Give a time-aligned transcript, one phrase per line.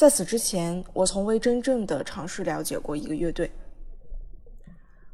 [0.00, 3.50] 在此之前，我从未真正的尝试了解过一个乐队。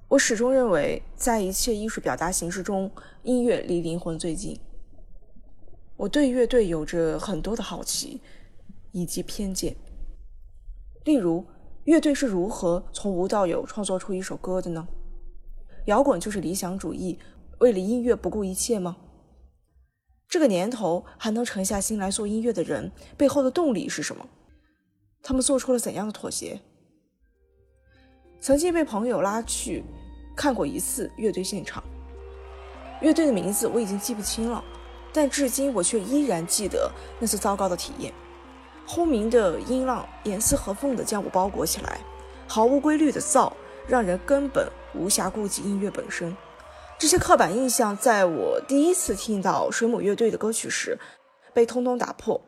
[0.07, 2.89] 我始终认为，在一切艺术表达形式中，
[3.25, 4.57] 音乐离灵魂最近。
[5.97, 8.21] 我对乐队有着很多的好奇
[8.93, 9.75] 以及偏见。
[11.03, 11.45] 例如，
[11.83, 14.87] 乐队是如何从无到有创作出一首歌的呢？
[15.87, 17.19] 摇滚就是理想主义，
[17.59, 18.99] 为了音乐不顾一切吗？
[20.29, 24.29] 这个年头还能沉下心来做音乐的人背后的动力是什么？
[25.27, 26.61] 他们做出了怎样的妥协？
[28.41, 29.83] 曾经被朋友拉去
[30.37, 31.83] 看过一次乐队现场，
[33.01, 34.63] 乐队的名字我已经记不清了，
[35.13, 38.15] 但至今我却依然记得那次糟糕的体验。
[38.87, 41.99] 轰鸣的音浪严丝合缝地将我包裹起来，
[42.47, 43.53] 毫无规律的噪
[43.89, 46.37] 让人根本无暇顾及音乐本身。
[47.01, 50.97] 这些刻板印象在我第一次听到水母乐队的歌曲时
[51.53, 52.41] 被通通打破。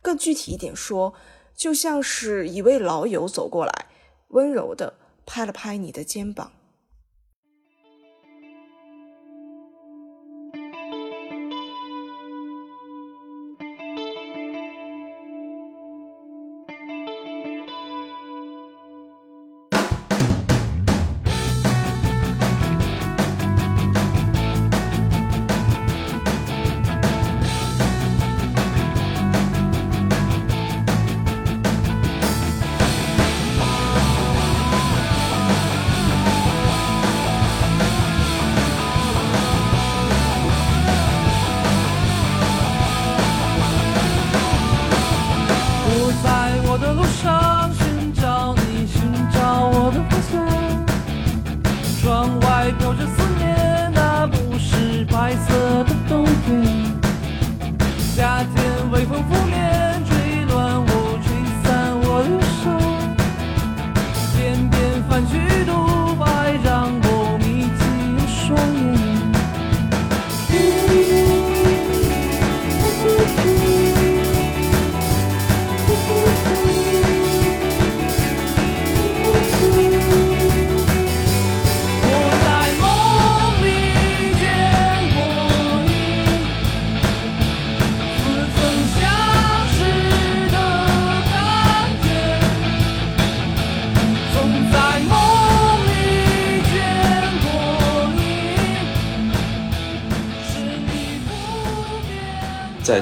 [0.00, 1.14] 更具体一点说，
[1.56, 3.86] 就像是一位老友走过来，
[4.28, 6.52] 温柔地拍了拍你的肩膀。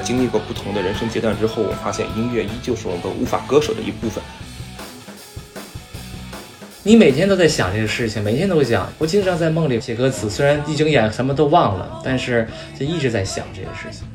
[0.05, 4.23] 经历过不同的人生阶段之后，我发现音乐依旧是我们无法割舍的一部分。
[6.83, 8.87] 你每天都在想这个事情，每天都想。
[8.99, 12.47] 我经常在梦里写歌词，虽然一睁眼什么都忘了，但是
[12.79, 14.07] 就一直在想这个事情。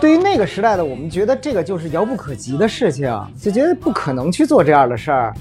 [0.00, 5.34] 对于那个时代的我们，觉得这个就是遥不可及的事情，就觉得不可能去做这样的事儿。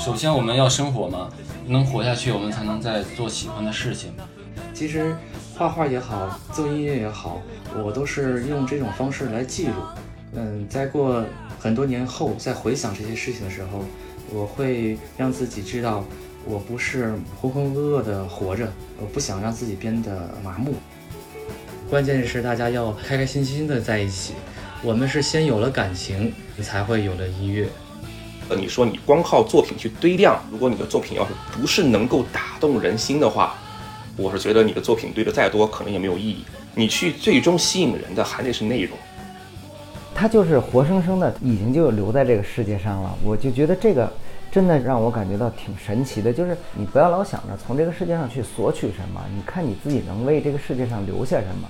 [0.00, 1.28] 首先，我们要生活嘛，
[1.66, 4.14] 能活下去，我们才能在做喜欢的事情。
[4.72, 5.14] 其实。
[5.56, 7.40] 画画也好，做音乐也好，
[7.84, 9.74] 我都是用这种方式来记录。
[10.34, 11.22] 嗯，在过
[11.60, 13.84] 很多年后，再回想这些事情的时候，
[14.32, 16.04] 我会让自己知道，
[16.46, 20.74] 我不是浑浑噩噩的活着，我不想让自己变得麻木。
[21.90, 24.32] 关键是大家要开开心心的在一起。
[24.82, 27.68] 我们是先有了感情，你才会有了音乐。
[28.48, 33.54] 呃，你说你光靠作品去堆量，如果你的作品要是不是能够打动人心的话。
[34.16, 36.44] 我是觉得你的作品堆的再多，可能也没有意义。
[36.74, 38.96] 你去最终吸引人的还得是内容。
[40.14, 43.16] 他就是活生生的，已经就留在这个世界上了。
[43.24, 44.12] 我就觉得这个
[44.50, 46.32] 真的让我感觉到挺神奇的。
[46.32, 51.68] 就是你不要老想着从这个世界上去索取什么，你看你自己能为这个世界上留下什么。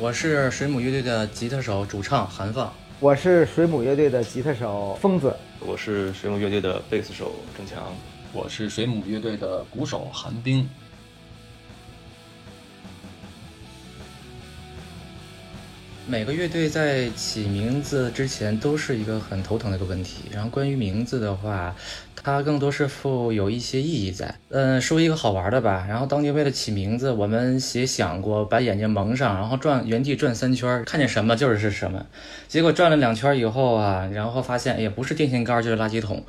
[0.00, 2.72] 我是水母乐队的吉他手、主唱韩放。
[3.00, 5.34] 我是水母乐队的吉他手疯子。
[5.60, 7.78] 我是水母乐队的贝斯手郑强。
[8.32, 10.68] 我是水母乐队的鼓手韩冰。
[16.06, 20.24] 每个乐队在起名字之前都是一个很头疼的一个问题。
[20.30, 21.74] 然后关于名字的话，
[22.16, 24.34] 它更多是负有一些意义在。
[24.50, 25.86] 嗯，说一个好玩的吧。
[25.88, 32.06] 然后当年为了起名字，我们也想过把眼睛蒙上，然后转原地转三圈，看见什么就是是什么。
[32.46, 36.24] 结果转了两圈以后啊，然后发现也不是电线杆就是垃圾桶。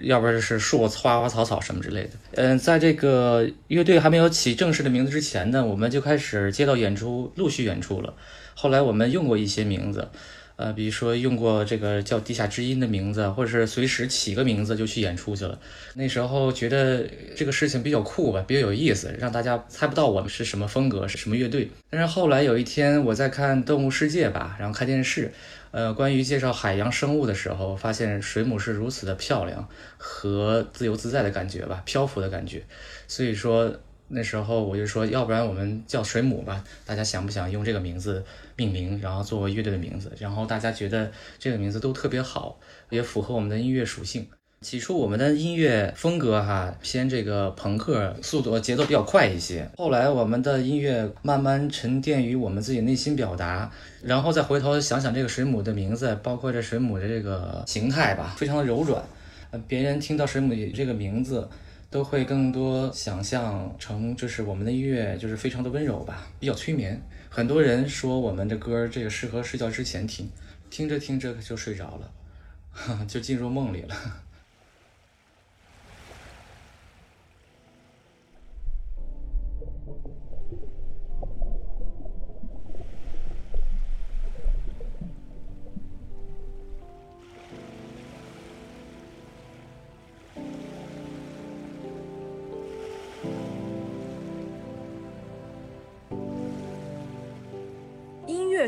[0.00, 2.10] 要不然就是树、花花草草什么之类的。
[2.34, 8.14] 嗯，在这个乐队还没有起正式的名字之前呢，我们就开始接到演出，陆续演出了。
[8.54, 10.08] 后来我们用过一些名字，
[10.56, 15.58] 呃，比如说用过这个叫“地下之音”的名字，或者是随时起个名字就去演出去了。
[15.94, 17.04] 那时候觉得
[17.34, 21.68] 这个事情比较酷吧，比较有意思，让大家猜不到我们是什么风格，是什么乐队。
[21.90, 25.32] 但是后来有一天我在看《动物世界》吧，然后看电视，
[25.74, 32.62] 呃，关于介绍海洋生物的时候，发现水母是如此的漂亮和自由自在的感觉吧，漂浮的感觉。
[33.08, 38.24] 所以说那时候我就说，要不然我们叫水母吧，大家想不想用这个名字？
[38.54, 41.10] 命名，然后作为乐队的名字，然后大家觉得
[41.40, 42.60] 这个名字都特别好，
[42.90, 44.28] 也符合我们的音乐属性。
[44.64, 49.68] 起初我们的音乐风格哈偏这个朋克，速度节奏比较快一些。
[49.76, 53.70] 后来我们的音乐慢慢沉淀于我们自己内心表达，
[54.02, 59.04] 然后再回头想想这个水母的名字，包括这水母的这个形态吧，非常的柔软。
[59.50, 61.46] 呃，别人听到水母这个名字，
[61.90, 66.98] 都会更多想象成就是我们的音乐就是非常的温柔吧，比较催眠。
[67.28, 70.26] 很多人说我们的歌这个适合睡觉之前听，
[70.70, 73.94] 听着听着就睡着了， 就进入梦里了。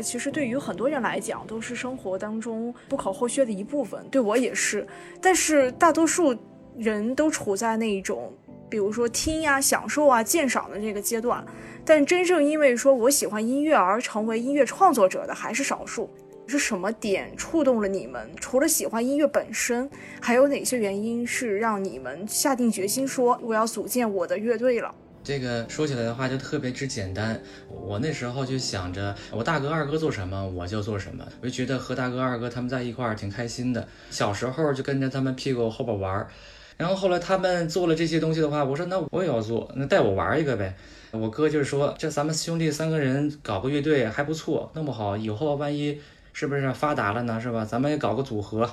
[0.01, 4.85] 其实对于很多人来讲，都是生活当中不可或缺的一部分，对我也是。
[5.21, 6.35] 但是大多数
[6.77, 8.33] 人都处在那一种，
[8.69, 11.45] 比如说听呀、享受啊、鉴赏的这个阶段。
[11.85, 16.09] 但真正因为说我喜欢音乐而成为音乐创作者的，还是少数。
[16.49, 18.29] 是什么点触动了你们？
[18.39, 19.89] 除了喜欢音乐本身，
[20.21, 24.95] 还有哪些原因是让你们下定决心说我要组建我的乐队了？
[25.27, 27.37] 这个说起来的话就特别之简单，
[27.69, 33.85] 我那时候就想着我大哥二哥做什么我就做什么，我就觉得和大哥二哥他们在一块儿挺开心的。
[34.09, 36.29] 小时候就跟着他们屁股后边玩儿，
[36.77, 40.73] 然后后来他们做了这些东西的话，我说那我也要做，那带我玩一个呗。
[41.11, 45.99] 我哥就是说这咱们兄弟三个人搞个乐队还不错，弄不好以后万一
[46.31, 47.65] 是不是发达了呢，是吧？
[47.65, 48.69] 咱们也搞个组合，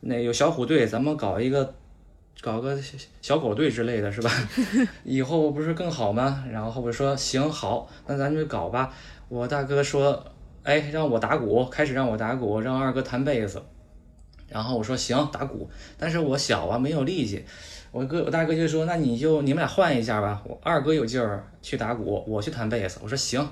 [0.00, 1.72] 那有小虎队，咱们搞一个。
[2.44, 2.78] 搞个
[3.22, 4.30] 小狗队之类的是吧？
[5.02, 6.44] 以后不是更好吗？
[6.52, 8.92] 然后后边说行好，那咱就搞吧。
[9.30, 10.22] 我大哥说，
[10.62, 13.62] 哎，让我打鼓，开始让我打鼓，让二哥弹贝斯。
[14.46, 17.42] 然后我说行，打鼓，但是我小啊，没有力气。
[17.90, 20.42] 我哥我大哥就说，那你就你们俩换一下吧。
[20.44, 23.00] 我二哥有劲儿去打鼓，我去弹贝斯。
[23.02, 23.48] 我说行。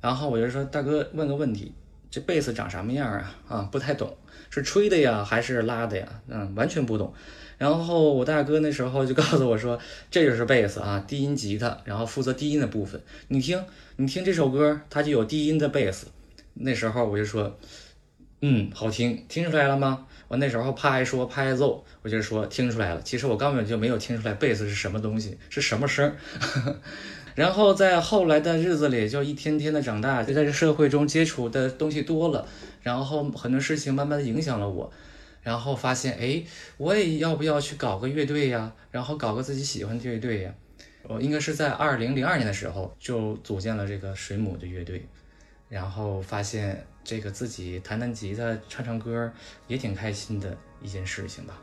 [0.00, 1.74] 然后我就说大哥问个问题，
[2.10, 3.34] 这贝斯长什么样啊？
[3.48, 4.16] 啊，不太懂，
[4.48, 6.08] 是吹的呀还是拉的呀？
[6.26, 7.12] 嗯，完全不懂。
[7.58, 9.78] 然后我大哥那时候就告诉我说
[10.10, 13.00] ：“这就是贝斯啊，低音吉他，然后负责低音的部分。
[13.28, 13.62] 你听，
[13.96, 16.06] 你听这首歌，它就有低音的贝斯。”
[16.54, 17.58] 那时候我就说
[18.42, 23.00] ：“嗯，好听，听出来了吗？”我那时候怕挨说，怕挨揍，我就说听出来了。
[23.02, 26.12] 其实我根本就没有听出来贝斯是什么东西，是什么声。
[27.36, 32.48] 然后在后来的日子里，就一天天的长大，就在这社会中接触的东西多了，
[32.82, 34.90] 然后很多事情慢慢的影响了我。
[35.44, 36.42] 然后发现，哎，
[36.76, 38.72] 我也要不要去搞个乐队呀？
[38.90, 40.52] 然后搞个自己喜欢的乐队呀？
[41.02, 45.06] 我应该是在二零零二年的时候就组建了这个水母的乐队，
[45.68, 49.30] 然后发现这个自己弹弹吉他、唱唱歌
[49.68, 51.60] 也挺开心的一件事情吧。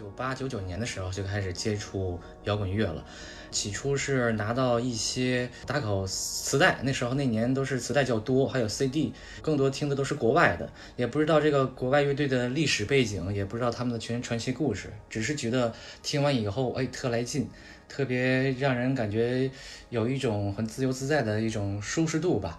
[0.00, 3.04] 九八九九年的时候就开始接触摇滚乐了，
[3.50, 17.50] 起初是拿到一些打口磁带，那时候那年都是磁带较多，还有 CD，更多听的都是国外的，也不知道这个国外乐队的历史背景，也不知道他们的全传奇故事，只是觉得听完以后，哎，特来劲，
[17.86, 19.50] 特别让人感觉
[19.90, 22.58] 有一种很自由自在的一种舒适度吧。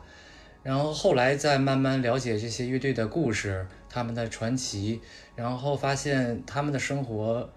[0.64, 5.02] 然后后来再慢慢了解这些乐队的故事，他们的传奇，
[5.36, 7.50] 然后发现他们的生活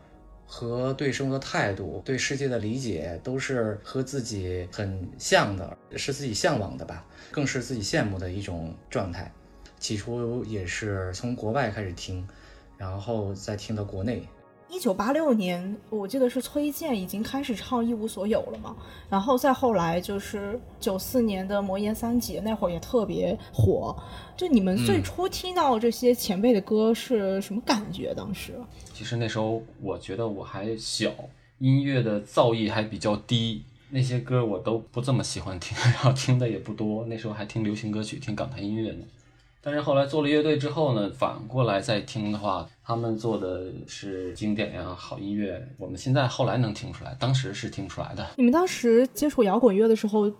[0.46, 9.32] 和对生活的态度、对世界的理解都是和自己很像的，是自己向往的吧，更是自己羡慕的一种状态。
[9.78, 12.26] 起初也是从国外开始听，
[12.78, 14.26] 然后再听到国内。
[14.74, 18.74] 一九八六年，我记得是崔健已经开始唱《一无所有》了嘛，
[19.08, 23.96] 然后再后来就是九四年的《魔岩三杰》，那会儿也特别火。
[24.36, 28.12] 就你们最初听到这些前辈的歌是什么感觉？
[28.14, 28.52] 当时？
[28.92, 31.08] 其实那时候我觉得我还小，
[31.58, 37.06] 音乐的造诣还比较低，那些歌我都不这么喜欢听，然后听的也不多。
[37.06, 39.04] 那时候还听流行歌曲，听港台音乐呢。
[39.62, 45.66] 但是后来做了乐队之后呢，反过来再听的话，他们做的是经典呀、好音乐。
[45.78, 48.26] 我们现在后来能听出来，当时是听不出来的。
[48.36, 50.30] 你们当时接触摇滚乐的时候，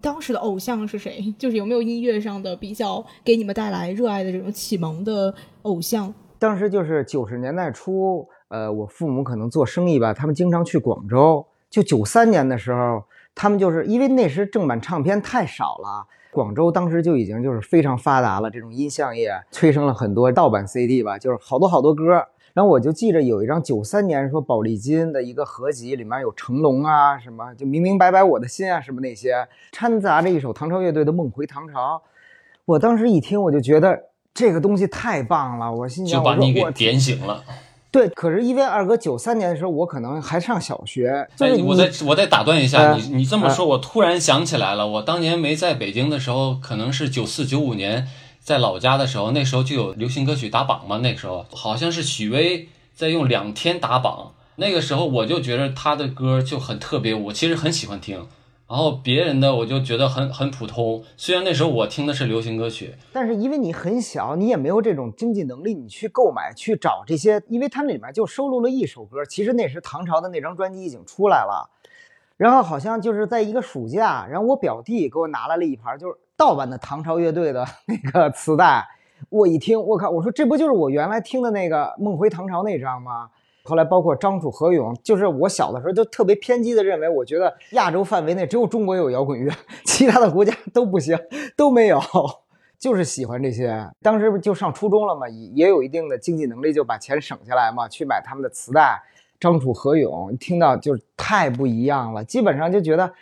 [0.00, 1.22] 当时的偶像是谁？
[1.38, 5.32] 就是有没有音乐上的比较给你们带来热爱的这种启蒙的
[5.62, 6.12] 偶像？
[6.40, 11.46] 当时就是九十年代初，呃，我父母可能做生意吧，他们经常去广州。
[11.70, 16.04] 就九三年的时候，他们就是因为那时正版唱片太少了。
[16.32, 22.26] 广州当时就已经就是非常发达了，这种音像业催生了很多盗版 CD 吧，就是好多好多歌。
[22.54, 32.02] 然后我就记着有一张九三年说宝丽金的一个合集，里面有成龙啊什么，就明明白白我的心啊什么那些，掺杂着一首唐朝乐队的梦回唐朝。
[32.64, 37.44] 我当时一听我就觉得这个东西太棒了，我心想就把你给我点醒了。
[37.92, 41.28] 对，可是因为二哥九三年的时候，我可能还上小学。
[41.36, 48.08] 就是哎，我再我再打断一下，呃你你这么说，我突然想起来了，我当年没在北京的时候，可能是九四九五年
[48.40, 58.26] 在老家的时候，那时候就有流行歌曲打榜嘛，那个时候好像是许巍在用两天打榜，那个时候我就觉得他的歌就很特别，我其实很喜欢听。
[58.72, 71.68] 然后别人的我就觉得很很普通，虽然那时候我听的是流行歌曲，但是因为你很小，你也没有这种经济能力，你去购买、去找这些，因为它那里面就收录了一首歌，其实那时唐朝的那张专辑已经出来了。
[72.38, 78.88] 然后好像就是在一个暑假，然后我表弟给我拿来了一盘就是盗版的唐朝乐队的那个磁带，
[79.28, 83.28] 我一听，我靠，我说这不就是我原来听的那个《梦回唐朝》那张吗？
[83.64, 89.52] 后来包括张楚、何勇，就是我小的时候就特别偏激的认为，我觉得亚洲范围内只有中国有摇滚乐，
[89.84, 91.18] 其他的国家都不行，
[91.56, 92.00] 都没有，
[92.78, 93.88] 就是喜欢这些。
[94.02, 99.02] 当时不就上初中了嘛，也也有一定的经济能力，就把钱省下来嘛，去买他们的磁带。
[99.38, 103.12] 张楚、何勇，听到就是太不一样了，基本上就觉得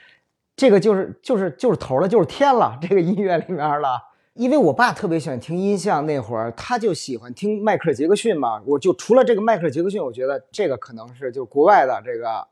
[0.54, 4.09] 这个就是就是就是头了，就是天了，这个音乐里面了。
[4.34, 8.62] 因为我爸特别喜欢听音像，那会儿他就喜欢听迈克尔·杰克逊嘛。
[8.64, 12.46] 我就除了这个迈克尔·杰克逊，我觉得这个可能是就国外的这个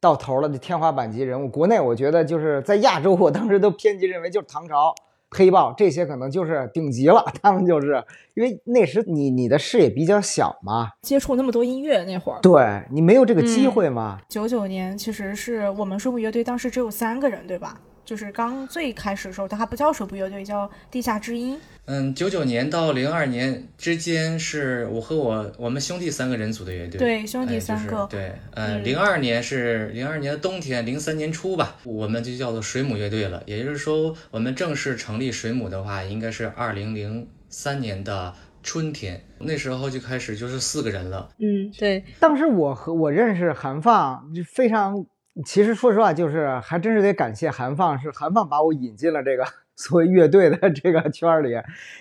[0.00, 1.48] 到头了的天花板级人物。
[1.48, 4.94] 国内我觉得就是在亚洲，我当时都偏激认为就是唐朝、
[5.32, 7.24] 黑豹这些可能就是顶级了。
[7.42, 8.02] 他们就是
[8.34, 14.20] 因为那时你你的视野比较小嘛，接触那么多音乐那会儿，对你没有这个机会嘛。
[14.28, 17.80] 九九年其实是我们水母乐队当时只有三个人，对吧？
[18.04, 21.58] 就是刚最开始的时候，它还不叫水母乐队，叫地下之音。
[21.86, 26.98] 嗯，九九年到零二年之间是我和我我们兄弟三个人组的乐队。
[26.98, 33.42] 对兄弟哎三个就是对，呃，嗯零二年是零二年的冬天，零三年初吧，我们就叫做水母乐队了。
[33.46, 41.28] 也就是说，我们正式成立水母的话，应该是二零零三年的春天，那时候就开始就是四个人了。
[41.38, 45.04] 嗯，对，当时我和我认识韩放，就非常，
[45.44, 51.50] 其实说实话，就是还真是得感谢韩放，是韩放把我引进了这个 所谓乐队的这个圈儿里。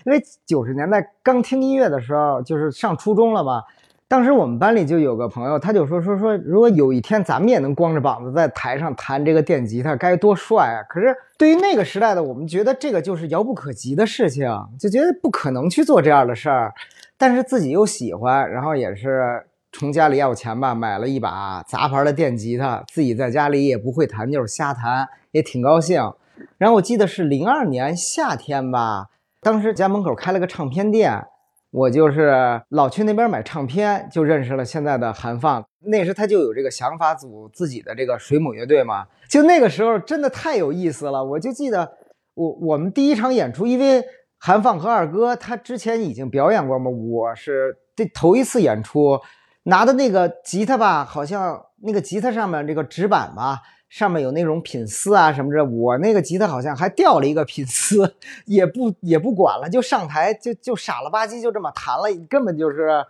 [0.05, 3.63] 因为九十年代刚听音乐的时候，就是上初中了吧，
[4.07, 10.83] 当时我们班里就有个朋友，他就说说说，如果有一天咱们也能光着膀子在台上弹这个电吉他，该多帅啊！
[10.87, 14.47] 可是对于那个时代的我们，觉得这个就是遥不可及的事情，
[14.79, 16.71] 就觉得不可能去做这样的事儿。
[17.17, 26.13] 但是自己又喜欢，然后也是从家里要钱吧，买了一把杂牌的电吉他，自己在家里也不会弹，就是瞎弹，也挺高兴。
[26.57, 29.07] 然后我记得是零二年夏天吧，
[29.41, 31.25] 当时家门口开了个唱片店，
[31.71, 35.65] 我就是老去那边买唱片，就认识了现在的韩放。
[35.85, 41.23] 那时他就有这个想法组自己的这个水母乐队嘛，就那个时候真的太有意思了。
[41.23, 41.97] 我就记得
[42.35, 44.03] 我我们第一场演出，因为
[44.37, 49.19] 韩放和二哥他之前已经表演过嘛，我是这头一次演出，
[49.63, 58.15] 拿的那个吉他吧，好像那个吉他上面这个纸板吧，上面有那种品丝啊什么的，我那个吉他好像还掉了一个品丝，
[58.45, 63.05] 也不也不管了，就上台就就傻了吧唧就这么弹了，根本就是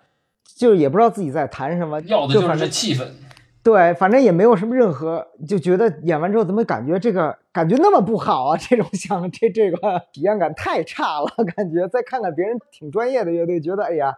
[0.55, 3.07] 就也不知道自己在弹什么，要的就是气氛。
[3.63, 8.57] 对，反正也没有什么任何，就觉得演完之后怎么感觉这个感觉那么不好啊？
[8.57, 9.77] 这种想这这个
[10.11, 14.17] 体验感太差了，感觉再看看别人挺专业的乐队，觉得哎呀，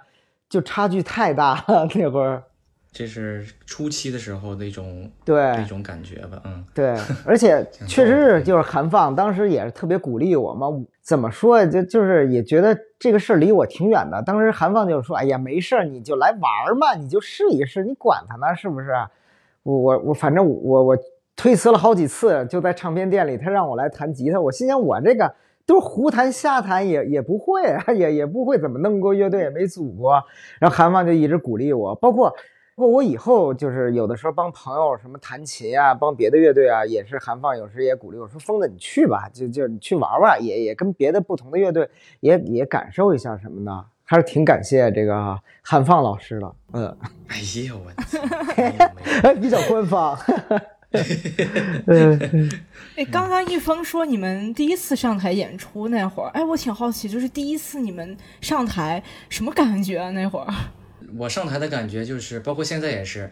[0.49, 2.43] 就差距太大了那会儿。
[2.91, 6.63] 这是初期的时候的一种对一种感觉吧，嗯。
[6.73, 10.67] 对，而且 确实是就是韩放当时也是特别鼓励我嘛。
[11.01, 11.65] 怎么说？
[11.65, 14.23] 就就是也觉得这个事儿离我挺远的。
[14.23, 18.87] 当时韩放就是说：“哎呀，没事儿，你就来玩儿嘛，你就试一试，你管他呢，是不是？”
[19.63, 20.97] 我我我，反正我我
[21.35, 30.23] 推辞了好几次，就在唱片店里，他让我来弹吉他，我心想我这个都是胡弹瞎弹，也也不会啊， 也也不会怎么弄过乐队，也没组过。
[30.59, 32.35] 然后韩放就一直鼓励我，包括
[32.75, 46.55] 括我以后就是有的时候帮朋友什么弹琴啊，帮别的乐队啊，也是韩放有时也鼓励我说：“疯子，你去吧，就就你去玩玩，也也跟别的不同的乐队也也感受一下什么的。”还是挺感谢这个韩放老师的。
[46.73, 47.73] 嗯，哎呀，
[49.23, 50.15] 我 比较官方。
[52.95, 60.11] 哎，刚刚一峰说你们第一次上台演出那会儿，哎，我挺好奇，就是第一次你们上台什么感觉啊？
[60.11, 60.53] 那会儿，
[61.17, 63.29] 我上台的感觉就是，包括现在也是，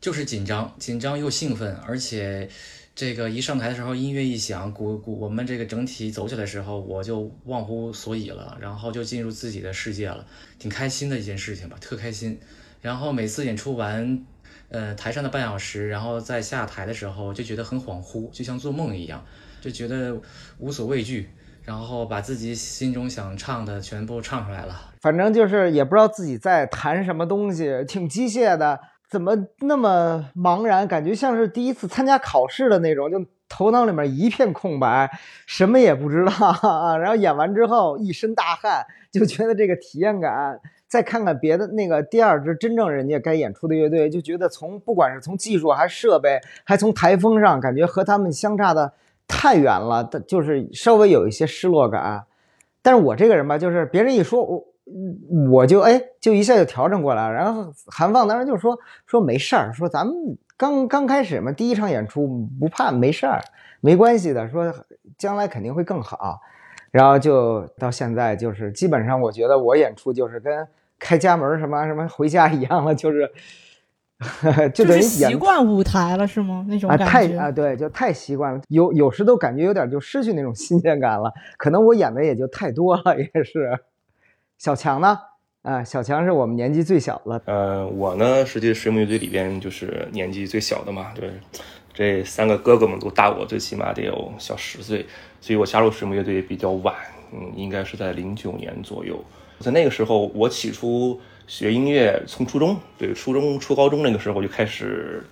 [0.00, 2.46] 就是紧张，紧张又兴奋，而且
[2.94, 10.26] 这个一上台的时候，音乐一响，鼓鼓，我们这个整体走起来的时候，我就忘乎所以了，然后就进入自己的世界了，
[10.58, 12.38] 挺开心的一件事情吧，特开心。
[12.82, 14.22] 然后每次演出完。
[14.68, 19.24] 呃，台上的半小时，然后在下台的时候就觉得很恍惚，就像做梦一样，
[19.60, 20.20] 就觉得
[20.58, 21.30] 无所畏惧，
[21.62, 24.92] 然后把自己心中想唱的全部唱出来了。
[25.00, 30.88] 反正就是也不知道自己在弹什么东西，挺机械的，怎么那么茫然？
[30.88, 35.08] 感觉像是第一次参加考试的那种，就头脑里面一片空白，
[35.46, 36.96] 什么也不知道啊。
[36.98, 40.60] 然后演完之后一身大汗，就觉得这个体验感。
[40.88, 48.92] 再看看别的那个第二支真正人家该演出的乐队，就觉得从不管是从技术还是设备，还从台风上，感觉和他们相差的
[49.26, 52.24] 太远了，就是稍微有一些失落感。
[52.82, 54.64] 但是我这个人吧，就是别人一说我，
[55.50, 57.34] 我就哎，就一下就调整过来了。
[57.34, 60.14] 然后韩放当时就说说没事儿，说咱们
[60.56, 63.42] 刚刚开始嘛，第一场演出不怕，没事儿，
[63.80, 64.72] 没关系的，说
[65.18, 66.40] 将来肯定会更好。
[66.96, 70.66] 然后就到现在，就是基本上，我觉得我演出就是跟
[70.98, 73.30] 开家门什么什么回家一样了，就是
[74.72, 76.64] 就等于习惯舞台了，是吗？
[76.66, 81.30] 那种感觉啊，太啊，对，就太习惯了，有有时都感觉有点就失去那种新鲜感了。
[81.58, 83.78] 可能我演的也就太多了， 也是。
[84.56, 85.18] 小强呢？
[85.60, 87.42] 啊，小强是我们年纪最小的。
[87.44, 91.30] 呃，我呢，实际水母乐队里边就是年纪最小的嘛，对。
[91.96, 95.06] 这三个哥哥们都大我最起码得有小十岁，
[95.40, 96.94] 所以我加入水木乐队比较晚，
[97.32, 99.18] 嗯，应该是在零九年左右。
[99.60, 105.24] 在那个时候，我起初学音乐，从初中，对，初中、初高中那个时候就开始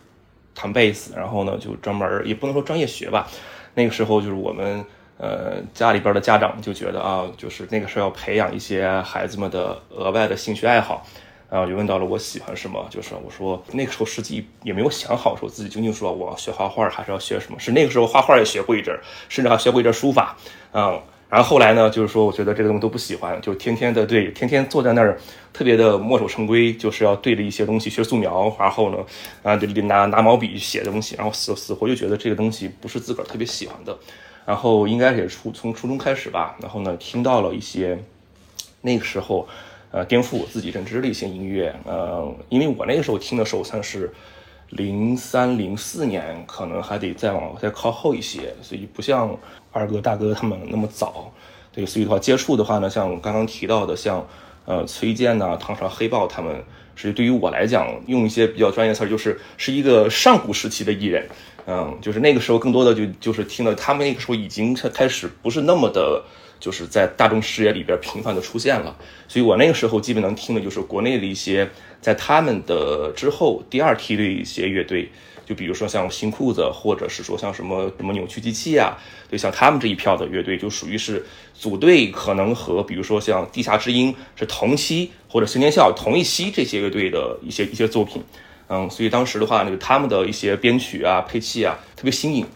[0.55, 3.29] 弹贝斯，然后呢，就专门也不能说专业学吧。
[3.75, 4.83] 那个时候就是我们
[5.19, 11.07] 呃家里边的家长就觉得啊，就是那个时候要培养一些孩子们的额外的兴趣爱好。
[11.51, 20.37] 然后就问到了我喜欢什么，就是我说那个时候实际也没有想好说自己究竟说我要学画画还是要学什么，是那个时候画画也学过一阵，甚至还学过一阵书法，
[20.73, 25.21] 嗯，然后后来呢，就是说我觉得这个东西都不喜欢，就天天的对，天天坐在那儿
[25.53, 28.99] 特别的墨守成规，就是要对着一些东西学素描，然后呢，
[29.45, 33.97] 啊，就拿拿毛笔写的东西，然后死死活就觉得这个东西不是自个儿特别喜欢的，
[34.45, 37.97] 然后应该也是初从初中开始吧，然后呢，听到了一些
[38.81, 39.47] 那个时候。
[39.95, 44.13] 呃，颠覆我自己认知的一些音乐，呃，因为我那个时候听的时候算是
[44.71, 49.39] 零三零四年，可能还得再往再靠后一些，所以不像
[49.71, 51.33] 二哥大哥他们那么早。
[51.71, 54.27] 对，所以的话接触的话呢，像刚刚提到的，像
[54.65, 56.65] 呃崔健呐、唐朝黑豹他们，
[56.97, 61.29] 是对于我来讲，用一些比较专业词儿，就是是一个上古时期的艺人，
[61.69, 66.25] 嗯，就是那个时候更多的就就是听了他们那个时候已经开始不是那么的。
[66.59, 68.97] 就是在大众视野里边频繁的出现了，
[69.29, 71.69] 所以我那个时候基本能听的就是国内的一些，
[72.01, 75.11] 在他们的之后第二梯队一些乐队，
[75.45, 78.97] 就比如说像新裤子，或者是说像什么什么扭曲机器啊，
[79.31, 88.23] 就像他们这一票的乐队，就属于是组队可能和比如说像地下之音是同期或者新天笑同一期这些乐队的一些一些作品，
[88.69, 92.47] 嗯，所以当时的话，那个他们的一些编曲啊、配器啊特别新颖。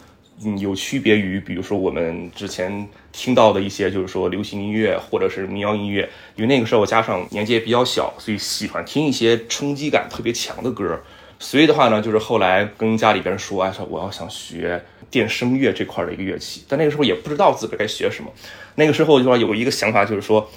[0.41, 10.99] 嗯，有区别于，比如说我们之前听到的一些，就是说流行音乐或者是民谣音乐，因为那个时候加上年纪也比较小，所以喜欢听一些冲击感特别强的歌。
[11.39, 18.31] 所以的话呢，就是后来跟家里边说，哎，说我要想学电声乐这块的一个乐器，但那个时候也不知道自个该学什么。
[18.75, 20.49] 那个时候就说有一个想法，就是说，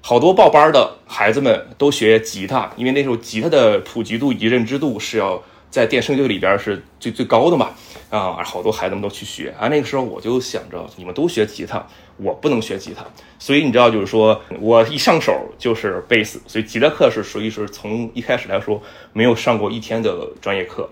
[0.00, 5.42] 好多报班的孩子们都学吉他，因为那时候吉他的普及度以及认知度是要。
[5.72, 7.70] 在电声乐里边是最最高的嘛，
[8.10, 9.68] 啊，好多孩子们都去学啊。
[9.68, 11.82] 那个时候我就想着，你们都学吉他，
[12.18, 13.02] 我不能学吉他，
[13.38, 18.82] 所以你知道，就是说我一上手就是贝斯，所以吉他课是属于是从一开始来说
[19.14, 20.86] 没有上过一天的专业课，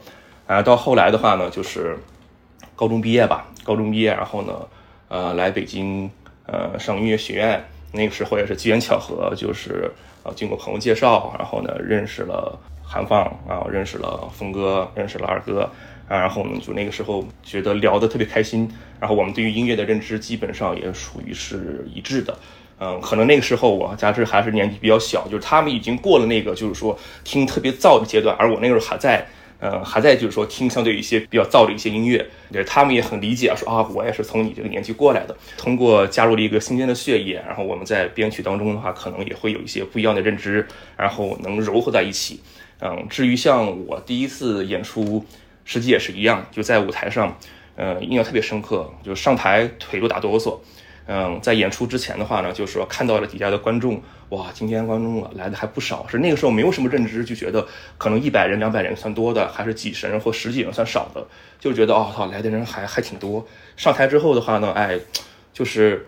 [0.47, 1.99] 啊，到后来的话呢，就是
[2.75, 4.67] 高中毕业吧，高中毕业，然后呢，
[5.09, 6.11] 呃，来北京，
[6.47, 7.63] 呃，上音乐学院，
[7.93, 12.59] 那个时候也是机缘巧合，就是呃，经过朋友介绍，然后呢，认识了。
[12.93, 15.61] 韩放啊，认识了峰哥，认识了二哥
[16.09, 22.37] 啊，然后呢，就那个时候觉得聊得特别开心，然后我们对于音乐的认知基本上也属于是一致的，
[22.81, 29.25] 嗯，可能那个时候我加之还是年纪比较小，就是他们已经过了那个就是说听特别燥的阶段，而我那个时候还在，
[29.61, 42.41] 呃，还在就是说听相对一些比较燥的一些音乐，对他们也很理解，说啊，我也是从你这个年纪过来的，通过加入了一个新鲜的血液，然后我们在编曲当中的话，可能也会有一些不一样的认知，然后能糅合在一起。
[42.81, 45.25] 嗯，至于像我第一次演出，
[45.65, 47.37] 实际也是一样，就在舞台上，
[47.77, 50.59] 呃，印象特别深刻，就上台腿都打哆嗦。
[51.07, 56.07] 嗯，在演出之前的话呢，就是说看到了底下的观众，哇，今天观众来的还不少。
[56.09, 57.67] 是那个时候没有什么认知，就觉得
[57.99, 61.27] 可能一百人、两百人算多的，还是几十人或十几人算少的，
[61.59, 63.45] 就觉得哦操，来的人还还挺多。
[63.77, 65.01] 上台之后的话呢，哎，
[65.53, 66.07] 就是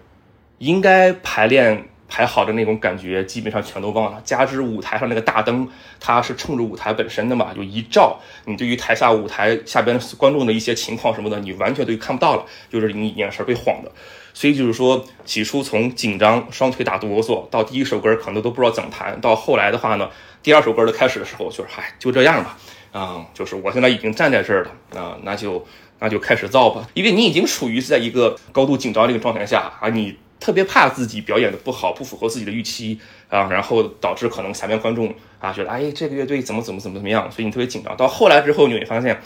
[0.58, 4.20] 应该排练排好的那种感觉，基本上全都忘了。
[4.22, 5.66] 加之舞台上那个大灯，
[5.98, 13.90] 它是冲着舞台本身的嘛，就一照，你对于台下舞台下边观众的一些情况什么的，你完全都看不到了，就是你眼神被晃的。
[14.34, 20.10] 所以就是说，起初从紧张、双腿打哆嗦，到第一首歌可能都不知道怎么弹，到后来的话呢，
[20.42, 22.58] 第二首歌的开始的时候，就是嗨，就这样吧，
[22.92, 25.66] 啊，就是我现在已经站在这儿了，啊，那就
[25.98, 37.96] 那就开始造吧，因为你已经处于在一个高度紧张这个状态下啊，你特别怕自己表演的不好，不符合自己的预期啊，然后导致可能下面观众啊觉得哎这个乐队怎么怎么怎么怎么样，所以你特别紧张。
[37.96, 39.22] 到后来之后，你会发现，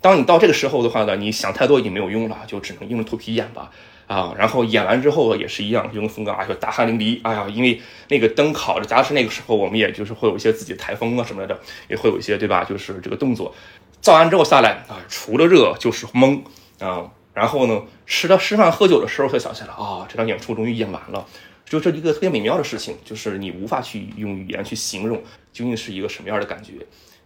[0.00, 3.68] 当你到这个时候的话呢，你想太多已经没有用了，就只能硬着头皮演吧。
[4.06, 7.20] 啊，然后演完之后也是一样，就跟峰哥啊，就大汗淋漓。
[7.22, 12.64] 哎呀，因为那个灯烤着，加上那个时候我们也就是会有一些自己的台风啊什么的，也会有一些对吧？
[12.64, 13.54] 就是这个动作，
[14.00, 16.40] 造完之后下来啊，除了热就是懵
[16.78, 17.10] 啊。
[17.40, 21.26] 然后呢，吃到吃饭喝酒的时候才想起来啊，这场演出终于演完了，
[21.64, 25.16] 就这一个特别美妙的事情，就是你无法去用语言去形容
[25.50, 26.74] 究竟是一个什么样的感觉。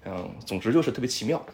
[0.05, 1.45] 嗯，总之就是特别奇妙。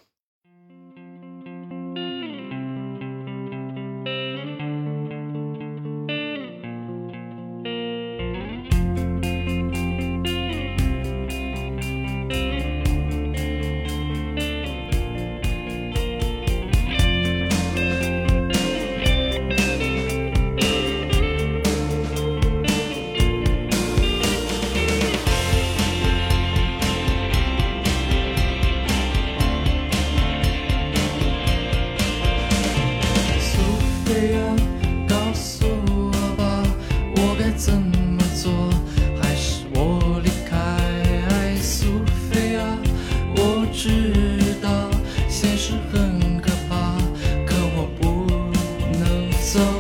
[49.53, 49.80] 当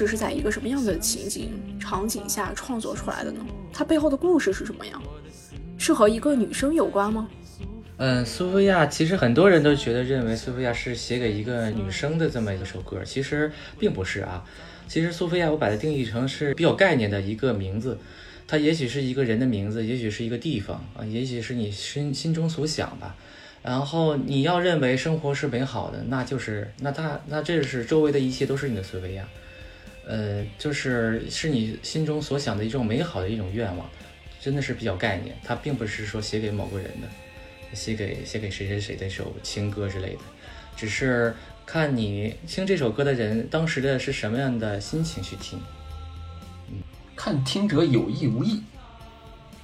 [0.00, 3.44] 这是在一个什么样的情景场景下创作出来的呢？
[3.70, 5.02] 它背后的故事是什么样？
[5.76, 7.28] 是和一个女生有关吗？
[7.98, 14.42] 嗯，苏菲亚其实很多人都觉得认为苏菲亚是写给一个女生的这么一首歌，其实并不是啊。
[14.88, 17.98] 其实苏菲亚我把它定义成是比较概念的一个名字，
[18.48, 23.14] 它也许是一个人的名字，也许是一个地方啊，也许是你心心中所想吧。
[23.62, 29.28] 然后你要认为生活是美好的，那就是那它那这是周围的一切都是你的苏菲亚。
[30.10, 33.88] 呃，就是是你心中所想的一种美好的一种愿望，
[34.40, 37.06] 真的是比较概念，它并不是说写给某个人的，
[37.72, 40.20] 写给写给谁谁谁的一首情歌之类的，
[40.76, 41.32] 只是
[41.64, 45.60] 看你听这首歌的人当时的是什么样的心情去听。
[46.68, 46.82] 嗯，
[47.14, 48.60] 看听者有意无意。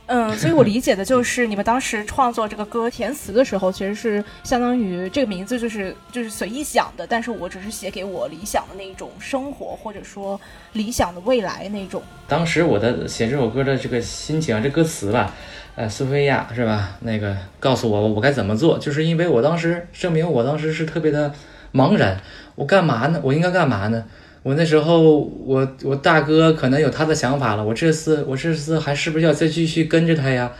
[0.06, 10.40] 嗯，所以我理解的就是你们当时创作这个歌填词的时候，其实是相当于这个名字就是就是随意想的，但是我只是写给我理想的那种生活，或者说
[10.74, 12.00] 理想的未来那种。
[12.28, 15.34] 当时我的写这首歌的这个心情，这歌词吧，
[15.74, 16.96] 呃，苏菲亚是吧？
[17.00, 21.34] 那个告诉我我该怎么做，就是因为我当时证明我当时是特别的
[21.74, 22.20] 茫然，
[22.54, 23.20] 我干嘛呢？
[23.24, 24.04] 我应该干嘛呢？
[24.46, 30.52] 我那时候，我我大哥可能有他的想法了，我这次我这次还是不是要再继续跟着他呀？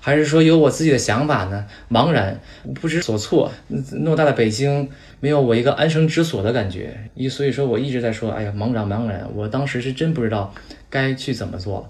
[0.00, 1.64] 还是说有我自己的想法呢？
[1.88, 2.40] 茫然
[2.80, 4.88] 不知所措，偌大的北京
[5.20, 9.24] 没有我一个安身之所的感觉，一所以说我一直在说，哎呀，茫然茫然。
[9.32, 10.52] 我当时是真不知道
[10.90, 11.88] 该去怎么做，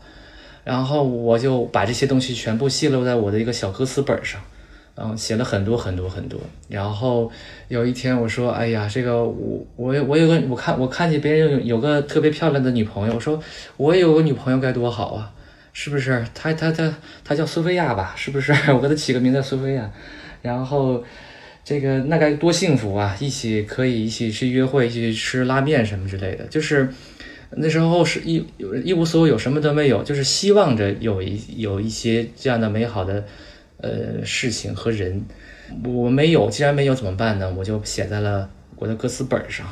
[0.64, 4.38] 然后我就把这些东西全部记录在我的一个小歌词本上。
[5.00, 7.30] 嗯，写了很多很多很多，然后
[7.68, 13.40] 有一天我说：“哎呀，这个我我我有个我看我看见别人有有个特别漂亮的女朋友，我说
[13.76, 15.30] 我有个女朋友该多好啊，
[15.72, 16.26] 是不是？
[16.34, 18.52] 她她她她叫苏菲亚吧，是不是？
[18.74, 19.88] 我给她起个名叫苏菲亚，
[20.42, 21.04] 然后
[21.62, 23.16] 这个那该多幸福啊！
[23.20, 26.44] 一起可以一起去约会，去吃拉面什么之类的。
[26.46, 26.88] 就是
[27.50, 28.44] 那时候是一
[28.82, 33.24] 一无所有，什么都没有，就是希望着有一有一些这样的美好的。”
[33.80, 35.24] 呃，事情和人，
[35.84, 37.52] 我没有，既然没有怎么办呢？
[37.56, 39.66] 我就写在了我的歌词本上。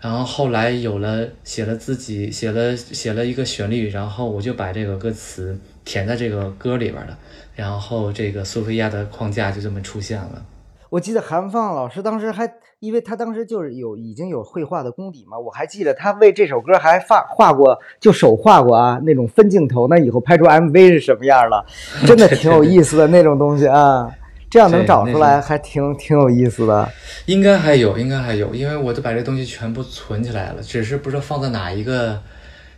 [0.00, 7.16] 然后后来有了，写了自己写了写了一个旋律，然后我就把这个歌词填在这个歌里边了。
[7.54, 10.44] 然后这个苏菲亚的框架就这么出现了。
[10.92, 12.46] 我记得韩放老师当时还，
[12.78, 21.64] 因为他当时就是有已经有绘画的功底嘛，我还记得他为这首歌还画画过，就手画过啊那种分镜头，那以后拍出 MV 是什么样了，
[22.06, 24.06] 真的挺有意思的那种东西啊，
[24.50, 26.86] 这样能找出来还挺挺有意思的。
[27.24, 32.20] 应该还有，应该还有，因为我都把这东西全部存起来了，只是不知道放在哪一个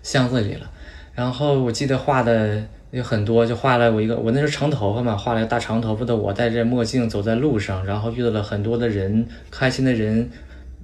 [0.05, 0.71] 箱子里了。
[1.17, 2.63] 然后我记得画的。
[2.95, 10.31] 有很多，就画了我一个，我那时候长头发嘛，画了一个大长头发的我，戴着墨镜走在路上，然后遇到了很多的人，开心的人，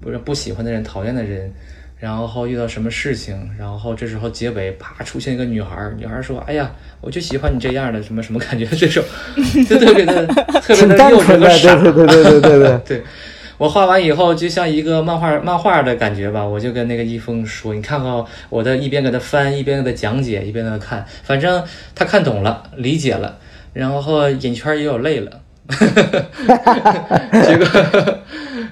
[0.01, 1.53] 不是不喜欢的人，讨厌的人，
[2.01, 9.05] 然后遇到什么事情，然后这时候结尾啪出现一个女孩，女孩说：“哎呀，我就喜欢你这样的，什么什么感觉？”这种
[9.69, 13.03] 就特别的特别的幼稚和傻，对对对对对对对。
[13.61, 16.43] 我画完以后，就像一个漫画漫画的感觉吧。
[16.43, 21.05] 我就跟那个一峰说：“你看看我的，一边给他翻，一边给他讲解，一边给他看。
[21.23, 21.63] 反正
[21.95, 23.37] 他看懂了，理解了，
[23.75, 25.31] 然后眼圈也有泪了。
[25.69, 27.67] 结果，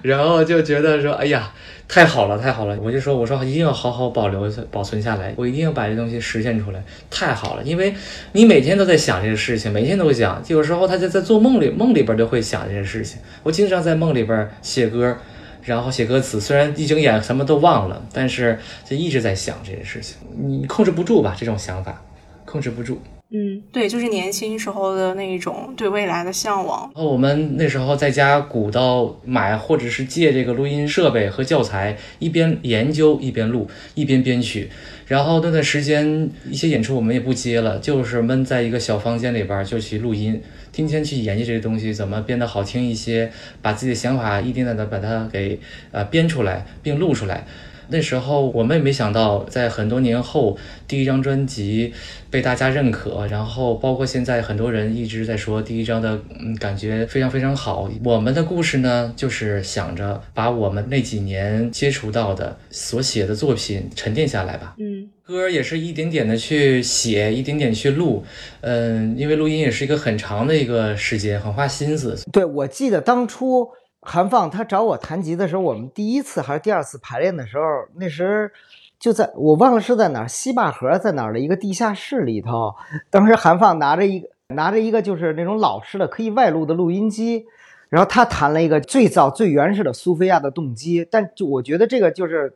[0.00, 1.52] 然后就觉得说：哎呀。”
[1.88, 2.78] 太好了，太好了！
[2.82, 6.84] 我就说，我说一定要好好保留、保存下来，我一定要把这东西实现出来。
[7.10, 7.94] 太好了，因为
[8.32, 13.18] 你每天都在想这个事情，每天都想，有时候他就在做梦里，梦里边都会想这件事情。
[13.42, 15.16] 我经常在梦里边写歌，
[15.62, 20.18] 然后写歌词，虽然一睁眼什么都忘了，但是就一直在想这件事情。
[20.36, 21.34] 你控制不住吧？
[21.38, 22.02] 这种想法，
[22.44, 23.00] 控制不住。
[23.30, 26.90] 嗯，对，就是年轻时候的那一种对未来的向往。
[26.94, 34.70] 我们那时候在家鼓捣买或者是借这个录音设备和教材，一边研究一边录，一边编曲。
[35.06, 40.40] 然后那段时间一些演出我们也不接了，就是闷在一个小房间里边就去录音，
[40.72, 45.60] 天天去研究这些东西怎么变得好听一些，把自己的想法一点点的把它给
[45.90, 47.46] 呃编出来并录出来。
[47.90, 51.92] 那时候我们也没想到，在很多年后，第一张专辑
[52.30, 57.90] 被大家认可，然后包括现在很多人一直在说第一张的，嗯，感觉非常非常好。
[58.04, 64.74] 我们的故事呢，就是想着把我们那几年接触到的所写的作品沉淀下来吧。
[64.78, 68.22] 嗯，歌也是一点点的去写，一点点去录，
[68.60, 72.16] 嗯，因为录音也是一个很长的一个时间，很花心思。
[72.30, 73.68] 对，我记得当初。
[74.02, 77.64] 韩放他找我弹吉的时候，我们第一次还是第二次排练的时候，
[77.96, 78.50] 那时
[78.98, 82.74] 就在我忘了是在哪儿，西坝河在哪儿的一个地下室里头。
[83.10, 87.44] 当时韩放拿着一个拿着一个就是那种老式的可以外录的录音机，
[87.88, 91.06] 然后他弹了一个最早最原始的苏菲亚的动机。
[91.10, 92.54] 但就我觉得这个就是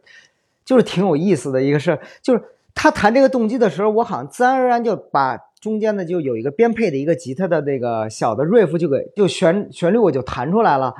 [0.64, 2.42] 就是挺有意思的一个事，就是
[2.74, 10.94] 他弹这个动机的时候，我好像自然而然就把中间的就有一个编配的一个吉他的那个小的 riff 就给就旋旋律我就弹出来了。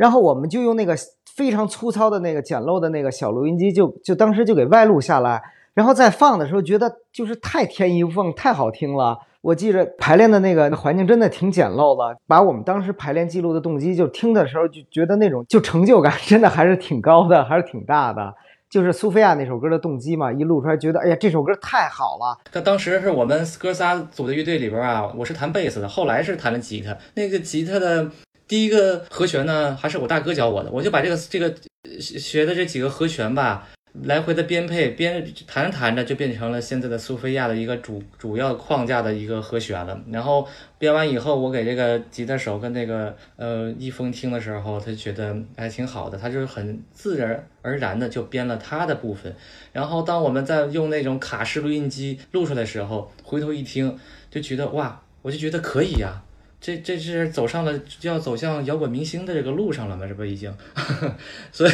[0.00, 0.96] 然后我们就用那个
[1.36, 5.42] 非常粗糙的那个简陋的那个小录音机，就就当时就给外录下来，
[5.74, 9.18] 然后再放的时候，觉得就是太天衣无缝，太好听了。
[9.42, 18.34] 我记着排练的那个环境真的挺简陋的，把我们当时排练记录的动机，就听的时候就觉得那种就成就感真的还是挺高的，还是挺大的。
[18.70, 22.38] 就是苏菲亚那首歌的动机嘛，一录出来觉得，哎呀，这首歌太好了。
[22.50, 28.10] 他当时是我们哥仨组的乐队里边啊，我是弹贝斯的，后来是弹了吉他，那个吉他的。
[28.50, 31.54] 第一个和弦呢，还是我大哥教我的，我就把这个这个
[32.00, 33.68] 学的这几个和弦吧，
[34.02, 39.96] 来回的编配，编弹着弹着就变成了现在的苏菲亚的一个主主要框架的一个和弦了。
[40.10, 40.44] 然后
[40.80, 49.32] 编完以后，我给这个吉他手跟那个呃易峰听的时候，他觉得还挺好的，他就是很自然而然的就编了他的部分。
[49.72, 53.96] 然后当我们在用那种卡式录音机录出来的时候，回头一听
[54.28, 56.24] 就觉得哇，我就觉得可以呀。
[56.60, 60.06] 这这是走上了要走向摇滚明星的这个路上了吗？
[60.06, 60.54] 这不已经，
[61.50, 61.72] 所以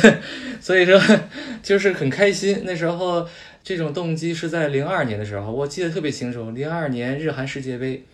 [0.60, 1.00] 所以说
[1.60, 2.62] 就是很开心。
[2.64, 3.28] 那时候
[3.64, 6.52] 这种动机是在零二年的时候，我记得特别清楚。
[6.52, 8.04] 零二年日韩世界杯，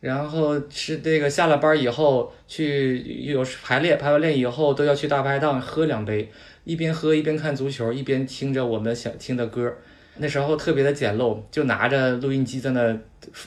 [0.00, 6.30] 然后是这个下了班以后去有排练，排完练以后都要去大排档喝两杯，
[6.64, 9.76] 一边喝一边看足球，一边听着我们想听的歌。
[10.16, 12.98] 那时候特别的简陋，就拿着录音机在那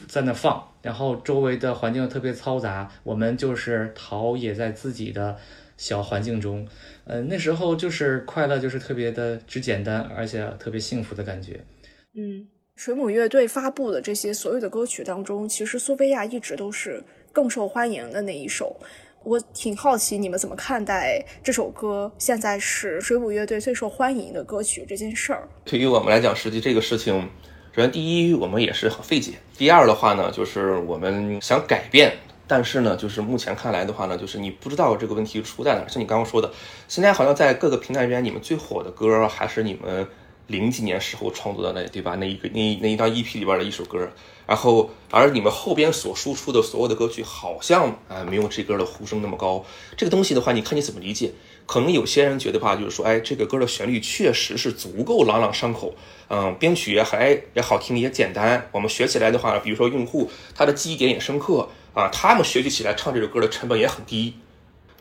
[0.07, 0.63] 在那放。
[0.81, 5.35] 然后周围的环境特别嘈杂，我们就是陶冶在自己的
[5.77, 6.67] 小环境中，
[7.05, 11.59] 呃，那时候就是快乐，就是特别的只简单，而且特别幸福的感觉。
[12.13, 18.79] 嗯，水母乐队发布的这些所有的歌曲当中，其实苏菲亚一直都是更受欢迎的那一首。
[19.25, 25.49] 我挺好奇你们怎么看待这首歌现在是水舞乐队最受欢迎的歌曲这件事儿。
[25.65, 27.27] 对于我们来讲，实际这个事情。
[27.73, 32.15] 首先，第一，我们也是很费解；第二的话呢，就是我们想改变，
[32.47, 35.87] 但是呢，就是目前看来的话呢，就是你不知道这个问题出在哪。
[35.87, 36.49] 像你刚刚说的，
[36.87, 40.07] 现在好像在各个平台里边，你们最火的歌还是你们
[40.47, 42.15] 零几年时候创作的那，对吧？
[42.15, 44.07] 那一个那那一张 EP 里边的一首歌，
[44.47, 49.65] 然后而你们后边所输出的所有的歌曲，好像啊没有这歌的呼声那么高。
[49.97, 51.31] 这个东西的话，你看你怎么理解？
[51.65, 55.95] 可能有些人觉得话，就是说，哎，这个歌的旋律确实是足够朗朗上口，
[56.29, 58.69] 嗯，编曲也还也好听，也简单。
[58.71, 64.35] 我们学起来的话，比如说用户他的记忆点也深刻啊，他们学习起来唱这首歌的成本也很低，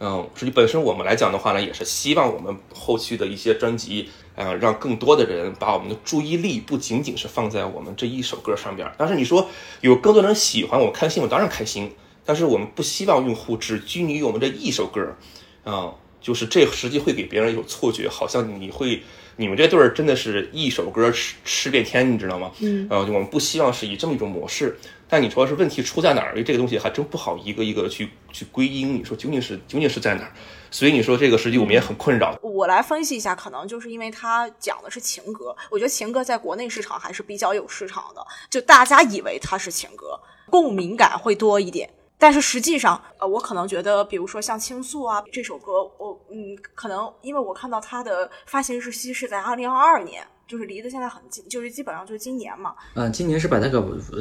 [0.01, 8.91] 嗯，实际本身我们来讲的话呢，也是希望我们后续的一些专辑，嗯，让更多的人把我们的注意力不仅仅是放在我们这一首歌上边。
[8.99, 9.49] 但是你说
[9.81, 11.91] 有更多人喜欢我开心，我当然开心。
[12.25, 15.17] 但是我们不希望用户只拘泥于我们这一首歌，
[15.65, 15.95] 嗯。
[16.25, 19.03] 就是这实际会给别人有错觉，好像你会
[19.37, 22.51] 你们这对儿真的是一首歌吃吃遍天，你知道吗？
[22.61, 24.75] 嗯，呃，我们不希望是以这么一种模式。
[25.07, 26.31] 但你说是问题出在哪儿？
[26.31, 28.99] 因为这个东西还真不好一个一个的去去归因。
[28.99, 30.33] 你说究竟是究竟是在哪儿？
[30.75, 32.37] 所以你说这个实际我们也很困扰。
[32.43, 40.19] 我来分析一下，可能就是因为他讲的是情歌，我觉得情歌在国内市场还是比较有市场的，就大家以为它是情歌，
[40.51, 41.89] 共鸣感会多一点。
[42.19, 52.75] 但是实际上，呃，我可能觉得，比如说像《倾诉》啊这首歌，我嗯，可能因为我看到它的发行日期是在二零二二年，就是离得现在很近，就是基本上就是今年嘛。
[52.95, 53.79] 嗯，今年是把它给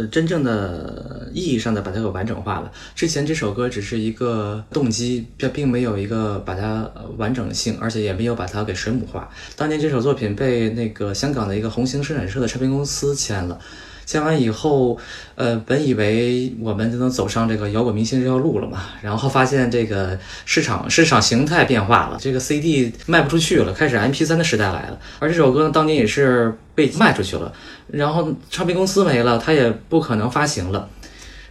[0.08, 2.72] 真正的意义上的把它给完整化了。
[2.96, 9.30] 之前这首歌只是一个动机，这并没有一个把它完整性，而且也没有把它给水母化。
[9.56, 13.60] 当年这首作品被那个香港的一个红星生产社的唱片公司签了。
[14.06, 14.98] 签完以后，
[15.36, 25.00] 呃，本以为我们就能走上这个摇滚明星这条路了嘛，然后发现这个市场市场形态变化了，这个 CD 卖不出去了，开始 MP3 的时代来了。
[25.20, 27.52] 而这首歌呢，当年也是被卖出去了，
[27.88, 30.90] 然后唱片公司没了，它也不可能发行了，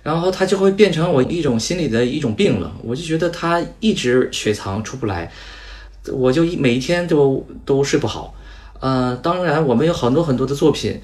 [0.03, 2.71] 然后它就会变成我一种心理的一种病了。
[2.83, 5.33] 我就觉得它一直雪藏出不来，
[6.13, 8.35] 我就一每一天都都睡不好。
[8.81, 11.01] 呃，当然我们有很多很多的作品。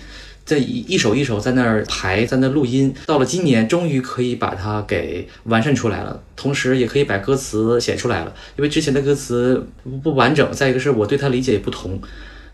[0.48, 8.32] 在一一首一首在那儿排，在那录音，到了今年终于可以把它给完善出来了，同时也可以把歌词写出来了。
[8.56, 9.68] 因为之前的歌词
[10.02, 12.00] 不完整，再一个是我对它理解也不同，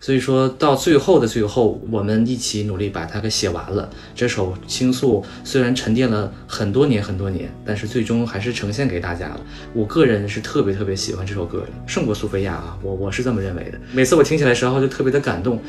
[0.01, 3.89] 所以说到最后的最后，我们一起努力把它给写完了。
[4.13, 9.41] 这首倾诉虽然沉淀了很多年很多年，但是最终还是呈现给大家了。
[9.73, 13.79] 我个人是特别特别喜欢这首歌的，胜过苏菲亚啊，我我是这么认为的。
[13.93, 15.63] 每次我听起来的时候就特别的感动。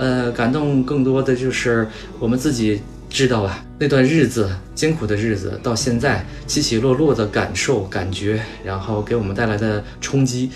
[0.00, 1.86] 呃，感动更多的就是
[2.18, 10.50] 我们自己知道啊，那段日子艰苦的日子，到现在起起落落的感受、感觉，然后给我们带来的冲击，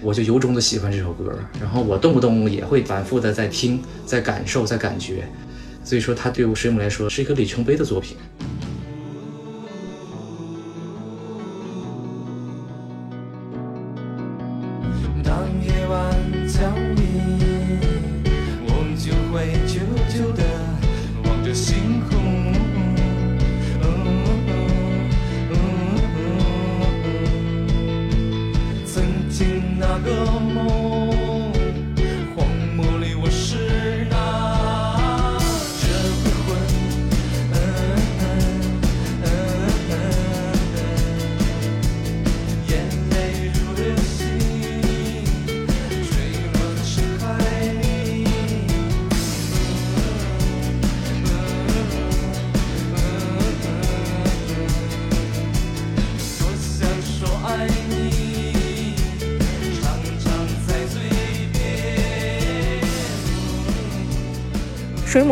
[0.00, 1.38] 我就由衷的喜欢这首歌。
[1.60, 5.28] 然后我动不动也会反复的在听、在感受、在感觉，
[5.84, 8.16] 所以说它对我水母来说是一个里程碑的作品。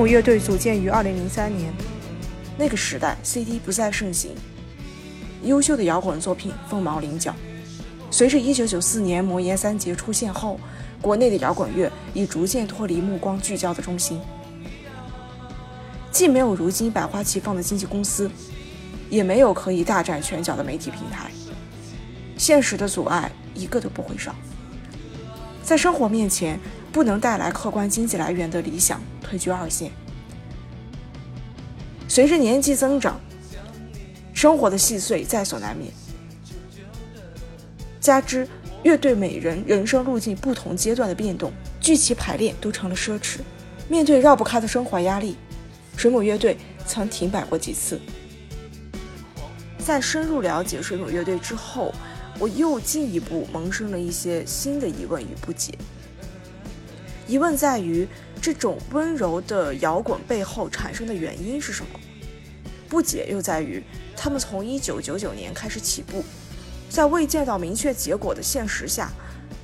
[0.07, 1.73] 乐队组建于二零零三年，
[2.57, 4.33] 那个时代 CD 不再盛行，
[5.43, 7.35] 优秀的摇滚作品凤毛麟角。
[8.11, 10.59] 随着一九九四年魔岩三杰出现后，
[11.03, 14.21] 国内的摇滚乐已逐渐脱离目光聚焦的中心，
[16.13, 18.31] 既没有如今百花齐放的经纪公司，
[19.11, 21.31] 也没有可以大展拳脚的媒体平台，
[22.39, 24.35] 现实的阻碍一个都不会少。
[25.63, 26.59] 在生活面前，
[26.97, 29.93] 不能带来客观经济来源的理想退居二线。
[32.09, 33.21] 随着年纪增长，
[34.33, 35.93] 生活的细碎在所难免，
[38.01, 38.49] 加之
[38.83, 43.41] 乐队每人人生路径不同阶段的变动，聚齐排练都成了奢侈。
[43.91, 45.37] 面对绕不开的生活压力，
[45.99, 48.01] 水母乐队曾停摆过几次。
[49.79, 51.93] 在深入了解水母乐队之后，
[52.39, 55.75] 我又进一步萌生了一些新的疑问与不解。
[57.29, 58.07] 疑问在于，
[58.41, 61.99] 这种温柔的摇滚背后产生的原因是什么？
[62.89, 63.83] 不解又在于，
[64.17, 66.25] 他们从一九九九年开始起步，
[66.89, 69.11] 在未见到明确结果的现实下，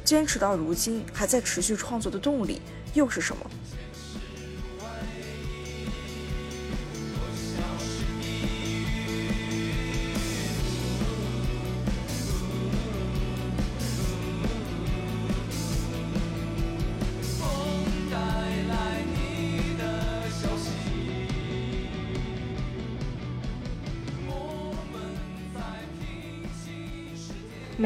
[0.05, 2.61] 坚持到如今还在持续创作的动力
[2.95, 3.49] 又是什么？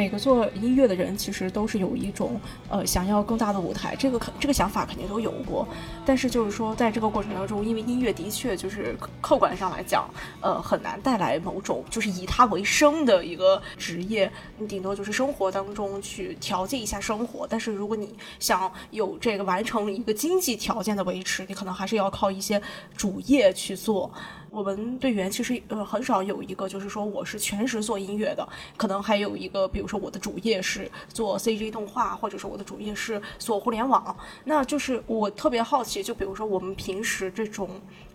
[0.07, 5.67] 每个做音乐的人其实都是有一种呃想要更大的舞台，这个肯这个想法肯定都有过。
[6.05, 10.09] 但是就是说，在这个过程当中，因为音乐的确就是客观上来讲，
[10.41, 14.31] 呃，很难带来某种就是以它为生的一个职业。
[14.59, 17.45] 你顶多就是生活当中去调剂一下生活。
[17.51, 22.63] 但是如果你想有这个完成一个经济条件的维持，你可能还是要靠一些
[22.97, 24.09] 主业去做。
[24.57, 34.17] 我们队员其实呃很少有一个就是说我是全职做音乐的，可能还有一个比如说我的主业是做 CG 动画，或者说我的主业是做互联网。
[34.45, 37.69] 那就是我特别好奇，就比如说我们平时这种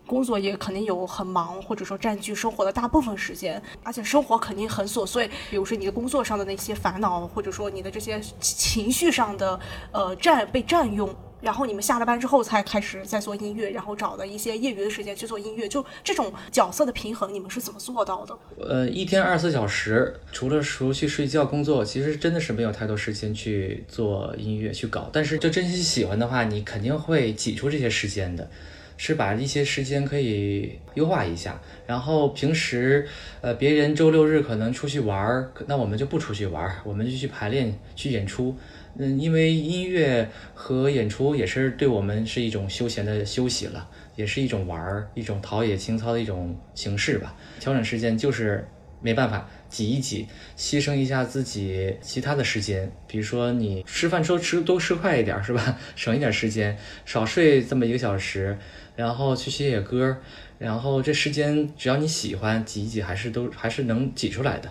[0.08, 5.30] 工作也肯定有很忙，或者说占据生活的大部分时间，而且生活肯定很琐碎。
[5.52, 9.60] 比如说你的工作上的那些烦恼，或者说你的这些情绪上的
[9.92, 11.08] 呃占被占用。
[11.42, 18.38] 然后你们下了班之后才开始在做音乐，然后找的一些业余的时间去做音乐，就这种角色的平衡，你们是怎么做到的？
[18.60, 25.10] 呃，一天二十四小时，除了熟去睡觉、工作，其实真的是没有太多时间去做音乐、去搞。
[25.12, 28.48] 但是就真心喜欢的话，你肯定会挤出这些时间的，
[28.96, 31.60] 是把一些时间可以优化一下。
[31.88, 33.08] 然后平时，
[33.42, 38.56] 呃，别人周六日可能出去玩儿，那我们就不出去玩儿，我们就去排练、去演出。
[38.98, 47.36] 嗯，因为音乐和演出也是对我们是一种休闲的休息了，也是一种玩儿、一种陶冶情操的一种形式吧。
[47.60, 48.68] 调整时间就是
[49.02, 50.28] 没办法挤一挤，
[50.58, 55.78] 牺牲一下自己其他的时间，比如说你吃饭时候吃多吃快一点是吧？
[55.96, 58.58] 省一点时间，少睡这么一个小时，
[58.96, 60.18] 然后去写写歌，
[60.60, 64.70] 然后这时间只要你喜欢挤一挤，还是都还是能挤出来的。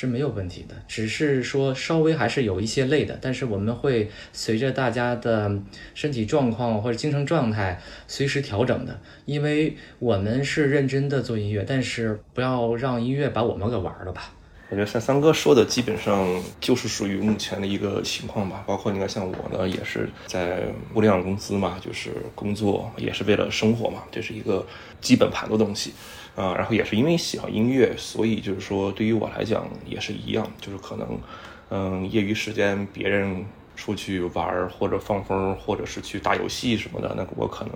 [0.00, 5.60] 是没有问题的，只是说稍微还是有一些累的，但是我们会随着大家的
[5.92, 7.78] 身体状况或者精神状态
[8.08, 14.32] 随时调整的，因为我们是认真的做音乐，但是不要让音乐把我们给玩了吧。
[14.70, 20.62] 我觉得三三哥说的基本上就是属于目前的一个情况吧，包括你看像我呢，也是在
[20.94, 24.66] 物联网公司嘛，就是工作也是为了生活嘛，这是一个
[25.02, 25.92] 基本盘的东西。
[26.40, 31.20] 啊，然后也是因为喜欢音乐，所以就是说，对于我来讲也是一样，就是可能，
[31.68, 33.44] 嗯，业余时间别人
[33.76, 37.74] 出去玩或者放风，或者是去打游戏什么的，那我可能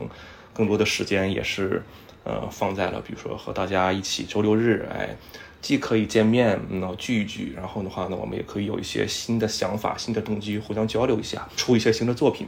[0.54, 1.82] 更多的时间也是，
[2.24, 5.14] 呃，放在了比如说和大家一起周六日，哎，
[5.60, 12.46] 既可以见面，那聚一聚，然后的话呢，我们也可以有一些新的想法、新的动机，互相交流一下，出一些新的作品。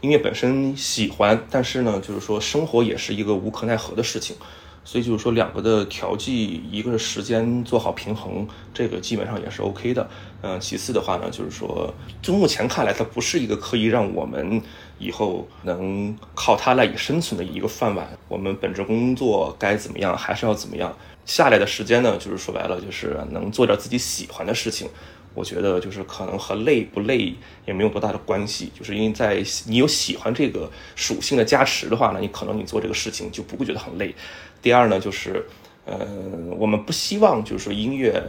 [0.00, 4.34] 音乐本身喜欢，但是呢，就是说生活也是一个无可奈何的事情。
[4.88, 10.08] 所以就是说，两个的调剂，一个是时间做好平衡，这个基本上也是 OK 的。
[10.40, 14.62] 嗯，其次的话呢，就是说，就目前看来，它不是一个可以让我们
[14.98, 18.08] 以后能靠它赖以生存的一个饭碗。
[18.28, 20.96] 我们本职工作该怎么样，还是要怎么样。
[21.26, 24.88] 下来的时间呢，就是说白了，就是能做点自己喜欢的事情。
[25.34, 27.32] 我觉得就是可能和累不累
[27.64, 34.12] 也没有多大的关系，就是因为在你有喜欢这个属性的加持的话呢，你可能你做这个事情就不会觉得很累。
[34.60, 35.46] 第二呢，就是，
[35.84, 36.06] 呃，
[36.58, 38.22] 我们不希望就是说音乐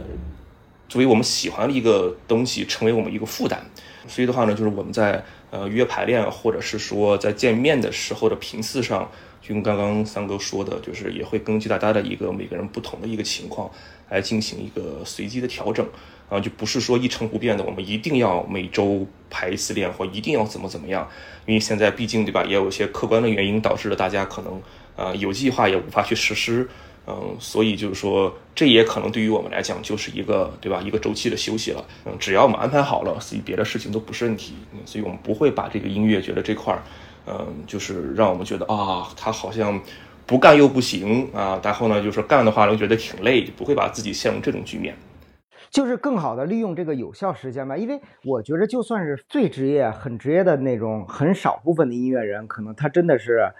[0.88, 3.60] 作为我们喜欢的一个东西，成为我们一个负担。
[4.08, 9.10] 所以的话呢，就是我们在呃约排练，或者是说在见面的时候的频次上，
[9.42, 13.70] 就跟刚刚三哥说的，就是也会根据大家的一个每个人不同的一个情况
[14.08, 15.86] 来进行一个随机的调整
[16.28, 21.08] 啊，就不是说一成不变的，我们一定要每周排一次练，或一定要怎么怎么样。
[21.46, 24.60] 因为现在毕竟对吧，也有一些客观的原因导致了大家可能
[25.00, 26.68] 呃有计划也无法去实施。
[27.06, 30.80] 嗯，所以就是说，这也可能对于我们来讲就是一个，对吧？
[30.80, 31.84] 一个周期的休息了。
[32.04, 34.54] 嗯，只要我们安排好了，所以别的事情都不是问题。
[34.84, 36.78] 所以我们不会把这个音乐觉得这块，
[37.26, 39.80] 嗯，就是让我们觉得啊，他好像
[40.24, 41.58] 不干又不行啊。
[41.64, 44.94] 然后呢，就是干的话又觉得挺累，就不会把自己陷入这种局面。
[45.70, 53.50] 就是更好的利用这个有效时间吧，因为我觉得就算是最职业、很职业的那种很少部分的音乐人，可能他真的是。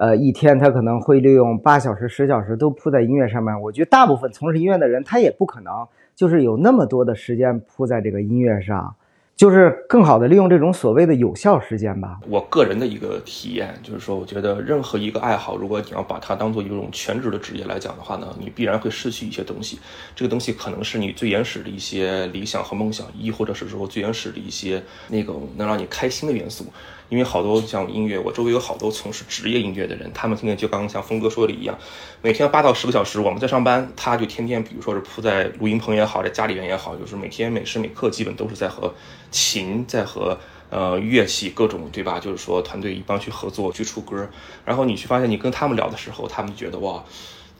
[0.00, 3.60] 呃，一天他可能会利用八小时、十小时都扑在音乐上面。
[3.60, 5.86] 我觉得大部分从事音乐的人，他也不可能
[6.16, 8.96] 就是有那么多的时间扑在这个音乐上。
[9.36, 12.18] 就是更好的利用这种所谓的有效时间吧。
[12.28, 19.78] 我个人的一个体验就是说，我觉得任何一个爱好，如果你要把它当做一种全职的职业来讲的话呢，你必然会失去一些东西。
[20.14, 26.64] 这个东西可能是你最原始的一些理想和梦想，亦或者是说最原始的一些那个能让你开心的元素。
[27.10, 31.78] 因为好多像音乐，我周围有好多从事职业音乐的人，他们天天就刚刚像峰哥说的一样，
[32.22, 38.94] 每天八到十个小时，我们在上班，他就天天比如说是铺在录音棚也好，在家里边也好，就是每天每时每刻基本都是在和。
[39.32, 40.36] 琴在和
[40.70, 42.18] 呃乐器各种对吧？
[42.18, 44.28] 就是说团队一帮去合作去出歌，
[44.64, 47.04] 然后你去发现你跟他们聊的时候，他们觉得哇。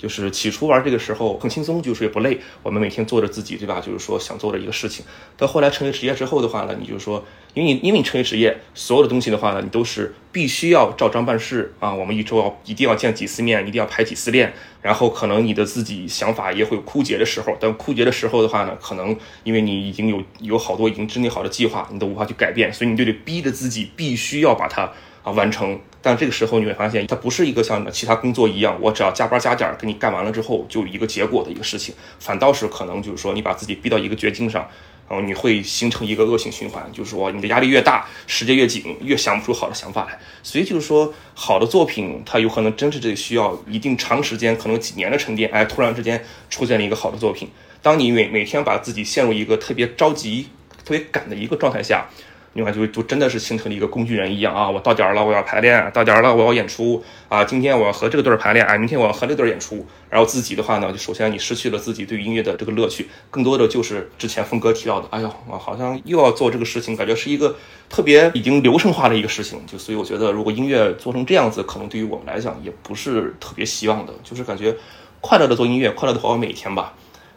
[0.00, 2.40] 就是起初玩这个时候很轻松，就是也不累。
[2.62, 3.82] 我们每天做着自己，对吧？
[3.84, 5.04] 就是说想做的一个事情。
[5.36, 7.22] 到后来成为职业之后的话呢，你就说，
[7.52, 11.92] 因为你因为你成为职业，所有的东西的话呢，你都是必须要照章办事啊。
[11.92, 14.54] 我们一周要一定要见几次面，一定要排几次练。
[14.80, 17.54] 然后可能你的自己想法也会有枯竭的时候。
[17.60, 24.90] 但枯竭的时候的话呢，可能因为你已经有有好多已经制定好的计划，你都无法去改变，所以你就得逼着自己必须要把它。
[25.22, 25.78] 啊，完成。
[26.02, 31.94] 但这个时候你会发现，它不是一个像其他工作一样，我只要加班加点给你干完了之后就有一个结果的一个事情。
[32.18, 34.66] 反倒是可能就是说，你把自己逼到一个绝境上，
[35.06, 40.18] 然后你会形成一个恶性循环，就是说你的压力越大，时间越紧，越想不出好的想法来。
[40.42, 47.50] 所以就是说，好的作品它有可能真是这需要一定长时间，可能几年的沉淀，哎，突然之间出现了一个好的作品。
[47.82, 50.48] 当你每每天把自己陷入一个特别着急、
[50.82, 52.06] 特别赶的一个状态下。
[52.54, 54.68] 另外就就真的是形成了一个工具人一样啊！
[54.68, 57.44] 我到点儿了，我要排练；到点儿了，我要演出啊！
[57.44, 59.86] 今天我要和这个队儿排练，哎，明天我要和那队儿演出。
[60.08, 67.54] 然后自己的话呢，就首先你失去了自己对音乐的这个乐趣，更多的就是之前峰哥提到的，哎呦，我好像又要做这个事情，感觉是一个
[67.88, 69.64] 特别已经流程化的一个事情。
[69.64, 74.12] 就所以我觉得，如果音乐做成这样子，可能对于我们来讲也不是特别希望的。
[74.24, 74.76] 就是感觉
[75.20, 76.94] 快乐的做音乐，快乐的活每一天吧。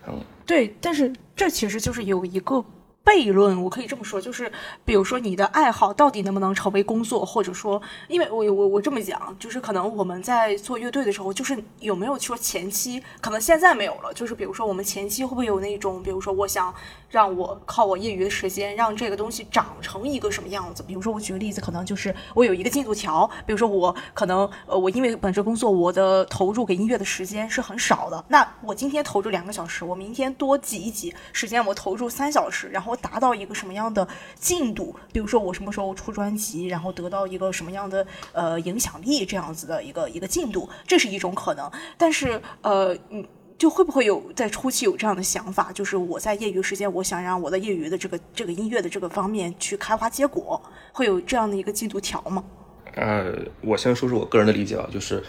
[0.07, 2.65] 嗯，对，但是这其实就是有一个。
[3.05, 4.49] 悖论，我可以这么说，就是
[4.85, 16.73] 比如说你的爱好到底能不能成为工作，或者说，因为我我我这么讲，就是可能我们在做乐队的时候，就是有没有说前期，可能现在没有了，就是比如说我们前期会不会有那种，比如说我想
[17.09, 20.81] 让我靠我业余的时间让这个东西长成一个什么样子？
[20.81, 32.92] 比如说我举个例子，可能就是我有一个进度条，比如说我可能呃我因为本职工作，我的投入给音乐的时间是很少的，那我今天投入两个小时，我明天多挤一挤时间，我投入三小时，然后。
[32.97, 34.95] 达到一个什么样的进度？
[35.11, 41.69] 比如说我什么时候出专辑，然后得到一个什么样的呃影响力，这样子的一个一个进度，这是一种可能。
[41.97, 43.25] 但是呃，嗯，
[43.57, 45.71] 就会不会有在初期有这样的想法？
[45.71, 52.43] 就是我在业余时间，我想让我的业余的这个这个音乐的这个方面去开花结果，会有这样的一个进度条吗？
[52.95, 55.23] 呃，我先说说我个人的理解啊，就是。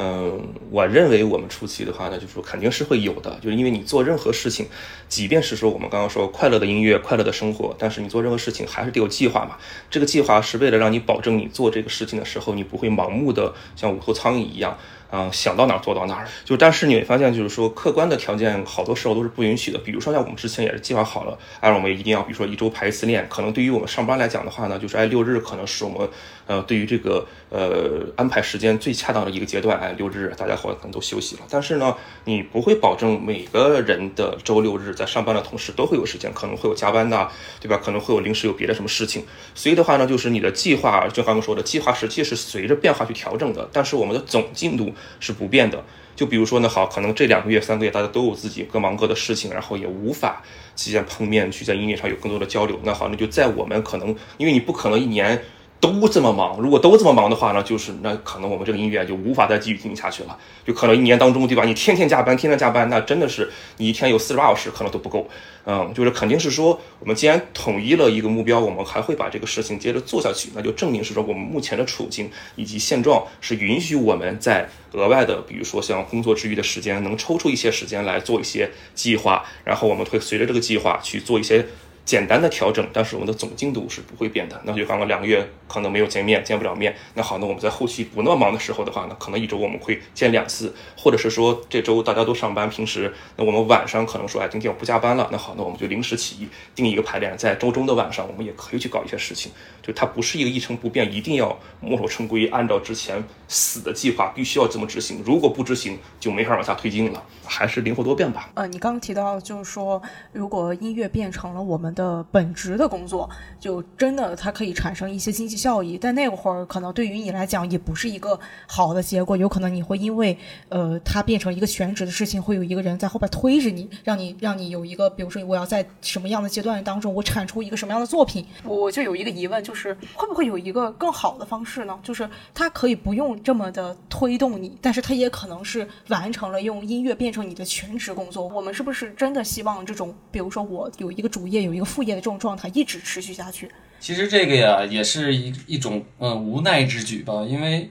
[0.00, 4.68] 嗯，我认为我们初期的话呢，就是说肯定是会有的，就是因为你做任何事情，
[5.08, 9.56] 即便是说我们刚刚说快乐的音乐、快乐的生活，但是你做任何事情还是得有计划嘛。
[9.90, 14.78] 这个计划是为了让你保证你做这个事情的时候，你不会盲目的像无头苍蝇一样。
[15.10, 19.78] 啊，想到哪儿做到哪儿，就但是你会发现，就是说客观的条件好多时候都是不允许的。
[19.78, 23.26] 比如说像我们之前也是计划好了，哎，我们一定要，比如说一周排一次练。
[23.26, 26.06] 可能对于我们上班来讲的话呢，就是哎六日可能是我们
[26.48, 29.78] 呃对于这个呃安排时间最恰当的一个阶段。
[29.78, 31.94] 哎，六日大家伙可能都休息了，但是呢，
[32.24, 37.28] 你不会保证每个人的周六日在上班的同时都会有时间，可能会有加班呐，
[37.60, 37.80] 对吧？
[37.80, 39.24] 可能会有临时有别的什么事情。
[39.54, 44.88] 所以的话呢，就是你的计划，就刚刚说的计划实际是随着变化去调整的，但是我们的总进度。
[45.20, 45.84] 是不变的，
[46.16, 50.42] 就比如说呢，好，可能这两个月、三个月，大家都有自己各忙各的事情，然后也无法
[50.74, 52.80] 期间碰面去在音乐上有更多的交流。
[52.84, 55.42] 那好，那就在我们可能，因为你不可能一年
[55.80, 61.64] 都这么忙，如果都这么忙的话呢，就是那可能我们这个音乐就无法再继续进行下去了，就可能一年当中，对吧？
[61.64, 65.28] 你天天加班，天天加班，那真的是你一天有四十八小时可能都不够。
[65.66, 81.66] 嗯，就是肯定是说，我们既然统一了一个目标，我们还会把这个事情接着做下去，那就证明是说我们目前的处境以及现状是允许我们在额外的，比如说像工作之余的时间，能抽出一些时间来做一些计划，然后我们会随着这个计划去做一些。
[82.08, 84.58] 简单的调整，但是我们的总进度是不会变的。
[84.64, 86.96] 那就刚刚两个月可能没有见面，见不了面。
[87.12, 95.28] 那好，那我们在后期不那么忙的时候的话呢，可能一周我们会见两次，或者是说这周大家都上班，平时那我们晚上可能说，哎，今天我不加班了。
[95.30, 99.52] 那好，那我们就临时起意定一个排练，在周中的晚上，我们也可以去搞一些事情。
[99.82, 105.22] 就它不是一个一成不变，一定要墨守成规，按照之前死的计划必须要这么执行。
[105.26, 107.22] 如果不执行，就没法往下推进了。
[107.44, 108.50] 还是灵活多变吧。
[108.54, 110.00] 呃，你刚刚提到就是说，
[110.32, 113.28] 如果音乐变成了我们的本职的工作，
[113.58, 115.98] 就真的它可以产生一些经济效益。
[115.98, 118.38] 但那会儿可能对于你来讲也不是一个
[118.68, 120.38] 好的结果，有可能你会因为
[120.68, 128.46] 呃它变成一个全职的事情，会有一个人在后边推着你，让你让你有一个，比如说我要在什么样的阶段当中，我产出一个什么样的作品。
[128.62, 131.98] 我就有一个疑问，就是会不会有一个更好的方式呢？
[132.04, 137.48] 就是它可以不用这么的推动你，但是它也可能是完成了用音乐变成。
[137.48, 143.68] 你的全职工作，我们是不是真的希望这种，比如说我有一个主业，有一个副业的这种状态一直持续下去？
[143.98, 147.44] 其实这个呀，也是一一种嗯无奈之举吧。
[147.48, 147.90] 因为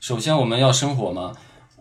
[0.00, 1.32] 首先我们要生活嘛，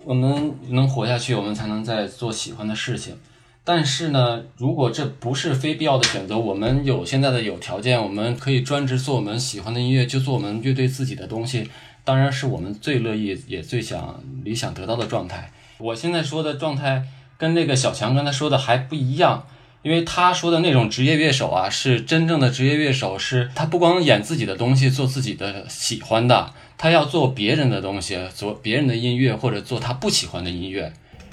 [0.04, 3.18] 我们能活下去，我们才能在做喜欢的事情。
[3.64, 11.70] 但是呢，如果这不是非必要的选择，我们有现在的有条件，我们可以专职做我们喜欢的音乐，就做我们乐队自己的东西，
[12.04, 15.52] 当然是我们最乐意也最想理想得到的状态。
[15.80, 17.04] 我现在说的状态
[17.38, 19.46] 跟那个小强刚才说的还不一样，
[19.88, 30.92] 因为他说的那种职业乐手啊，是真正的职业乐手，是他不光演自己的东西，做自己的喜欢的，他要做别人的东西，做别人的音乐，或者做他不喜欢的音乐。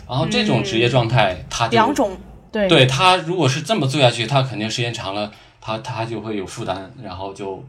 [0.08, 2.16] 然后这种职业状态，他两种
[2.52, 7.64] 对对他如果是这么做下去，他肯定时间长了，他他就会有负担，然后就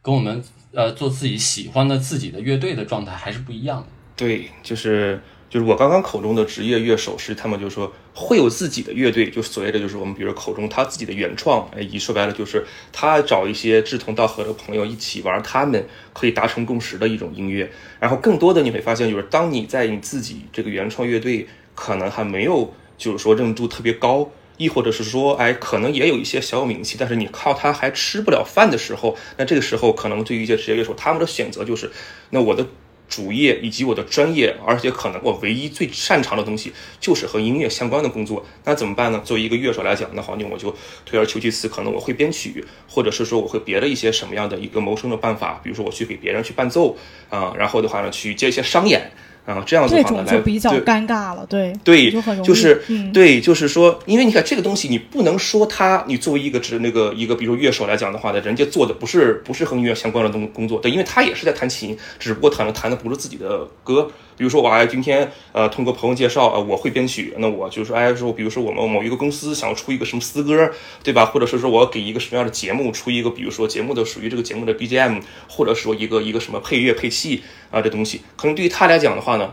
[0.00, 3.86] 跟我们呃做自己喜欢的自己的乐队的状态还是不一样的。
[4.16, 5.22] 对，就是。
[5.52, 17.70] 就是我刚刚口中的职业乐手，是他们就说会有自己的乐队，就所谓的就是我们比如口中他自己的原创，哎，一说白了就是他找一些志同道合的朋友一起玩，他们可以达成共识的一种音乐。
[18.00, 31.90] 然后更多的你会发现，就是当你在你自己这个原创乐队可能还没有就是说认度特别高，亦或者是说哎可能也有一些小有名气，但是你靠他还吃不了饭的时候，那这个时候可能对于一些职业乐手，他们的选择就是
[32.30, 32.66] 那我的。
[33.12, 39.20] 主业以及我的专业，而且可能我唯一最擅长的东西就是和音乐相关的工作，那怎么办呢？
[39.22, 46.96] 作为一个乐手来讲，那好，那我就退而求其次，可能我会编曲，或者是说我会别的一些什么样的一个谋生的办法，比如说我去给别人去伴奏
[47.28, 49.12] 啊，然后的话呢，去接一些商演。
[49.44, 52.82] 啊，这样子的话呢，就比较尴尬了，对对，就很容易，就是
[53.12, 64.08] 对，就是说，因为你看这个东西，你不能说他，你作为一个指那个一个，比如说乐手来讲的话呢，人家做的不是不是和音乐相关的东工作，对，因为他也是在弹琴，只不过弹的弹的不是自己的歌。
[64.42, 70.68] 比如说我哎，今天呃通过朋友介绍呃我会编曲，那我就说哎说，比如说我们某一个公司想要出一个什么私歌，
[71.04, 71.24] 对吧？
[71.26, 79.52] 或者是说我给一个什么样的节目出一个，比如说节目的属于这个节目的 BGM，或者说一个一个什么配乐配器啊这东西，可能对于他来讲的话呢。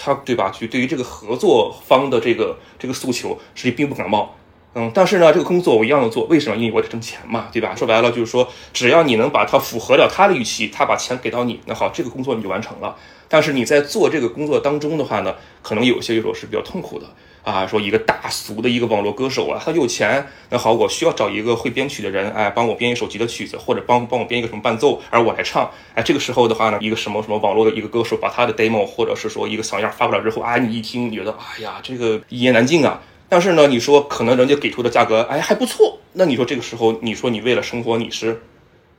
[0.00, 0.54] 他对吧？
[0.56, 4.36] 就对于这个合作方的这个这个诉求，实际并不感冒。
[4.74, 6.56] 嗯，但是呢，这个工作我一样的做，为什么？
[6.56, 7.74] 因为我得挣钱嘛，对吧？
[7.74, 12.94] 说白了就是说，只要你能把它符合了他的预期，他把钱给到你，那好，这个工作你就完成了。
[13.28, 17.06] 但是你在做这个工作当中的话呢，可能有些乐手是比较痛苦的。
[17.44, 33.00] 啊，说一个大俗的一个网络歌手啊，他有钱，那好，我需要找一个会编曲的人，哎，帮我编一首吉他曲子，或者帮帮我编一个什么伴奏，而我来唱，哎，这个时候的话呢，一个什么什么网络的一个歌手把他的 demo 或者是说一个小样发过来之后，啊，你一听，你觉得，哎呀，这个一言难尽啊。
[33.30, 38.42] 但是呢，你说可能人家给出的价格，哎，还不错，那你说这个时候，你说你为了生活，你是？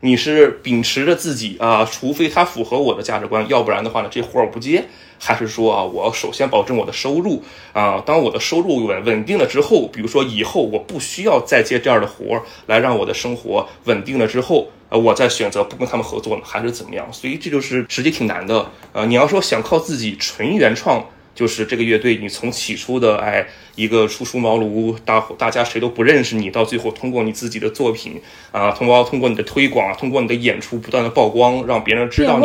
[0.02, 4.86] 你是秉持着自己啊，除非他符合我的价值观，要不然的话呢，这活儿我不接。
[5.22, 7.44] 还是说啊，我首先保证我的收入
[7.74, 17.06] 啊，当我的收入稳稳定了之后，比如说以后我不需要再接这样的活儿来让我的生活稳定了之后，呃，我再选择不跟他们合作呢，还是怎么样？
[17.12, 18.72] 所以这就是实际挺难的。
[18.94, 21.06] 呃，你要说想靠自己纯原创。
[21.40, 28.22] 就是这个乐队，你从起初的哎一个初出茅庐，大伙大家谁都不认识你，到最后通过你自己的作品
[28.52, 32.38] 啊，通过通过你的推广，通过你的演出不断的曝光，让别人知道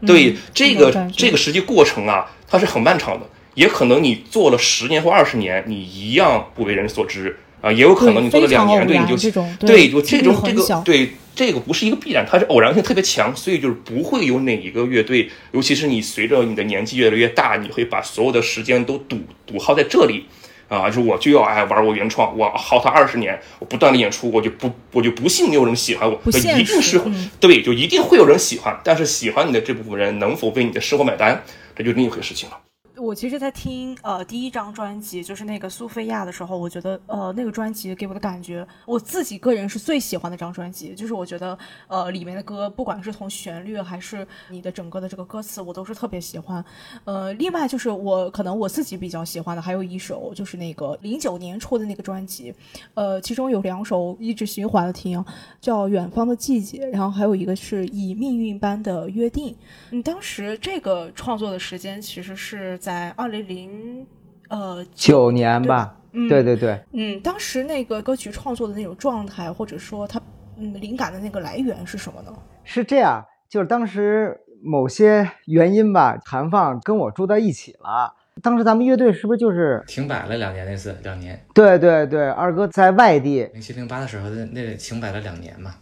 [0.00, 0.06] 你。
[0.08, 9.16] 对这个这个实际过程啊，它是很漫长的，也可能你做了十年或二十年，你一样不为人所知啊，也有可能你做了两年，对你就
[9.60, 20.26] 对就这种这个对这个不是一个必然，它是偶然性特别强，所以就是不会有哪一个乐队，尤其是你随着你的年纪越来越大，你会把所有的时间都赌赌耗在这里。
[20.68, 26.98] 啊，就是我就要爱玩我原创，我耗它二十年，我不断的演出，我就不我就不信没有人喜欢我，一定是
[27.38, 31.44] 对，就一定会有人喜欢，但是喜欢你的这部分人能否为你的生活买单，
[31.76, 32.56] 这就另一回事情了。
[33.02, 40.94] 我其实，在听呃第一张专辑，就是那个苏菲亚的时候，我觉得呃那个专辑给我的感觉，我自己个人是最喜欢的张专辑。
[40.94, 46.64] 就是我觉得呃里面的歌，不管是从旋律还是你的整个的这个歌词，我都是特别喜欢。
[47.02, 52.54] 呃，另外就是我可能我自己比较喜欢的还有一首，就是那个零九年出的那个专辑，
[52.94, 55.22] 呃，其中有两首一直循环的听，
[55.60, 59.56] 叫《远方的季节》，然后还有一个是以命运般的约定。
[59.90, 62.91] 嗯，当时这个创作的时间其实是在。
[62.92, 64.06] 在二零零
[64.50, 65.96] 呃九年吧，
[66.28, 70.20] 对对对，嗯，当时那个歌曲创作的那种状态，或者说它
[70.58, 72.30] 嗯灵感的那个来源是什么呢？
[72.62, 78.14] 是这样，就是当时某些原因吧，韩放跟我住在一起了。
[78.42, 80.66] 当时咱们乐队是不是就是停摆了两年？
[80.66, 81.42] 那次两年？
[81.54, 85.76] 对对对，二哥在外地，零七零八的时候那那停摆了两年嘛。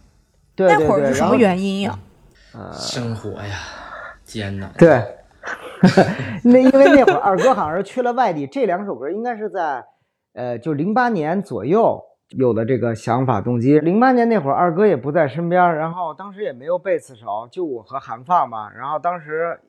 [0.55, 1.99] 对对对，那会儿是什么原因呀？
[2.53, 3.59] 呃，生活呀，
[4.23, 4.73] 艰难。
[4.77, 5.03] 对。
[6.43, 9.83] 那因为那会儿二哥好像是去了外地，这两首歌应该是在，
[10.33, 11.99] 呃，就零八年左右
[12.37, 13.79] 有的这个想法动机。
[13.79, 18.71] 零八年那会儿二哥也不在身边，然后当时也没有贝斯手，就我和韩放嘛。
[18.71, 19.59] 然后当时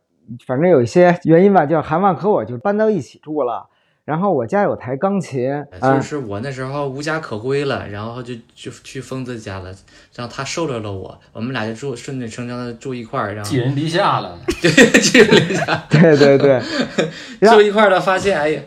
[0.47, 3.69] 反正有一些原因吧，就是韩放和我就搬到一起住了。
[4.05, 5.49] 然后我家有台钢琴，
[5.81, 9.73] 就是我那时候无家可归了，然后就就去疯子家了，
[10.17, 16.61] 然后他收留了我，我们俩就住顺理成章的住一块儿，然后寄人篱下了， 对，寄人篱下， 对对对，
[17.49, 18.61] 住一块儿了，发现哎呀，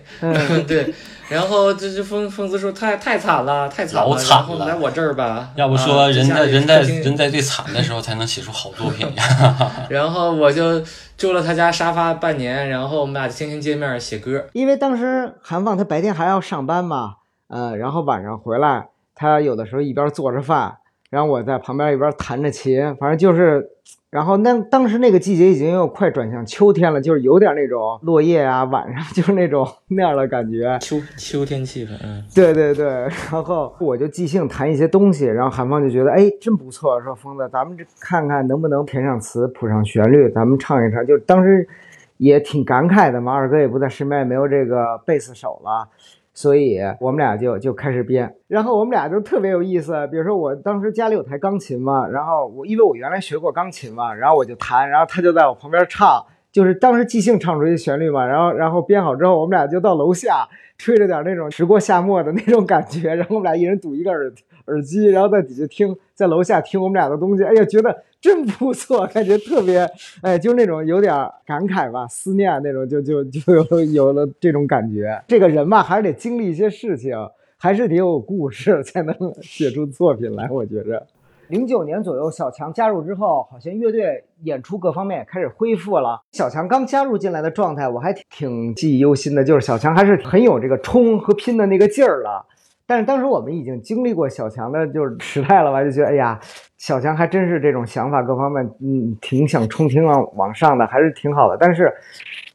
[0.66, 0.94] 对。
[1.28, 5.50] 然后这这疯疯子说太太惨了，太惨了，然后来我这儿吧。
[5.56, 9.72] 要不说人在人在人在最惨的时候才能写出好作品呀。
[9.90, 10.80] 然后我就
[11.18, 14.48] 住了他家沙发半年，然后我们俩就天天见面写歌。
[14.54, 17.16] 因为当时韩放他白天还要上班嘛，
[17.48, 20.78] 呃，然后晚上回来，他有的时候一边做着饭，
[21.10, 23.70] 然后我在旁边一边弹着琴，反正就是。
[24.12, 31.90] 然后那当时那个季节已经又快转向秋天了，就是有点那种落叶啊，晚上 就是那种那样的感觉，秋秋天气氛。
[32.02, 32.86] 嗯，对对对。
[33.30, 41.06] 然后我就即兴弹一些东西，然后韩芳就觉得哎真不错，说疯子，咱们这看看能不能填上词、谱上旋律，咱们唱一唱。
[41.06, 41.68] 就当时
[42.16, 45.90] 也挺感慨的嘛，二哥也不在身边，也没有这个贝斯手了。
[46.36, 50.06] 所以我们俩就就开始编，然后我们俩就特别有意思。
[50.12, 56.22] 比如说我当时家里有台钢琴嘛，然后我因为我原来学过钢琴嘛，然后我就弹，然后他就在我旁边唱，
[56.52, 58.26] 就是当时即兴唱出一旋律嘛。
[58.26, 60.46] 然后然后编好之后，我们俩就到楼下
[60.78, 64.30] 吹着点那种时过夏末的那种感觉，然后我们俩一人堵一个耳
[64.68, 67.44] 耳机，然后在底下听，在楼下听我们俩的东西。
[67.44, 68.04] 哎呀，觉得。
[68.22, 69.88] 真不错，感觉特别，
[70.24, 71.14] 哎，就是那种有点
[71.46, 75.22] 感慨吧，思念那种，就就就有有了这种感觉。
[75.28, 77.16] 这个人吧，还是得经历一些事情，
[77.56, 80.50] 还是得有故事才能写出作品来。
[80.50, 81.06] 我觉着，
[81.50, 86.20] 零九年左右，小强加入之后，好像乐队演出各方面也开始恢复了。
[86.32, 92.44] 小强刚加入进来的状态，我还挺记忆犹新的，就是小强还是很有这个冲和拼的那个劲儿了。
[92.88, 96.40] 但是当时我们已经经历过小强的就是时代了吧，就觉得哎呀。
[96.78, 101.58] 小强还真是这种想法，各方面嗯挺想冲天往往上的，还是挺好的。
[101.60, 101.92] 但是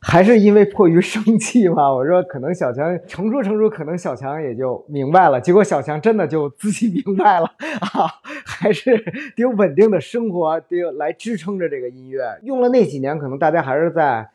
[0.01, 5.41] 还是因为迫于生气嘛，我说可能小强成熟成熟，可能小强也就明白了。
[5.41, 8.07] 结果小强真的就自己明白了啊，
[8.47, 8.97] 还是
[9.35, 12.23] 得有稳定的生活，得有来支撑着这个音乐。
[12.43, 14.29] 用了那几年，可能大家还是在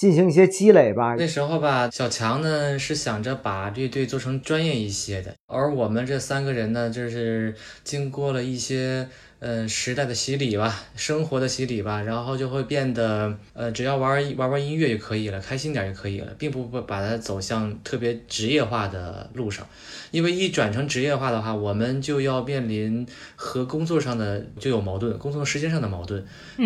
[0.00, 1.14] 进行一些积累吧。
[1.18, 9.06] 那时候吧，小强呢是想着把乐队做成专业一些的，而我们这三个人呢，就是经过了一些。
[9.42, 19.66] 嗯，时代的洗礼吧，生活的洗礼吧，然后就会变得，呃，只要玩玩玩音乐就可以了，开心点就可以了，并不不把它走向特别职业化的路上，
[20.10, 26.22] 因为一转成职业化的话，我们就要面临和工作上的就有矛盾，工作时间上的矛盾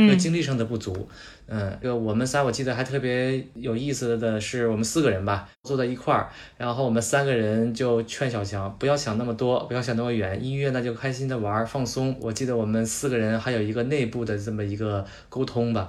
[0.08, 1.08] 和精力上的不足。
[1.43, 12.16] 嗯，嗯就我们仨，我记得还特别有意思的是，我们四个人吧，坐在一块儿，然后我们三个人就劝小强不要想那么多，不要想那么远，音乐那就开心的玩放松。
[12.20, 15.88] 我记得我们四个人还有一个内部的这么一个沟通吧。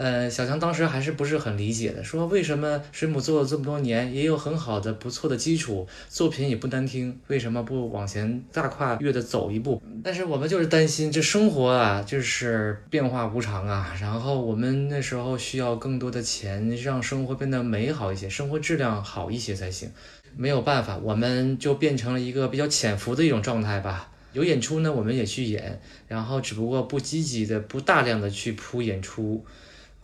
[0.00, 9.82] 呃，小强当时还是不是很理解的，说为什么水母做了这么多年，也有很好的不错的基础，作品也不难听，为什么不往前大跨越的走一步？
[10.02, 13.94] 但是我们就是担心，这生活啊，就是变化无常啊。
[14.00, 19.90] 然后我们那时候需要更多的钱，让生活变得美好一些，生活质量好一些才行。
[20.34, 24.08] 没有办法，我们就变成了一个比较潜伏的一种状态吧。
[24.32, 25.78] 有演出呢，我们也去演，
[26.08, 29.44] 然后只不过不积极的、不大量的去铺演出，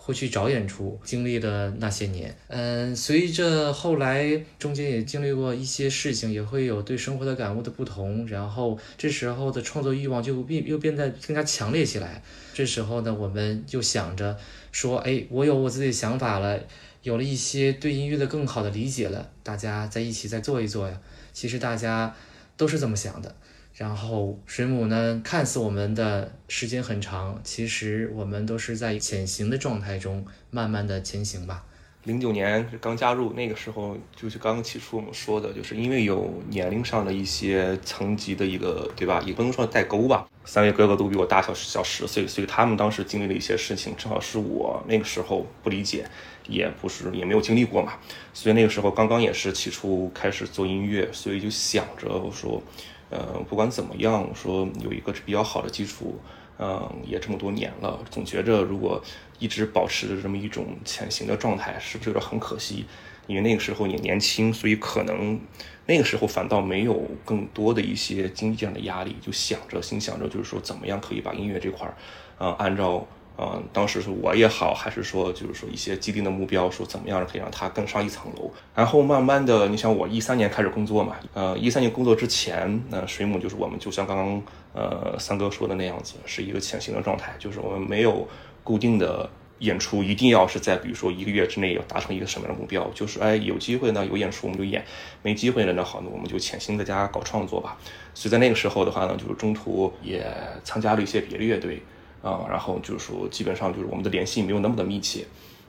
[0.07, 0.97] 会去找演出。
[1.03, 12.23] 经历了那些年，嗯，随着后来中间也经历过一些事情，也会有对生活的感悟的不同，然后这时候的创作欲望就变又变得更加强烈起来。
[12.55, 14.39] 这时候呢，我们就想着
[14.71, 16.61] 说，哎，我有我自己的想法了，
[17.03, 21.01] 有了一些对音乐的更好的理解了，大家在一起再做一做呀。
[21.33, 22.15] 其实大家
[22.57, 23.35] 都是这么想的。
[23.77, 31.63] 然后水母呢，看似我们的时间很长，其实我们都是在潜行的状态中，慢慢的前行吧。
[32.05, 39.23] 零九年刚加入，那个时候就是刚刚起初我们说的，就是因为有年龄上的一些层级的一个，对吧？
[39.27, 40.27] 也不能说代沟吧。
[40.47, 46.09] 三位哥哥都比我大小小十岁，所以他们当时经历了一些事情，正好是我那个时候不理解，
[46.49, 47.93] 也不是也没有经历过嘛。
[48.33, 52.63] 所以那个时候刚刚也是起初开始做音乐，所以就想着我说。
[53.11, 56.19] 呃，不管怎么样，说有一个比较好的基础，
[56.59, 59.03] 嗯，也这么多年了，总觉着如果
[59.39, 62.87] 一直保持着这么一种潜行的状态，是不是有点很可惜？
[63.27, 65.41] 因为那个时候也年轻，所以可能
[65.87, 71.95] 那个时候反倒没有更多的一些经济上的压力，就想着心想着，就是说怎么样可以把音乐这块儿，
[72.39, 73.07] 啊，按照。
[73.39, 78.51] 嗯，当时是我也好，还是说就是说一些既定的目标，说怎么样可以让它更上一层楼。
[78.75, 88.27] 然后慢慢的，你想我一三年开始工作嘛，呃，一三年工作之前，那水母就是我们就像刚刚呃三哥说的那样子，是一个潜行的状态，就是我们没有
[88.65, 89.29] 固定的
[89.59, 94.83] 演出，一定要是在比如说一个月之内要达成一个什么样的目标，就是哎有机会呢有演出我们就演，
[95.23, 97.77] 没机会了那好，那我们就潜心在家搞创作吧。
[98.15, 100.27] 所以在那个时候的话呢，就是中途也
[100.65, 101.83] 参加了一些别的乐队。
[102.27, 105.25] 啊，然后就是说，基本上就是我们的联系没有那么的密切，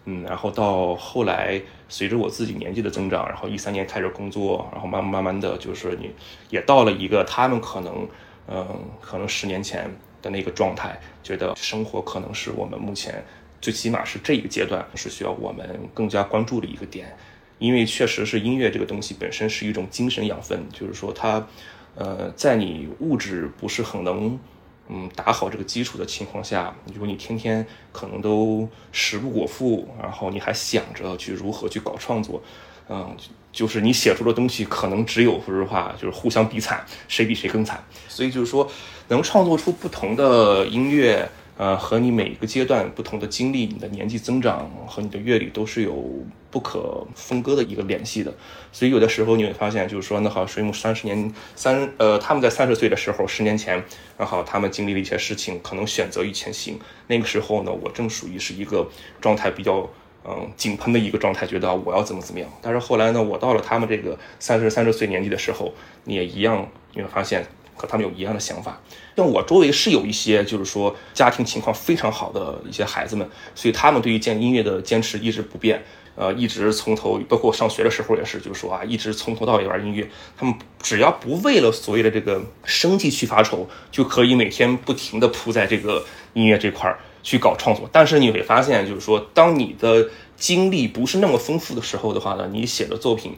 [0.05, 6.09] 嗯，然后到后来，随着我自己年纪的增长，然后一三年开始工作，然后慢慢慢慢的就是你
[6.49, 8.07] 也到了一个他们可能，
[8.47, 8.65] 嗯，
[8.99, 9.87] 可能十年前
[10.19, 13.23] 的那个状态，觉得生活可能是我们目前
[13.61, 17.15] 最起码是这一个阶段是需要我们更加关注的一个点，
[17.59, 21.45] 因为确实是音乐这个东西本身是一种精神养分，就是说它，
[21.93, 24.39] 呃，在你物质不是很能。
[24.89, 32.41] 嗯，打好这个基础的情况下，如果你天天可能都食不果腹，然后你还想着去如何去搞创作，
[32.89, 33.15] 嗯，
[33.51, 37.83] 就是你写出的东西可能只有说实话，就是互相比惨，谁比谁更惨。
[38.07, 38.69] 所以就是说，
[39.09, 41.29] 能创作出不同的音乐。
[41.57, 48.31] 呃，和你每一个阶段不同的经历，你的年纪增长和你的阅历都是有不可分割的一个联系的。
[48.71, 53.83] 所以有的时候你会发现，就是说，那好，水母三十年三呃，他们在三十岁的时候，十年前，
[54.17, 56.79] 然后，他们经历了一些事情，可能选择于前行。
[57.07, 58.87] 那个时候呢，我正属于是一个
[59.19, 59.89] 状态比较
[60.25, 62.47] 嗯井喷的一个状态，觉得我要怎么怎么样。
[62.61, 67.43] 但是后来呢，我到了他们这个三十三十岁年纪的时候，你也一样，你会发现
[67.77, 68.81] 和他们有一样的想法。
[69.15, 75.83] 像我周围是有一些，就是说家庭情况非常好的一些孩子们，所以他们对于建音乐的坚持一直不变，
[76.15, 80.07] 呃，一直从头，包括上学的时候也是，就是说啊，一直从头到尾玩音乐。
[80.37, 87.89] 他们只要不为了所谓的这个生计去发愁，就可以每天不停的扑在这个音乐这块儿去搞创作。
[87.91, 93.35] 但是你会发现，就是说，当你的经历不是那么丰富的时候的话呢，你写的作品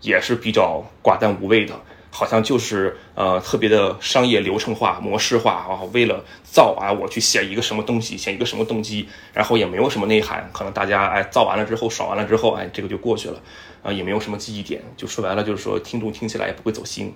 [0.00, 1.80] 也是比较寡淡无味的。
[2.10, 13.40] 好像就是呃特别的商业流程化、模式化啊，为了造啊，我去写一个什么东西，写一个什么动机，然后也没有什么内涵，可能大家哎造完了之后爽完了之后，哎这个就过去了，
[13.82, 17.14] 啊也没有什么记忆点，就说白了就是说听众听起来也不会走心。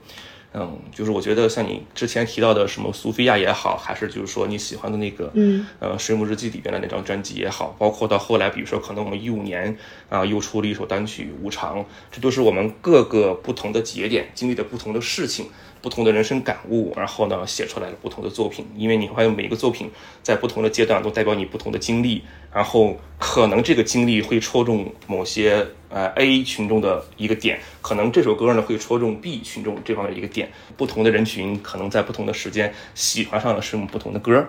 [0.54, 9.76] 嗯，就是我觉得像你之前提到的什么苏菲亚也好，还是就是说你喜欢的那个，嗯，呃，水母日记里边的那张专辑也好，包括到后来，比如说可能我们一五年
[10.08, 11.80] 啊又出了一首单曲《无常》，
[12.12, 15.46] 这都是我们各个不同的节点经历的不同的事情。
[15.84, 18.64] 不同的人生感悟，然后呢，写出来了不同的作品。
[18.74, 19.90] 因为你发现每一个作品
[20.22, 30.50] 在不同的阶段都代表你不同的经历，然后可能这个经历会戳中某些呃 A 群众的一个点，可能这首歌呢会戳中 B 群众这方面一个点。
[30.74, 34.42] 不同的人群可能在不同的时间喜欢上了什么不同的歌，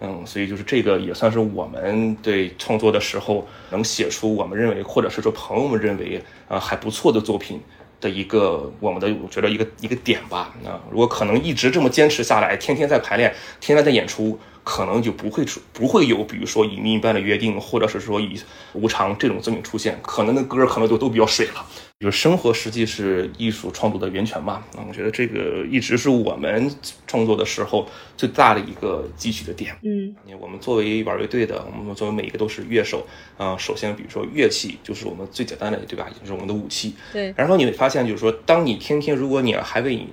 [0.00, 7.58] 嗯，所以就是这个也算是我们对创作的时候能写出我们认为或者是说朋友们认为啊还不错的作品。
[8.00, 18.40] 的一个我们的我觉得一个一个点吧，啊，如果可能一直这么坚持下来，天天在排练，天天在演出，可能就不会出不会有比如说以命般的约定，或者是说以
[18.72, 21.66] 无常这种作品出现，可能的歌可能就都比较水了。
[22.00, 26.70] 就是生活实际是艺术创作的源泉嘛，那我觉得这个一直是我们
[27.08, 29.76] 创作的时候最大的一个汲取的点。
[29.82, 33.04] 嗯，我们作为玩乐队的，我们作为每一个都是乐手
[33.36, 36.08] 啊，首先比如说乐器就是我们最简单的，对吧？
[36.20, 36.94] 也是我们的武器。
[37.12, 37.34] 对。
[37.36, 40.06] 然后你会发现，就是说，当你天天如果你还为你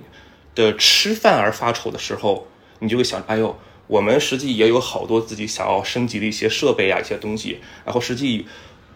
[0.56, 2.48] 的吃饭而发愁的时候，
[2.80, 3.56] 你就会想，哎呦，
[3.86, 8.44] 我们实际也有好多自己想要升级的一些设备啊，一些东西，然后实际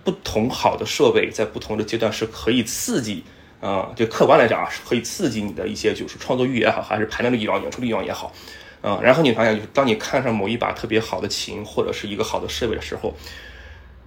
[0.04, 3.24] 不同好的设备在不同的阶段是可以刺激。
[3.60, 8.32] 啊，就客观来讲啊，是可以刺激你的一些就是创作欲也好，还是排练的欲望，演出的欲望也好，
[8.80, 13.14] 啊，然后你发现就是当你看上某一把特别好的琴或者是一个好的设备的时候，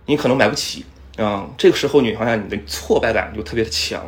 [0.07, 0.83] 你可能买不起，
[1.17, 4.03] 啊，这个时候你发现你的挫败感就特别的强，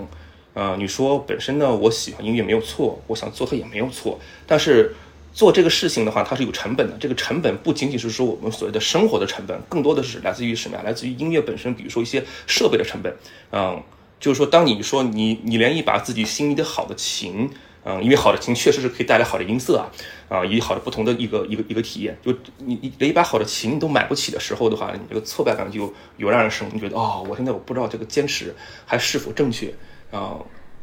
[0.55, 4.95] 啊，你说本身呢我喜欢音乐没有错，我想做它也没有错，但是
[5.35, 10.83] 做这个事情的话它是有成本的，这个成本不仅仅是说我们所谓的生活的成本，更多的是来自于什么呀？
[10.83, 13.15] 来自于音乐本身，比如说一些设备的成本，
[13.51, 13.83] 嗯。
[14.17, 17.47] 就是说，当你说你你连一把自己心仪的好的琴，
[17.83, 19.91] 嗯，因为好的琴确实是可以带来好的音色啊，
[20.29, 26.67] 啊，以好的不同的一个一个一个体验，就你你连一把好的琴你都买不起的时候的话，你这个挫败感就油然而生。
[26.73, 28.55] 你觉得哦，我现在我不知道这个坚持
[28.85, 29.71] 还是否正确
[30.11, 30.37] 啊，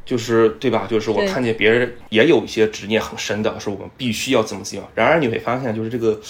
[0.05, 0.87] 就是对吧？
[0.89, 4.91] 就是我看见别人也有一些执念很深的，说我们必须要怎么怎么样。
[4.95, 6.21] 然而你会发现，就是这个。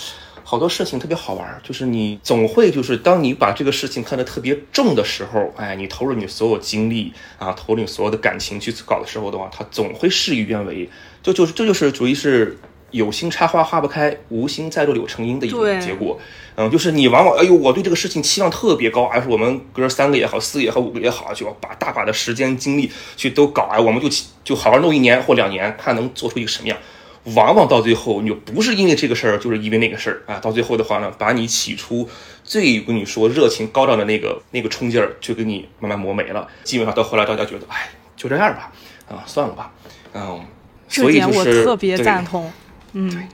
[0.44, 10.90] 好多事情特别好玩，就是你总会就是当你把这个事情看得特别重的时候，哎，你投入你所有精力啊，投入你所有的感情去搞的时候的话，它总会事与愿违。
[11.22, 12.58] 就就是这就是属于是
[12.92, 16.18] 有心插花花不开，无心栽柳柳成荫的一种结果。
[16.54, 24.08] 嗯，就是你往往哎呦，我对这个事情期望特别高，还是我们哥三个也好，四个也好，五个也好，就要把大把的时间精力去都搞哎，我们就
[24.44, 26.76] 就好好弄一年或两年，看能做出一个什么样。
[27.34, 30.38] 往往到最后，你就不是因为这个事儿，就是因为那个事儿啊。
[30.40, 32.06] 到最后的话呢，把你起初
[32.44, 36.46] 最跟你说热情高涨的那个那个冲劲儿，就给你慢慢磨没了。
[36.64, 38.70] 基本上到后来，大家觉得，哎，就这样吧，
[39.08, 39.72] 啊，算了吧，
[40.12, 40.44] 嗯。
[40.88, 42.52] 这点我特别赞同。
[42.92, 43.28] 嗯，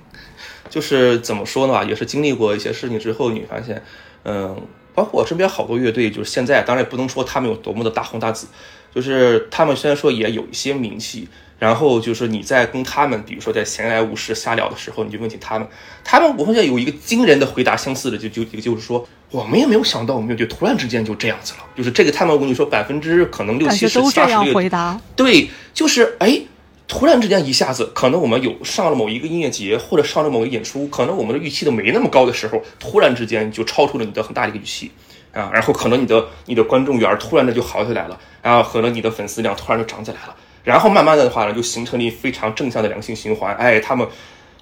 [0.69, 3.83] 就是怎么说呢吧，也是经历过一些事情之后，你发现，
[4.25, 4.57] 嗯，
[4.95, 8.47] 包括我身边好多乐队，就是现在，当然也不能说他们有多么的大红大紫，
[8.95, 11.29] 就是他们虽然说也有一些名气。
[11.59, 15.67] 然后就是你在跟他们，比如说在闲来无事瞎聊的时候，你就问起他们，
[16.05, 26.41] 他们我发现有一个惊人的回答，相似的就就一个就是说，我们也没有想到，我们乐队突然之间就这样子了，就是这个他们我跟你说百分之可能六七十、八十回答，对，就是哎，
[26.89, 34.91] 突然之间一下子，可能我们有上了某一个音乐节或者上了某个演出，可能我们的预期都没那么高的时候，突然之间就超出了你的很大的一个预期
[35.33, 40.35] 啊，然后可能你的你的观众缘突然的就好起来了，然后可能你的粉丝量突然就涨起来了。
[40.65, 43.55] 然后慢慢的话呢，就形成了非常正向的良性循环。
[43.57, 44.07] 哎，他们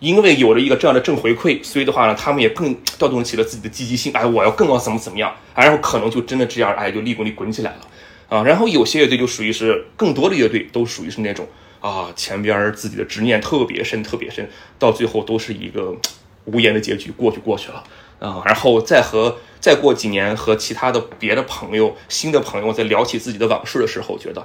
[0.01, 4.13] 因为有了一个这样的正回馈，所以的话呢，他们也更调动起了自己的积极性。
[4.13, 7.81] 哎，我要更要怎么怎么样，然后可能就真的这样，哎，就利滚利滚起来了
[8.29, 8.43] 啊。
[8.43, 11.47] 然后有些乐队就属于是更多的乐队都属于是那种
[11.87, 15.95] 啊，前边自己的执念特别深，特别深，到最后都是一个
[16.47, 17.85] 无言的结局，过去过去了
[18.19, 18.43] 啊。
[18.45, 24.45] 然后再和再过几年和其他的别的朋友、新的朋友在聊起自己的往事的时候，觉得。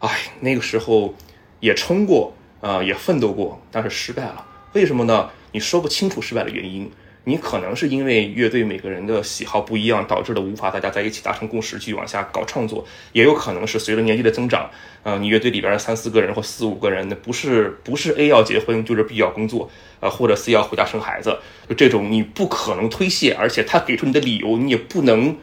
[0.00, 1.14] 哎，那个时候
[1.60, 4.44] 也冲过啊，也奋斗过，但是失败了。
[4.72, 5.30] 为什么呢？
[5.52, 6.90] 你说不清楚失败的原因。
[7.24, 12.86] 你可能是因为乐队每个人的喜好不一样，导致的无法大家在一起达成共识去往下搞创作。
[13.12, 14.70] 也有可能是随着年纪的增长，
[15.02, 25.36] 啊，你乐队里边三四个人或四五个人，那不是不是 A 要结婚，就是 B 要工作，啊，或者 C 要回家生孩子，就这种你不可能推卸，而且他给出你的理由，你也不能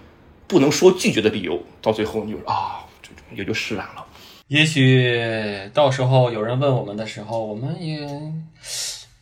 [0.47, 2.85] 不能说拒绝的理由，到最后你就啊，
[3.35, 4.05] 也就释然了。
[4.47, 7.99] 也许到时候有人问我们的时候，我们也，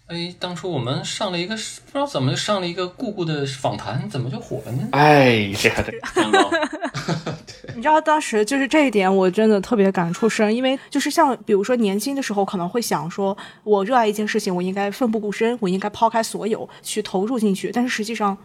[0.08, 4.88] 哎，当初我们上了一个不知道怎么就上了一个姑姑的访谈，怎么就火了呢？
[4.92, 5.92] 哎，这还得，
[7.76, 18.38] 你知道当时就是这一点，我真的特别感触深，因为就是像比如说年轻的时候可能会想说，我热爱一件事情，我应该奋不顾身，我应该抛开所有去投入进去，但是实际上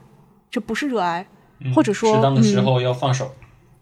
[0.50, 1.28] 这不是热爱，
[1.74, 3.30] 或者说适当的时候要放手。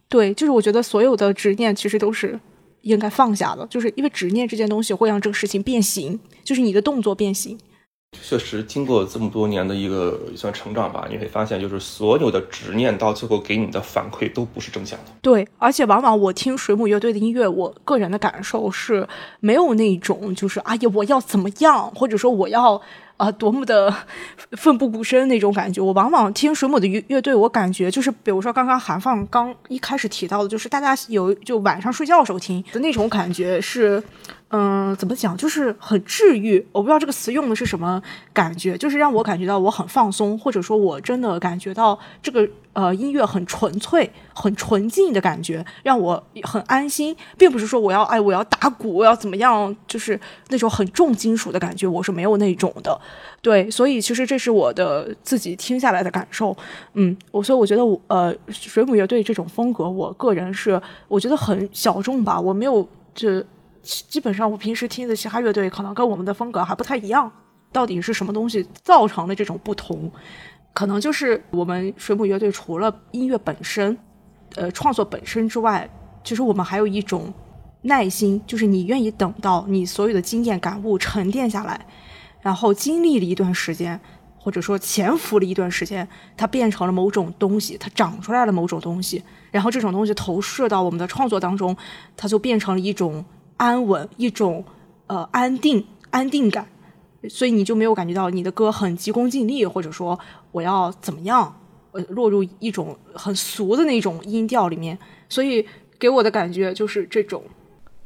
[0.09, 2.41] 对，就是我觉得所有的执念其实都是。
[2.83, 7.59] 应该放下的，就是因为执念这件东西会让这个事情变形，就是你的动作变形。
[8.13, 15.07] 确实，经过这么多年的一个算成长吧，你会发现，就是所有的执念到最后给你的反馈都不是正向的。
[15.21, 19.07] 对，而且往往我听水母乐队的音乐，我个人的感受是
[19.41, 22.81] 没有那种就是哎呀我要怎么样，或者说我要。
[23.19, 23.95] 啊，多么的
[24.53, 25.83] 奋不顾身那种感觉！
[25.83, 34.03] 我往往听水母的乐乐队，我感觉就是，比如说刚刚韩放刚一开始提到的，就是大家有就晚上睡觉的时候听的那种感觉是。
[34.51, 35.37] 嗯，怎么讲？
[35.37, 36.67] 就是很治愈。
[36.73, 38.03] 我不知道这个词用的是什么
[38.33, 42.49] 感觉，就是让我感觉到我很放松，或者说我真的感觉到这个
[42.79, 50.19] 呃音乐很纯粹、很纯净的感觉，让我很安心，并不是说我要哎我要打鼓，我要怎么样，就是
[50.51, 53.01] 那种很重金属的感觉，我是没有那种的。
[53.43, 56.57] 对，所以其实这是我的自己听下来的感受。
[56.93, 63.45] 嗯，我所以我觉得我呃水母乐队这种风格，我个人是我觉得很小众吧，我没有这。
[63.81, 67.31] 基本上我平时听的其他乐队可能跟我们的风格还不太一样。
[67.73, 70.11] 到底是什么东西造成的这种不同？
[70.79, 73.99] 可能就是我们水母乐队除了音乐本身，
[74.55, 75.91] 呃，创作本身之外，
[76.23, 77.35] 其实我们还有一种
[77.83, 81.85] 耐心，就是你愿意等到你所有的经验感悟沉淀下来，
[82.41, 84.01] 然后经历了一段时间，
[84.39, 89.21] 或者说潜伏了一段时间，它变成了某种东西，它长出来了某种东西，
[89.51, 91.77] 然后这种东西投射到我们的创作当中，
[92.17, 93.25] 它就变成了一种
[93.57, 94.65] 安稳，一种
[95.09, 96.69] 呃安定、安定感。
[97.29, 100.19] 所以你就没有感觉到你的歌很急功近利，或者说
[100.53, 101.55] 我要怎么样，
[101.93, 104.99] 呃，落入一种很俗的那种音调里面。
[105.29, 105.67] 所以
[105.99, 107.43] 给我的感觉就是这种。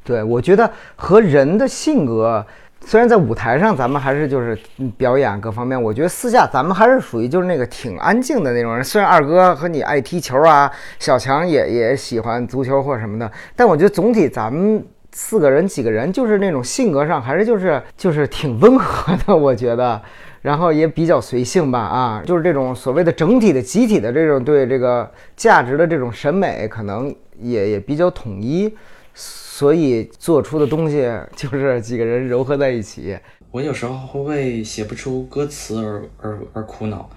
[0.04, 2.44] 对，我觉得和人的性格，
[2.84, 4.58] 虽然在舞台上咱们还是就是
[4.96, 8.82] 表演各方面，我觉得私下咱们还是属于就是那个挺安静的那种人。
[8.82, 14.84] 虽然二哥和你爱踢球啊，小强也也喜欢足球或什么的，但我觉得总体咱们。
[15.14, 20.00] 四个人几个人，就是那种性格上还是就是就是挺温和的， 我觉得，
[20.40, 28.74] 然后也比较随性吧，啊，就是这种所谓的整体的集体的这种对这个价值的这种审美，可能也也比较统一，
[29.14, 31.06] 所以做出的东西
[31.36, 33.18] 就是几个人糅合在一起。
[33.50, 37.10] 我有时候会为写不出歌词而而而苦恼，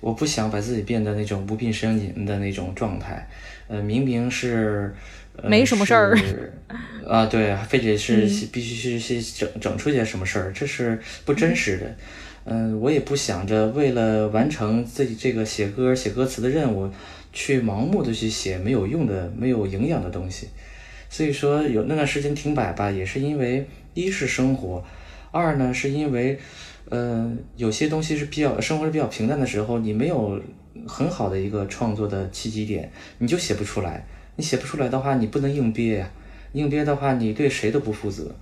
[0.00, 3.26] 我不想把自己变得那种不病呻吟的那种状态，
[3.68, 4.94] 呃，明明是。
[5.44, 6.18] 没什么事儿，
[7.06, 8.22] 啊，对，非得是
[8.52, 11.96] 必须是去整整出些什么事儿，这是不真实的。
[12.44, 16.90] 嗯，我也不想着为了完成自己这个写歌写歌词的任务，
[17.32, 20.48] 去盲目的去写没有用的、没有营养的东西。
[21.10, 24.82] 所以说，有那段时间停摆吧，也是因为一是生活，
[25.30, 26.38] 二呢是因为，
[26.90, 30.40] 嗯，有些东西是比较生活是比较平淡的时候，你没有
[30.86, 34.06] 很好的一个创作的契机点，你就写不出来。
[34.38, 36.08] 你写不出来的话，你不能硬憋呀，
[36.52, 38.32] 硬憋的话，你对谁都不负责，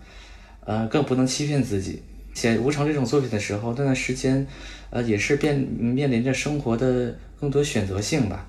[0.67, 2.03] 呃，更不能欺骗自己。
[2.35, 4.47] 写无常这种作品的时候，那段时间，
[4.91, 8.47] 呃，也是面面临着生活的更多选择性吧。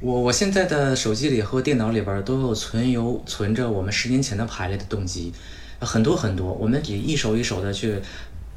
[0.00, 5.32] 我我现在的手机里和电脑里边都有存有存着我们十年前的排列的动机，
[5.78, 7.94] 很多很多，我们也一首一首的去。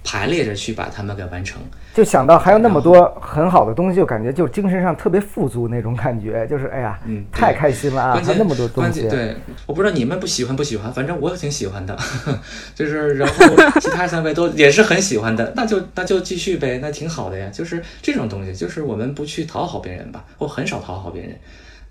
[0.04, 1.62] 排列着去把它们给完成，
[1.94, 8.12] 就想到还有那么多很好的东西，就感觉就精神上特别富足那种感觉，就是哎呀，嗯，太开心了啊！
[8.14, 9.36] 关键那么多东西，对，
[9.68, 11.96] 我不知道你们不喜欢不喜欢，反正我挺喜欢的，
[12.74, 13.46] 就是然后
[13.80, 17.50] 其他三位都也是很喜欢的，那就那就继续呗，那挺好的呀。
[17.54, 21.40] 就是这种东西，就是我们不去讨好别人吧，我很少讨好别人，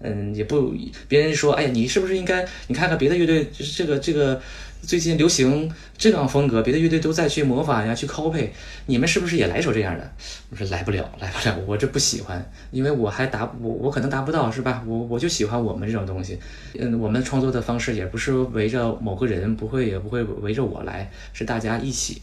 [0.01, 0.75] 嗯，也不
[1.07, 4.41] 别人说，哎呀，你是不是应该你看看别的乐队，就是这个这个。
[4.83, 8.49] 最近流行这样风格，别的乐队都在去模仿呀，去 copy，
[8.87, 10.11] 你们是不是也来首这样的？
[10.51, 14.83] 我说来不了，来不了，我这不喜欢，因为我还达我我可能达不到，是吧？
[14.87, 16.39] 我我就喜欢我们这种东西，
[16.79, 22.23] 嗯，我们创作的方式也不是围着某个人，不会也不会围着我来，是大家一起，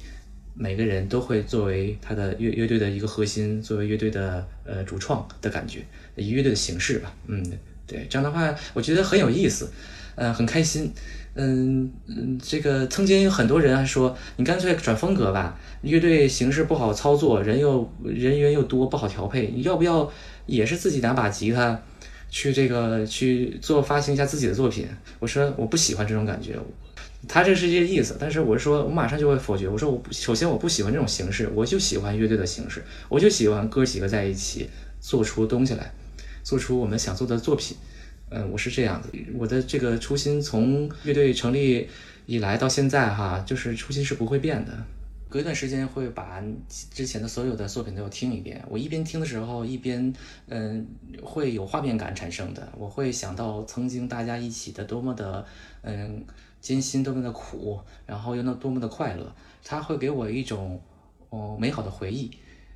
[0.53, 5.80] 每个人都会作为他的乐乐队的一个核心，作为乐队的呃主创的感觉，
[6.16, 7.43] 以乐队的形式吧，嗯，
[7.86, 9.72] 对，这样的话我觉得很有意思，
[10.16, 10.91] 嗯，很开心。
[11.38, 20.11] 嗯嗯，这个曾经有很多人还说，你干脆转风格吧，乐队形式不好操作，人又人员又多，不好调配，你要不要
[20.47, 21.79] 也是自己拿把吉他
[22.29, 24.88] 去这个去做发行一下自己的作品？
[25.19, 26.55] 我说我不喜欢这种感觉，
[27.27, 34.69] 他这是这个意思，但是我说我马上就会否决，我说我首先我不喜欢这种形式，我就喜欢乐队的形式，我就喜欢哥几个在一起
[34.99, 35.93] 做出东西来，
[36.43, 37.77] 做出我们想做的作品。
[38.30, 41.88] 嗯，我是这样的，我的这个初心从乐队成立
[42.25, 44.71] 以来到现在哈，就是初心是不会变的。
[45.30, 46.41] 隔一段时间会把
[46.89, 50.13] 之前的所有的作品都要听一遍，我一边听的时候一边
[50.47, 50.88] 嗯
[51.21, 55.45] 会有画面感产生的，我会想到曾经大家一起的多么的
[55.82, 56.23] 嗯
[56.61, 60.82] 艰辛，多么的苦，然后又那多么的快乐，它会给我一种
[61.30, 62.32] 哦美好的回忆。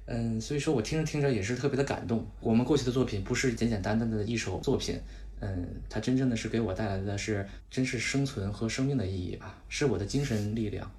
[0.08, 2.26] 嗯，所以说我听着听着也是特别的感动。
[2.41, 4.99] 我们过去的作品不是简简单单的一首作品。
[5.41, 10.89] 嗯，它真正的是给我带来的是，真是生存和生命的意义吧，是我的精神力量。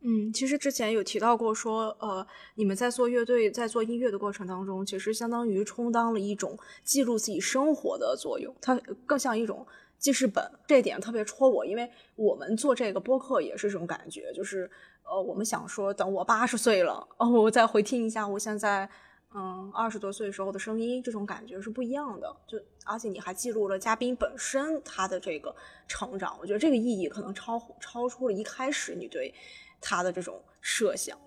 [0.00, 2.26] 嗯，其实之前有提到过，说呃，
[2.56, 8.74] 你们在做乐队、在做音乐的过程当中，其实相当于充当了一种记录自己生活的作用，它
[9.06, 9.64] 更像一种
[9.98, 10.44] 记事本。
[10.66, 14.68] 这点特别戳我，因为我们做这个播客也是这种感觉，就是
[15.04, 18.90] 呃，我们想说，等我八十岁了，哦，我再回听一下我现在。
[19.38, 22.34] 嗯，二十多岁时候的声音，这种感觉是不一样的。
[22.46, 25.54] 就而且你还记录了嘉宾本身他的这个
[25.86, 29.34] 成长，我觉得这个意义可能超超出了一开始你对
[29.78, 31.18] 他的这种设想。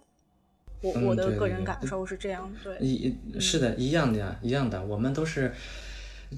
[0.82, 4.84] 我我的个人感受是这样，对，一是的，一样的呀，一样的。
[4.84, 5.54] 我们都是，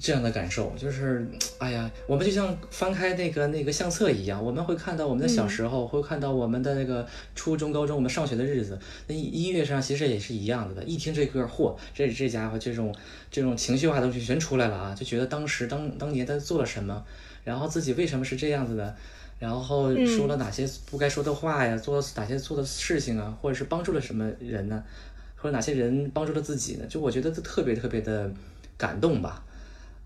[0.00, 1.28] 这样的感受，就是，
[1.58, 8.78] 哎呀，我们就像翻开那个那个相册一样，我们会看到我们的小时候，会看到我们的那个初中、高中，我们上学的日子。
[9.06, 12.94] 那音乐上其实也是一样的的，一听这歌，嚯，这这家伙这种
[13.30, 17.04] 这种情绪化的东西全出来了啊，就觉得当时当当年他做了什么，
[17.44, 18.96] 然后自己为什么是这样子的。
[19.38, 24.82] 然后说了哪些不该说的话呀，做了哪些做的事情啊，或者是帮助了什么人呢？
[25.36, 26.86] 或者哪些人帮助了自己呢？
[26.88, 28.30] 就我觉得这特别特别的
[28.78, 29.44] 感动吧。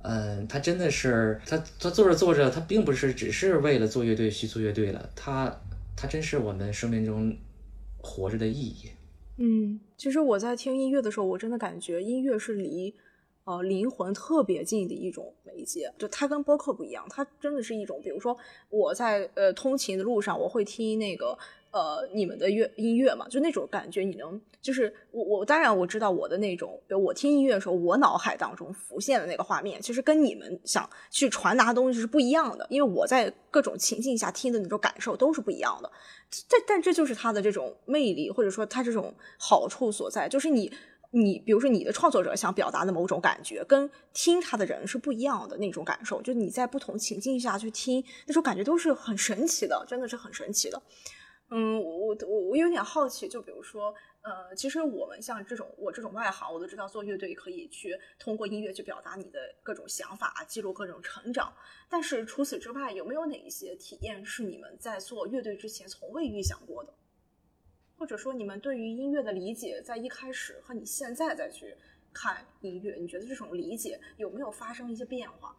[0.08, 5.60] 嗯，他真的是他他做着做着，他并不是只是为了做乐队去做乐队了，他
[5.96, 7.36] 他真是我们生命中
[7.98, 8.90] 活着的意义。
[9.38, 12.94] 嗯，其实我在听音乐的时候，我真的感觉音乐是离
[13.44, 15.92] 呃灵魂特别近的一种媒介。
[15.98, 18.36] 就它跟播客不一样，它真的是一种，比如说
[18.70, 21.36] 我在呃通勤的路上，我会听那个
[21.76, 35.92] 呃你们的乐音乐嘛，就那种感觉，你能就是我我当然我知道我的那种，比如我听音乐的时候，我脑海当中浮现的那个画面，其实跟你们想去传达的东西是不一样的，因为我在各种情境下听的那种感受都是不一样的。
[36.30, 40.72] 这但这就是它的这种魅力，或者说它这种好处所在，就是你
[41.10, 50.80] 你比如说你的创作者想表达的某种感觉，跟听他的人是不一样的那种感受，就你在不同情境下去听那种感觉都是很神奇的，真的是很神奇的。
[51.48, 61.52] 嗯，我我我我有点好奇，就比如说，呃，其实我们像这种我这种外行，我都知道做乐队可以去通过音乐去表达你的各种想法，记录各种成长。
[61.88, 66.92] 但是除此之外，有没有哪一些体验是你们在做乐队之前从未预想过的？
[67.96, 71.76] 或者说，你们对于音乐的理解，在一开始和你现在再去
[72.12, 75.54] 看音乐，你觉得这种理解有没有发生一些变化？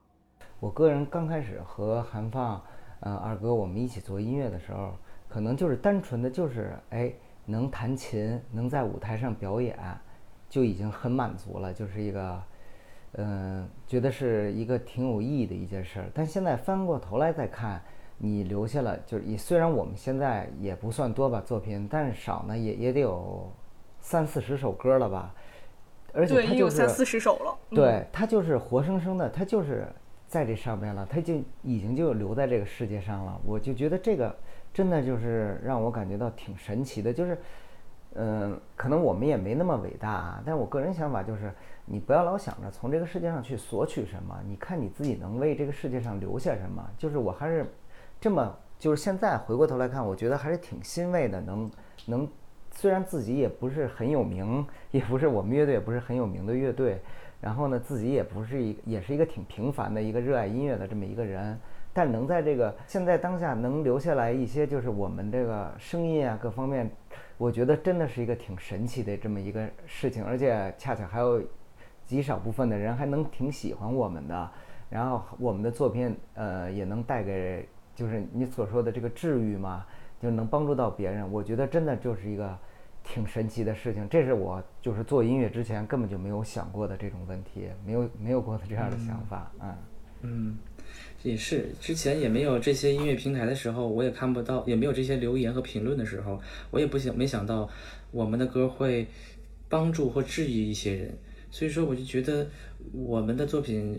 [0.59, 2.61] 我个人刚开始和韩放，
[3.01, 4.93] 呃，二哥我们一起做音乐的时候，
[5.27, 7.11] 可能就是单纯的就是，哎，
[7.45, 9.77] 能弹琴，能在舞台上表演，
[10.49, 12.43] 就已经很满足了，就是一个，
[13.13, 16.05] 嗯、觉得是一个挺有意义的一件事儿。
[16.13, 17.81] 但现在翻过头来再看，
[18.17, 23.51] 你留下了，就是也虽然我们现在也不算多吧作品，但是少呢也也得有
[23.99, 25.35] 三四十首歌了吧，
[26.13, 27.57] 而且对，它就是三四十首了。
[27.71, 29.85] 嗯对，它就是活生生的，它就是
[30.27, 33.39] 在这上面了，它就已经就留在这个世界上了。
[33.45, 34.35] 我就觉得这个
[34.73, 37.37] 真的就是让我感觉到挺神奇的，就是，
[38.13, 41.51] 嗯、可能我们也没那么伟大啊，但我个人想法就是，
[41.85, 46.87] 你不要老想着从这个世界上去索取什么，你看你自己能为这个世界上留下什么。
[46.97, 47.65] 就是我还是
[48.19, 51.71] 这么，就是现在回过头来看，我觉得还是挺欣慰的，能
[52.05, 52.27] 能。
[52.69, 57.01] 虽然自己也不是很有名，也不是我们乐队也不是很有名的乐队，
[57.41, 61.59] 然后呢，自己也不是一也是一个挺平凡的一个热爱音乐的这么一个人，
[61.97, 66.87] 但能在这个现在当下能留下来一些就是我们这个声音啊各方面，
[67.39, 71.41] 我觉得真的是一个挺神奇的这么一个事情，而且恰巧还有
[72.05, 74.51] 极少部分的人还能挺喜欢我们的，
[74.91, 79.83] 然后我们的作品呃也能带给就是你所说的这个治愈嘛，
[80.21, 82.55] 就能帮助到别人，我觉得真的就是一个。
[83.03, 89.75] 挺神奇的事情，这是我就是做音乐之前根本就没有想过的这种问题，没有没有过的这样的想法，嗯。
[90.23, 90.57] 嗯，
[91.27, 96.39] 也是，之前也没有这些音乐平台的时候，我也看不到，也没有这些留言和评论的时候，
[96.71, 97.69] 我也不想没想到
[98.11, 99.05] 我们的歌会
[99.67, 101.17] 帮助或治愈一些人，
[101.51, 102.47] 所以说我就觉得
[102.93, 103.97] 我们的作品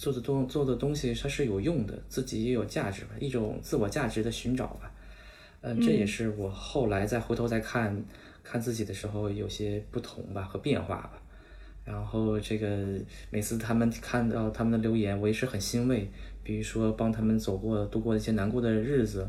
[0.00, 4.92] 做的东做的东西它是有用的，自己也有价值吧，一种自我价值的寻找吧。
[5.62, 8.04] 嗯，这也是我后来再回头再看
[8.44, 11.22] 看自己的时候有些不同吧和变化吧。
[11.84, 12.84] 然后这个
[13.30, 16.10] 每次他们看到他们的留言，我也是很欣慰。
[16.46, 19.28] 比如说帮他们走过度过一些难过的日子，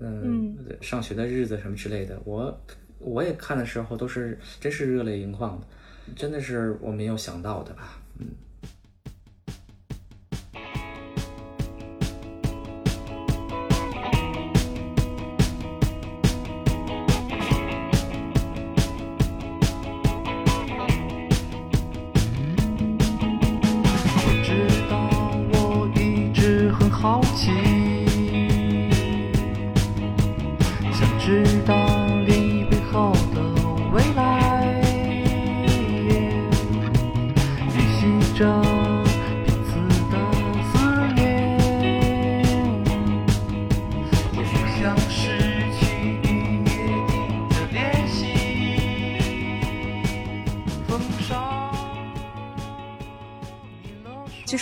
[0.00, 2.60] 嗯，上学的日子什么之类的，我
[2.98, 5.66] 我也看的时候都是真是热泪盈眶的，
[6.16, 8.26] 真的是我没有想到的吧，嗯。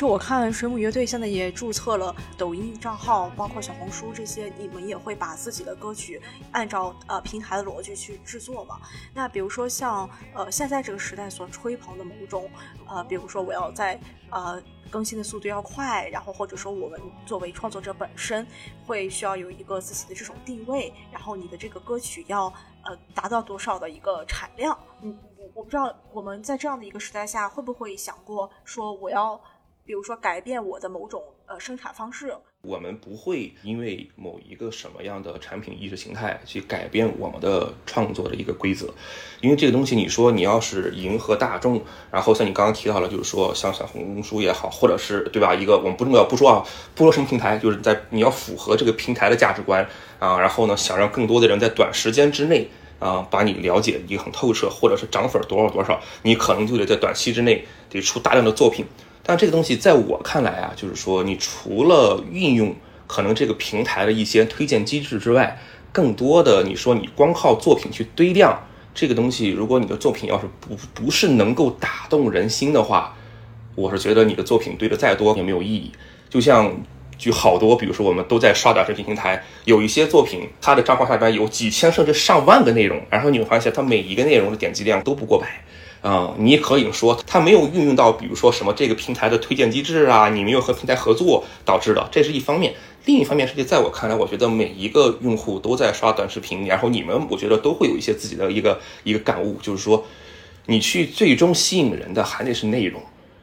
[0.09, 6.19] 我看水母乐队现在也注册了抖音账号，包括小红书这些，你们也会把自己的歌曲
[6.51, 8.81] 按照呃平台的逻辑去制作嘛？
[9.13, 12.49] 那比如说像呃现在这个时代所吹捧的某种
[12.87, 14.59] 呃，比如说我要在呃
[14.91, 18.47] 更新的速度要快，然后或者说我们作为创作者本身
[18.87, 22.47] 会需要有一个自己的这种定位，然后你的这个歌曲要
[22.83, 24.79] 呃达到多少的一个产量？
[25.03, 29.39] 嗯，我我不知道我们在这样的一个时代下会不会想过说我要。
[29.89, 38.93] 比如说改变我的某种呃生产方式，我们不会因为某一个什么样的产品意识形态去改变我们的创作的一个规则，
[39.41, 45.55] 因为这个东西，你说你要是迎合大众，然后像你刚刚提到了，就是说像小红书也好，或者是对吧？
[45.55, 46.63] 一个我们不重要不说啊，
[46.95, 49.89] 不说什么平台，就是在你要符合这个平台的价值观
[50.19, 58.85] 啊，然后呢，想让更多的人在短时间之内啊把你了解一个很透彻，或者是涨粉多少多少，你可能就得在短期之内得出大量的作品。
[59.29, 62.75] 但这个东西在我看来啊，就是说，你除了运用
[63.07, 65.61] 可能这个平台的一些推荐机制之外，
[65.93, 68.59] 更多的你说你光靠作品去堆量，
[68.95, 73.15] 这个东西，如果你的作品要是不不是能够打动人心的话，
[73.75, 75.93] 我是觉得你的作品堆的再多也没有意义。
[76.31, 76.75] 就像
[77.19, 85.47] 就好多，比如说我们都在刷短视频平台，有一些作品，它的账号下边有几千甚至上万个内容，然后你会发现它每一个内容的点击量都不过百。
[86.01, 92.75] 啊，你也可以说它没有运用到，比如说什么这个平台的推荐机制啊，你没有和平台合作导致的，这是一方面。
[93.05, 100.05] 另一方面，实际在我看来，我觉得每一个用户都在刷短视频，然后你们我觉得都会有一些自己的一个一个感悟，就是说，
[100.67, 103.01] 你去最终吸引人的还得是内容。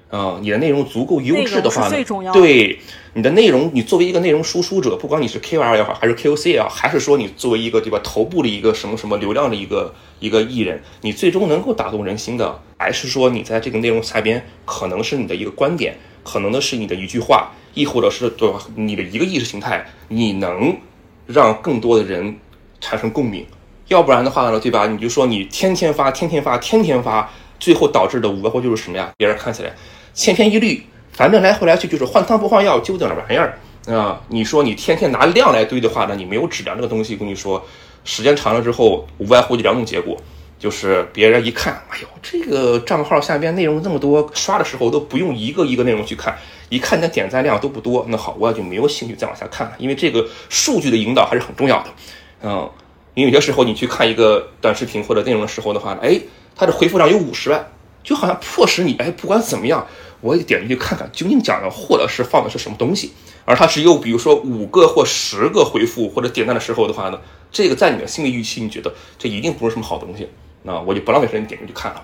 [0.09, 2.79] 啊，你的内容足够优质的话呢，对
[3.13, 20.77] 你的内容，你作为一个内容输出者，不管你是 KOL 也好，还是 KOC 也好，还是说你作为一个对吧头部的一个什么什么流量的一个一个艺人，你最终能够打动人心的，还是说你在这个内容下边可能是你的一个观点，可能的是你的一句话，亦或者是对吧你的一个意识形态，你能
[21.25, 22.37] 让更多的人
[22.79, 23.45] 产生共鸣，
[23.87, 24.87] 要不然的话呢，对吧？
[24.87, 29.11] 你就说你天天发，天天发，天天发，最后导致的无外乎就是什么呀？
[29.17, 29.71] 别人看起来。
[30.13, 33.57] 千篇一律，反正来回来去就是换汤不换药，就这点玩意儿
[33.87, 34.21] 啊！
[34.29, 37.63] 你说你天天拿量来堆的话呢，你没有质量这个东西，跟你说，
[38.03, 40.17] 时间长了之后，无外乎就两种结果，
[40.57, 46.37] 就是别人一看，哎呦，这个账号下边内容那么多，刷的时候都不用一个一个内容去看，
[46.69, 51.89] 一看那点赞量都不多，那好，我也就没有兴趣再往下看了，因为这个数据的引导还是很重要的，
[52.43, 52.69] 嗯，
[53.13, 56.19] 因为有些时候你去看一个短视频或者内容的时候的话，哎，
[56.55, 57.71] 它的回复量有五十万，
[58.03, 59.85] 就好像迫使你，哎，不管怎么样。
[60.21, 63.11] 我也点进去看看究竟讲的或者是放的是什么东西，
[63.43, 67.19] 而它只有比如说五个或十个回复或者点赞的时候的话呢，
[67.51, 70.27] 这个在你的心理预期，你觉得这一定不是什么好东西，
[70.63, 72.01] 那我就不浪费时间点进去看了。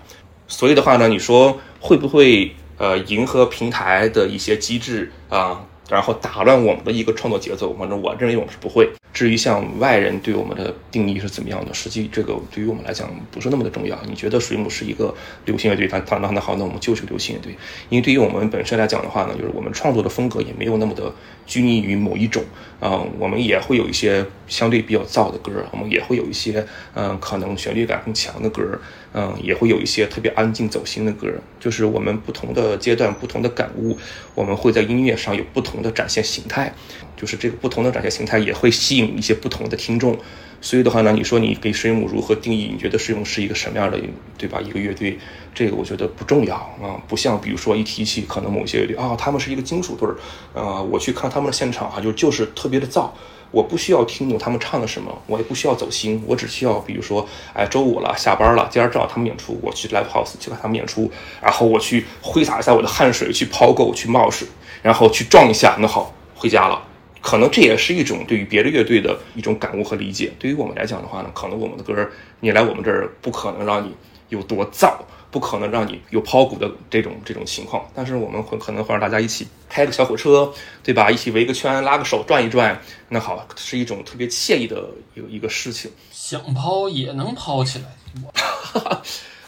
[0.47, 5.65] 所以的话呢，你说会不会呃迎合平台的一些机制啊？
[5.91, 8.89] 然后打乱我们的一个创作节奏，反正我认为我们是不会。
[9.13, 13.99] 至于像外人对我们的定义是怎么样的，实际这个对于我们来讲不是那么的重要。
[14.07, 15.13] 你觉得水母是一个
[15.43, 17.53] 流行乐队，那那那好，那我们就是流行乐队。
[17.89, 21.13] 因为对于我们本身来讲的话呢，就是我们创作的风格也没有那么的
[21.51, 22.41] 拘泥于某一种。
[22.83, 26.65] 嗯，我们也会有一些相对比较燥的歌，我们也会有一些
[26.95, 28.79] 嗯可能旋律感更强的歌，
[29.13, 31.27] 嗯，也会有一些特别安静走心的歌。
[31.59, 33.95] 就是我们不同的阶段、不同的感悟，
[34.33, 35.71] 我们会在音乐上有不同。
[35.81, 36.71] 的展现形态，
[37.17, 40.15] 就是这个不同的展现形态也会吸引一些不同的听众，
[40.61, 42.69] 所以的话呢，你说你给水母如何定义？
[42.71, 43.99] 你觉得水母是一个什么样的，
[44.37, 44.61] 对吧？
[44.61, 45.17] 一个乐队，
[45.55, 50.15] 这个我觉得不重要啊，不像比如说一提起可能某些乐队啊，他们是一个金属队儿，
[50.53, 53.09] 呃，我去看他们的现场啊，就就是特别的燥，
[53.49, 61.11] 我不需要听懂他们唱的什么，我也不需要走心，我只需要比如说，哎，周五了，下班了，今儿正好他们演出，我去 live house 去看他们演出，
[61.41, 64.47] 然后我去挥洒一下我的汗水，去抛够，去冒水。
[64.83, 66.81] 然后去撞一下，那好，回家了。
[67.21, 70.31] 可能这也是一种对于别的乐队的一种感悟和理解。
[70.39, 73.95] 对于我们来讲的话呢，可能我们的歌你来我们这儿不可能让你
[74.29, 74.95] 有多燥，
[75.29, 77.87] 不可能让你有抛骨的这种这种情况。
[77.93, 80.51] 但是我们会可能会让大家一起开个小火车，
[80.83, 81.11] 对吧？
[81.11, 82.81] 一起围个圈，拉个手转一转。
[83.09, 85.91] 那好，是一种特别惬意的一个一个事情。
[86.11, 87.85] 想抛也能抛起来。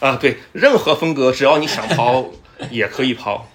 [0.00, 2.26] 啊，对，任何风格只要你想抛
[2.70, 3.46] 也可以抛。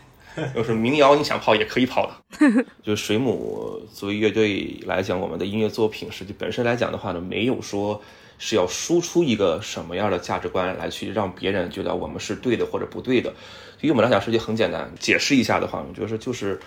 [0.56, 2.66] 就是民谣，你想跑也可以跑的。
[2.84, 8.02] 就水母作为乐队来讲，我们的音乐作品实际本身来讲的话呢，没有说
[8.38, 13.34] 是要输出一个什么样的价值观来去让别人觉得我们是对的或者不对的。
[13.80, 16.60] 对于我们来讲，实际很简单，解释一下的话，我觉得就是，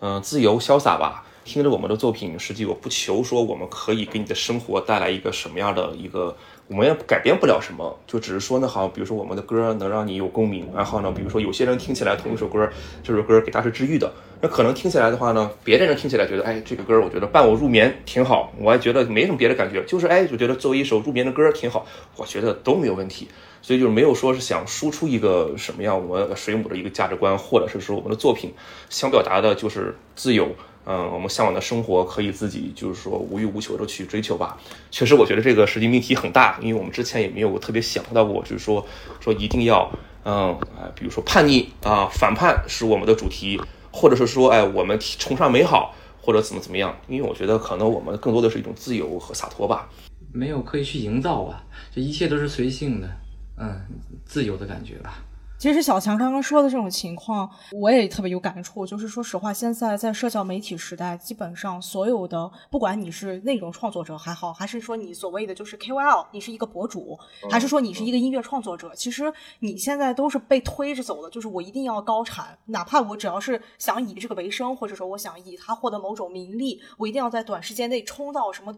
[0.00, 6.36] 嗯，自由潇洒吧，听着我们的作品，实际我不求说我们可以给你的生活带来一个什么样的一个，
[6.68, 12.68] 我们也改变不了什么，就只是说呢，好，比如说我们的歌能让你有共鸣，然后呢，比如说有些人听起来同一首歌，
[13.02, 14.12] 这首歌给他是治愈的，
[14.42, 21.86] 那可能听起来的话呢，别的人听起来觉得，哎，这个歌我觉得伴我入眠挺好，我还觉得没什么别的感觉，就是哎，就觉得作为一首入眠的歌挺好，
[22.16, 23.28] 我觉得都没有问题。
[23.60, 28.52] 所以就是没有说是想输出一个什么样我们水母的一个价值观，或者是说我们的作品
[28.88, 30.48] 想表达的就是自由，
[30.90, 34.58] 嗯，我们向往的生活可以自己就是说无欲无求的去追求吧。
[34.90, 38.82] 确实，我觉得这个实际命题很大，因为我们之前也没有特别想到过，就是说
[39.20, 39.92] 说一定要，
[40.24, 40.58] 嗯，
[40.94, 43.60] 比如说叛逆啊，反叛是我们的主题，
[43.92, 46.96] 或者是说，哎，我们崇尚美好或者怎么怎么样。
[47.06, 49.90] 因为我觉得可能我们更多的是一种自由和洒脱吧。
[50.32, 51.62] 没有刻意去营造吧，
[51.94, 53.10] 这一切都是随性的，
[53.58, 53.78] 嗯，
[54.24, 55.22] 自由的感觉吧。
[55.58, 58.86] 其实小强刚刚说的这种情况，我也特别有感触。
[58.86, 67.18] 就是说实话，现在在社交媒体时代，基本上所有的，不管你是内容创作者还好，还是说你所谓的就是 KOL，你是一个博主，
[67.50, 71.28] 还是说你是一个音乐创作者，其实你现在都是被推着走的。
[71.28, 78.72] 就是我一定要高产，哪怕我只要是想以这个为生，或者说我想以它获得某种名利，我一定要在短时间内冲到什么。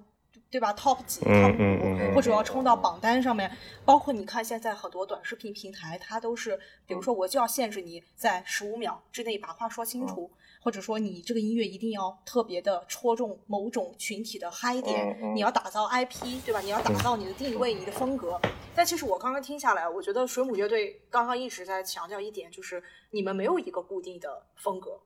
[0.50, 3.50] 对吧？Top 几、Top 五，或者要冲到榜单上面。
[3.84, 16.60] 包括你看，现在很多短视频平台，它都是，比如说，我就要限制你在十五秒之内把话说清楚，或者说你这个音乐一定要特别的戳中某种群体的嗨点，你要打造 IP，对吧？
[16.60, 18.40] 你要打造你的定位、你的风格。
[18.74, 25.00] 但其实我刚刚听下来，我觉得水母乐队刚刚一直在强调一点，就是你们没有一个固定的风格。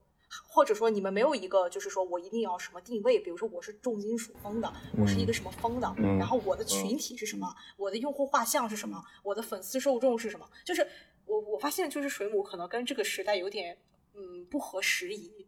[0.47, 10.87] 或者说你们没有一个，就是说我一定要什么定位，比如说我是重金属风的，我是一个什么风的，然后我的群体是什么，我的用户画像是什么，我的粉丝受众是什么，就是
[11.25, 13.77] 我我发现就是水母可能跟这个时代有点
[14.13, 15.45] 嗯不合时宜。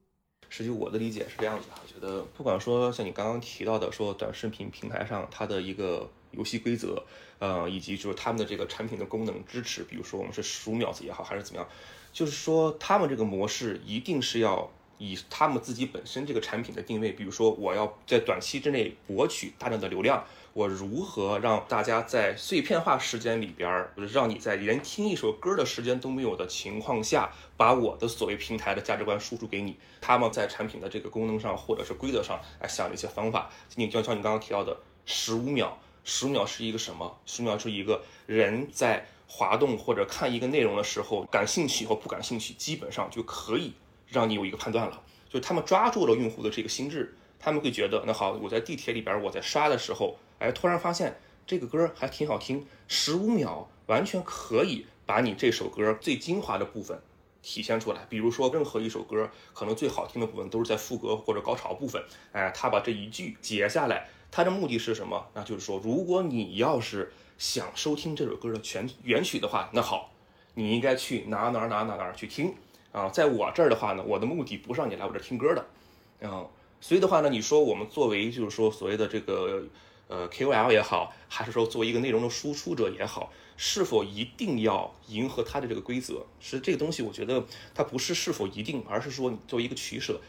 [0.49, 7.03] 实际我的理解是这样子的，我觉得不管说像你刚刚提到的说短视频平台上它的一个游戏规则，
[7.39, 11.69] 呃，以及就是他们的这个产品的功能支持，比如说我们是十五秒子也好，还是怎么样，
[12.13, 14.71] 就是说他们这个模式一定是要。
[14.97, 29.77] 以他们自己本身这个产品的定位，比如说我要在短期之内博取大量的流量，我如何让大家在碎片化时间里边，让你在连听一首歌的时间都没有的情况下，把我的所谓平台的价值观输出给你。
[30.01, 33.49] 他们在产品的这个功能上或者是规则上，哎，想了一些方法。
[33.75, 34.75] 你就像你刚刚提到的，
[35.05, 37.19] 十五秒，十五秒是一个什么？
[37.25, 43.73] 十五秒是一个人在滑动或者看一个内容的时候，感兴趣或不感兴趣，基本上就可以。
[44.07, 56.99] 让你有一个判断了，就他们抓住了用户的这个心智，他们会觉得，那好，我在地铁里边，我在刷的时候，哎，突然发现这个歌还挺好听，十五秒完全可以把你这首歌最精华的部分
[57.41, 58.05] 体现出来。
[58.09, 62.01] 比如说，任何一首歌可能最好听的部分都是在副歌或者高潮部分，
[62.31, 65.27] 哎，他把这一句截下来，他的目的是什么？
[65.33, 70.11] 那就是说，如果你要是想收听这首歌的全原曲的话，那好，
[70.55, 72.53] 你应该去哪哪哪哪哪去听。
[72.97, 76.47] 啊，在我这儿的话呢，我的目的不是让你来我这儿听歌的，啊，
[76.81, 79.63] 所以的话呢，你说我们作为就是说所谓的这个
[80.07, 86.25] 呃 KOL 也好，还是说作为一个内容的输出者也好，是否一定要迎合他的这个规则？
[86.39, 87.45] 是这个东西，我觉得
[87.75, 90.19] 它不是是否一定，而是说你作为一个取舍。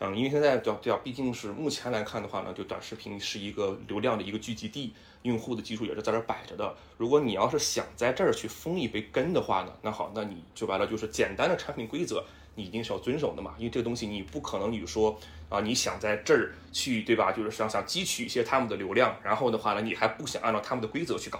[0.00, 4.92] 嗯，因为现在对对，毕竟是目前来看的话呢，就短视频是一个流量的一个聚集地，
[5.22, 6.74] 用户的基础也是在这摆着的。
[6.98, 12.24] 如果你要是想在这儿去封一杯羹的话呢，那好，那你就完了，就是简单的产品规则，
[12.56, 13.54] 你一定是要遵守的嘛。
[13.56, 15.16] 因为这个东西你不可能，你说
[15.48, 17.30] 啊，你想在这儿去，对吧？
[17.30, 21.38] 就是想想汲取一些他们的流量，然后的话呢，你还不想按照他们的规则去搞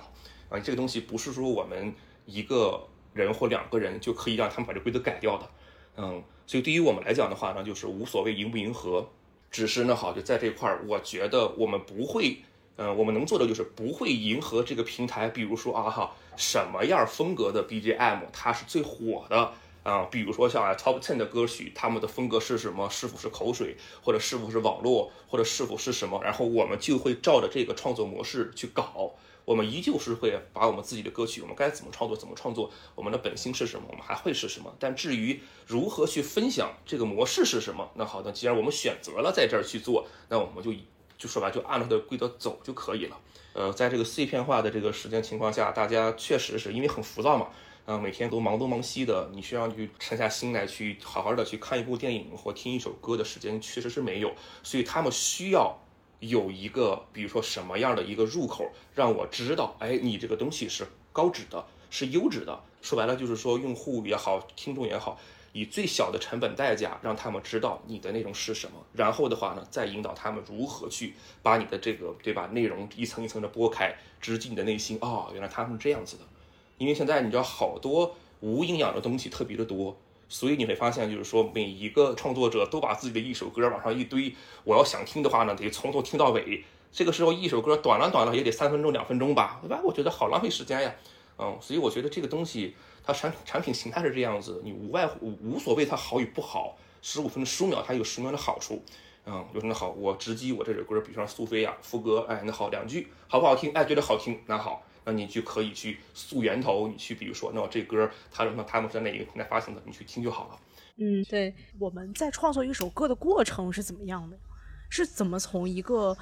[0.49, 0.61] 啊？
[0.61, 1.93] 这个东西不是说我们
[2.25, 5.51] 一个人或两个人就可以让他们把这规则改掉的。
[5.97, 9.09] 嗯，所以对于我们来讲的话呢，就是无所谓迎不迎合，
[9.51, 12.39] 只是呢好就在这块儿，我觉得我们不会，
[12.77, 15.29] 嗯，我们能做的就是不会迎合这个平台。
[15.29, 19.53] 比如说啊哈，什么样风格的 BGM 它是最火的
[19.85, 20.05] 啊？
[20.11, 22.91] 比如说像 Top Ten 的歌曲，他们的风格是什么？
[22.91, 26.21] 是否是口水，或者是否是网络，或者是否是什么？
[26.25, 29.13] 然后我们就会照着这个创作模式去搞。
[29.45, 34.75] 我们依旧是会把我们自己的歌曲，我们该怎么创作怎么创作，我们的本心是什么，我们还会是什么。
[34.79, 40.73] 但至于如何去分享这个模式是什么，那好的，既然我们选择了在这儿去做，那我们就
[41.19, 43.19] 就说白就按它的规则走就可以了。
[43.53, 47.49] 呃，在这个碎片化的这个时间情况下，大家确实是因为很浮躁嘛，
[47.85, 55.79] 啊，每天都忙东忙西的，你需要去沉下心来去好好的去看一部电影或听一首歌的时间确实是没有，所以他们需要。
[56.21, 62.61] 有一个，比如说什么样的一个入口，让我知道，哎，你这个东西是高质的，是优质的。
[62.83, 65.19] 说白了就是说，用户也好，听众也好，
[65.53, 74.99] 以最小的成本代价让他们知道你的内容是什么，然后的话呢，再引导他们如何去把你的这个对吧内容一层一层的剥开，直击你的内心。
[75.01, 76.25] 哦，原来他们是这样子的。
[76.77, 79.97] 因为现在你知道好多无营养的东西特别的多，
[80.29, 84.35] 所以你会发现，就是说每一个创作者都把自己的一首歌往上一堆，
[84.65, 86.65] 我要想听的话呢，得从头听到尾。
[86.93, 89.81] 这个时候一首歌短了短了也得三分钟两分钟吧，对吧？
[89.83, 90.95] 我觉得好浪费时间呀。
[91.37, 98.81] 嗯，所以我觉得这个东西它产产品形态是这样子，你无外乎无所谓它好与不好，十五分十五秒它有十秒的好处。
[99.27, 99.91] 嗯，有什么好？
[99.91, 103.73] 我直击我这首歌，比如说苏菲亚副歌，哎，那好两句好不好听？
[103.73, 104.84] 哎，觉得好听，那好。
[105.05, 110.59] 那你就可以去溯源头，你去比如说，那我这歌他那他们在哪一个平台发行的，你去听就好了。
[110.97, 114.37] 嗯，对，我们在创作一首歌的过程是怎么样的？
[114.89, 116.17] 是怎么从一个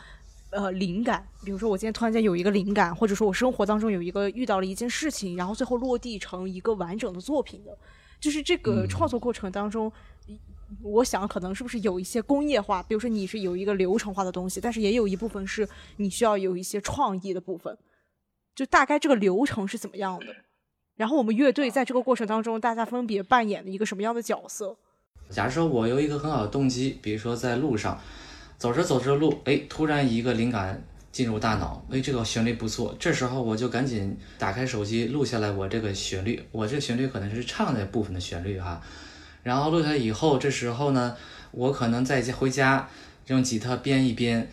[0.51, 7.77] 呃灵感，比如说我今天突然间有一个灵感，或者说我生活当中有一个遇到了一件事情，然后最后落地成一个完整的作品的？
[8.19, 9.93] 就是这个创作过程当中，
[10.83, 17.77] 我想可能是不是有一些工业化，比如说你是有一个流程化的东西，但是也有一部分是你需要有一些创意的部分。
[18.55, 20.27] 就大概这个流程是怎么样的？
[20.95, 24.77] 然后我们乐队在这个过程当中，大家分别扮演了一个什么样的角色？
[25.31, 27.99] 假如说我有一个很好的动机，比如说在路上
[28.59, 38.83] 走着走着路，哎，突然一个灵感进入大脑，哎，这个旋律不错，这时候我就赶紧打开手机录下来我这个旋律，我这个旋律可能是唱的部分的旋律哈，
[39.43, 41.17] 然后录下来以后，这时候呢，
[41.53, 42.89] 我可能在家回家
[43.29, 44.51] 用吉他编一编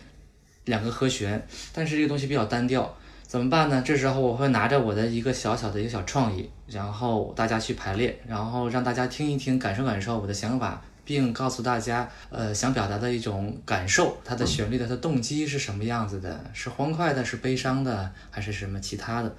[0.64, 2.96] 两个和弦，但是这个东西比较单调。
[3.30, 3.80] 怎么办呢？
[3.86, 19.32] 这时候我会拿着我的一个小小的一个小创意，然后大家去排练，然后让大家听一听，感受感受我的想法，并告诉大家，呃，想表达的一种感受，它的旋律的它动机是什么样子的，是欢快的，是悲伤的，还是什么其他的？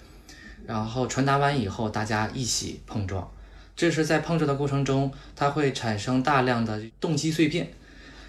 [0.66, 3.30] 然后传达完以后，大家一起碰撞，
[3.76, 7.70] 这是在碰撞的过程中，它会产生大量的动机碎片，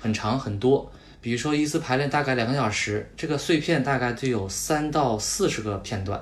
[0.00, 0.90] 很长很多。
[1.22, 6.20] 比如说一次排练大概两个小时，这个碎片大概就有三到四十个片段，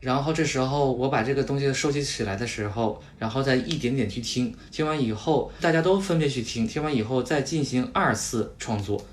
[0.00, 9.04] 然后这时候我把这个东西收集起来的时候，然后再一点点去听，听完以后大家都分别去听，听完以后再进行二次创作，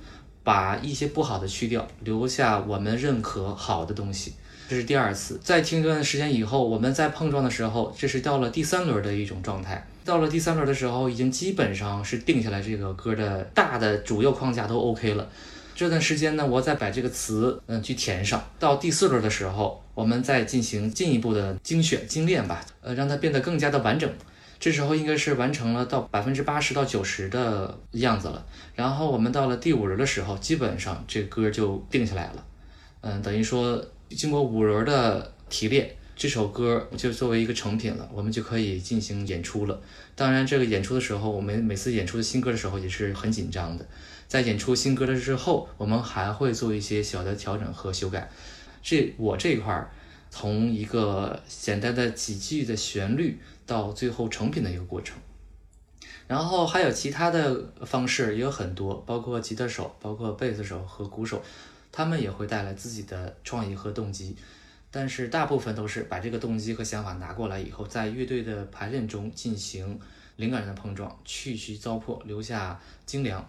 [0.44, 4.36] 把一些不好的去掉，留下我们认可好的东西。
[4.70, 9.88] 这是第二次，在听一段时间以后，我们在碰撞的时候，这是到了第三轮的一种状态。
[10.06, 15.28] 到了第三轮的时候，已经基本上是定下来这个歌的大的主要框架都 OK 了。
[15.74, 18.42] 这段时间呢，我再把这个词嗯去填上。
[18.60, 24.10] 到第四轮的时候，我们再进行进一步的精选精炼吧，呃，让它变得更加的完整。
[24.60, 28.46] 这时候应该是完成了到百分之八十到九十的样子了。
[28.76, 32.46] 然后我们到了第五轮的时候，基本上这歌就定下来了。
[33.02, 33.84] 嗯，等于说。
[34.08, 39.82] 经过五轮的提炼，这首歌就作为一个成品了，我们就可以进行演出了。
[40.16, 43.86] 当然，这个演出的时候，我们每次演出的新歌的时候也是很紧张的。
[44.28, 48.32] 在演出新歌的之后，我们还会做一些小的调整和修改。
[48.82, 49.92] 这我这一块儿，
[50.32, 55.18] 从一个简单的几句的旋律到最后成品的一个过程。
[56.28, 61.44] 然后还有其他的方式也有很多，包括吉他手、包括贝斯手和鼓手。
[61.92, 64.36] 他们也会带来自己的创意和动机，
[64.96, 70.00] 但是大部分都是把这个动机和想法拿过来以后，在乐队的排练中进行
[70.38, 73.44] 灵感上的碰撞，去虚糟粕，留下精良。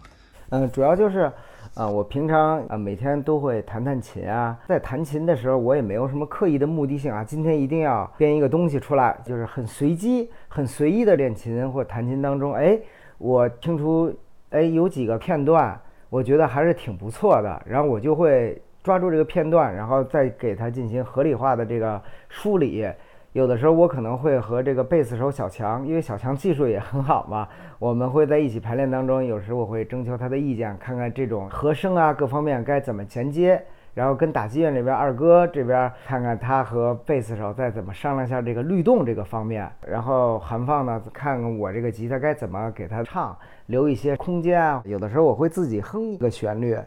[0.49, 1.31] 嗯，主要就是，
[1.73, 12.77] 啊，我平常啊每天都会弹弹琴啊，在弹琴的时候，我也没有什么刻意的目的性啊，今天一定要编一个东西出来，就是很随机、很随意的练琴或弹琴当中，哎，
[13.17, 14.13] 我听出，
[14.49, 15.79] 哎，有几个片段。
[16.09, 22.87] 我觉得还是挺不错的，然后我就会抓住这个片段，然后再给它进行合理化的这个梳理。
[23.33, 27.45] 有的时候我可能会和这个贝斯手小强，因为小强技术也很好嘛，
[27.79, 33.61] 我们会在一起排练当中，有时我会征求他的意见，看看这种和声啊各方面该怎么衔接。
[33.93, 43.35] 然后跟打击乐那边二哥这边看看他和贝斯手再怎么商量一下这个律动这个方面，然后韩放呢看看我这个吉他该怎么给他唱，
[43.65, 44.83] 留一些空间啊。
[44.85, 46.77] 有的时候我会自己哼一个旋律，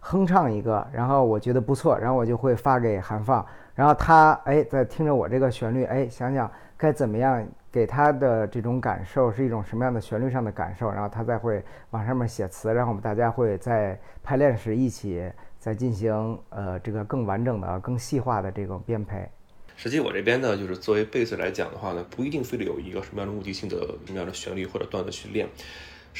[0.00, 15.30] 哼唱一个，然后我觉得不错，然后我就会发给韩放，然后他哎在听着我这个旋律，哎想想该怎么样给他的这种感受是一种什么样的旋律上的感受，然后他再会往上面写词，然后我们大家会在排练时一起。
[15.60, 19.28] 再进行呃这个更完整的、更细化的这种编配。
[19.76, 25.46] 实际我这边呢，就是作为贝斯来讲的话呢，不一定非得有一个什么样的目的性的什么样的旋律或者段子去练，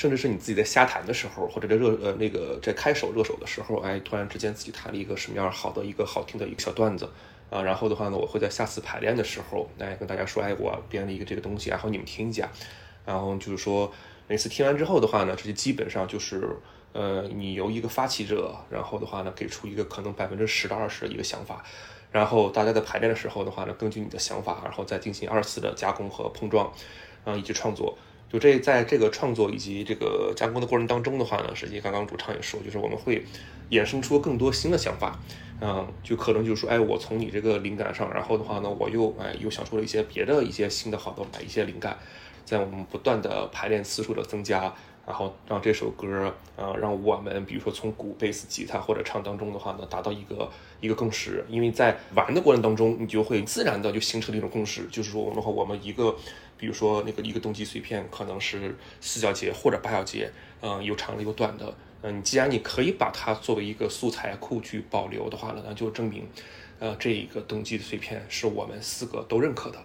[0.00, 7.06] 甚至是你自己在瞎弹的时候，或者在热呃那个在开手热手的时候，哎，突然之间自己弹了一个什么样好的一个好听的一个小段子
[7.50, 12.50] 啊，然后的话呢，我会在下次排练的时候，哎，跟大家说，哎，我编了一个这个东西，然后你们听一下。
[13.04, 13.92] 然后就是说
[14.26, 16.48] 每次听完之后的话呢，这些基本上就是
[16.94, 21.62] 呃，你由一个发起者，然后的话呢，给出一个可能百分之十到二十的一个想法，
[22.10, 26.72] 然后大家在排练的时候的话呢，根据你的想法，然后再进行二次的加工和碰撞，
[27.26, 27.98] 啊、以及创作。
[28.32, 33.24] 就这在这个创作以及这个加工的过程当中的话呢，实际刚刚主唱也说，就是我们会
[33.70, 35.18] 衍生出更多新的想法，
[35.60, 41.98] 嗯，就可能就是说，哎，我从你这个灵感上，然后的话呢，我又哎又想出了一些别的一些新的好的一些灵感，
[42.44, 44.72] 在我们不断的排练次数的增加，
[45.10, 50.48] 然后让这首歌，呃，让我们比如说从鼓、贝斯、吉他或者唱当中的话呢，达到一个
[50.80, 56.14] 一个共识，因为在玩的过程当中，你就会自然的就形成了一种共识，就是说我们和我们一个。
[56.60, 60.30] 比如说那个一个动机碎片可能是四小节或者八小节，
[60.60, 66.28] 嗯，有长的有短的，嗯，你既然你可以把它作为一个素材库去保留的话呢，那就证明，
[66.78, 69.82] 呃，这一个动机的碎片是我们四个都认可的，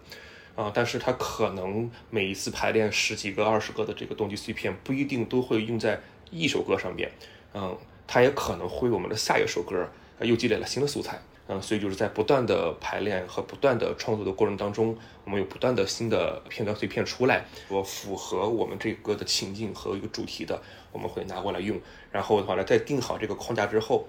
[0.55, 5.99] 啊，但是它可能每一次排练十几个、二十个的这个动机碎片不一定都会用在
[6.31, 7.11] 一首歌上面，
[7.53, 7.77] 嗯，
[8.07, 9.87] 它也可能会我们的下一首歌
[10.21, 11.19] 又积累了新的素材。
[11.47, 20.59] 嗯，所以就是在不断的排练和不断的创作的过程当中，我们有不断的新的片段碎片出来，说符合我们这个歌的情境和一个主题的，
[20.91, 21.79] 我们会拿过来用。
[22.11, 24.07] 然后的话呢，在定好这个框架之后，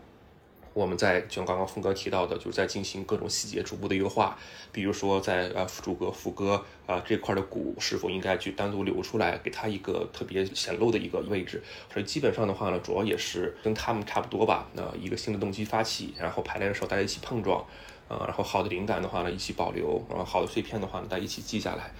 [0.76, 4.36] 我们在就像刚刚峰哥提到的，就是在进行各种细节逐步的优化，
[4.70, 11.62] 比如说在呃主歌、副歌啊、这块的鼓是否应该去单独留出来，给它一个特别显露的一个位置。
[11.90, 14.68] 所以基本上的话呢，主要也是跟他们差不多吧。
[14.74, 17.64] 那一个新的动机发起，然后排练的时候大家一起碰撞，
[18.06, 21.90] 啊、然后好的灵感的话呢一起保留，然后好的碎片的话呢大家一起记下来。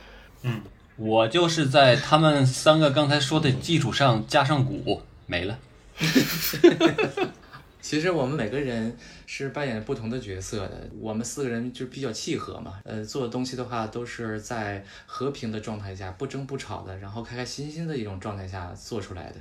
[0.43, 0.61] 嗯
[0.99, 5.59] 我就是在他们三个刚才说的基础上加上鼓，没了。
[7.87, 8.97] 其实我们每个人
[9.27, 12.81] 是扮演不同的角色的，我们四个人就比较契合嘛。
[12.83, 19.37] 呃，做的东西的话，都是在和平的状态下，不争不吵的，然后开开心心的一种状态下做出来的。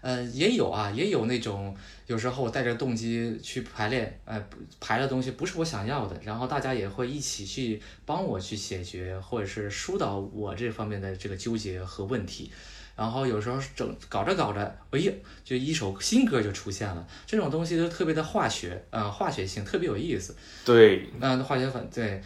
[0.00, 1.72] 呃，也有啊，也有那种
[2.08, 4.44] 有时候我带着动机去排练，呃，
[4.80, 12.50] 排的东西不是我想要的，然后大家也会一起去帮我去解决，或者是疏导我这方面的这个纠结和问题。
[12.98, 14.60] 然后有时候整搞着搞着，
[14.90, 15.12] 哎呀，
[15.44, 17.06] 就一首新歌就出现了。
[17.24, 20.34] 这种东西都特别的化学，呃，化学性特别有意思。
[20.64, 22.20] 对，嗯，化学反对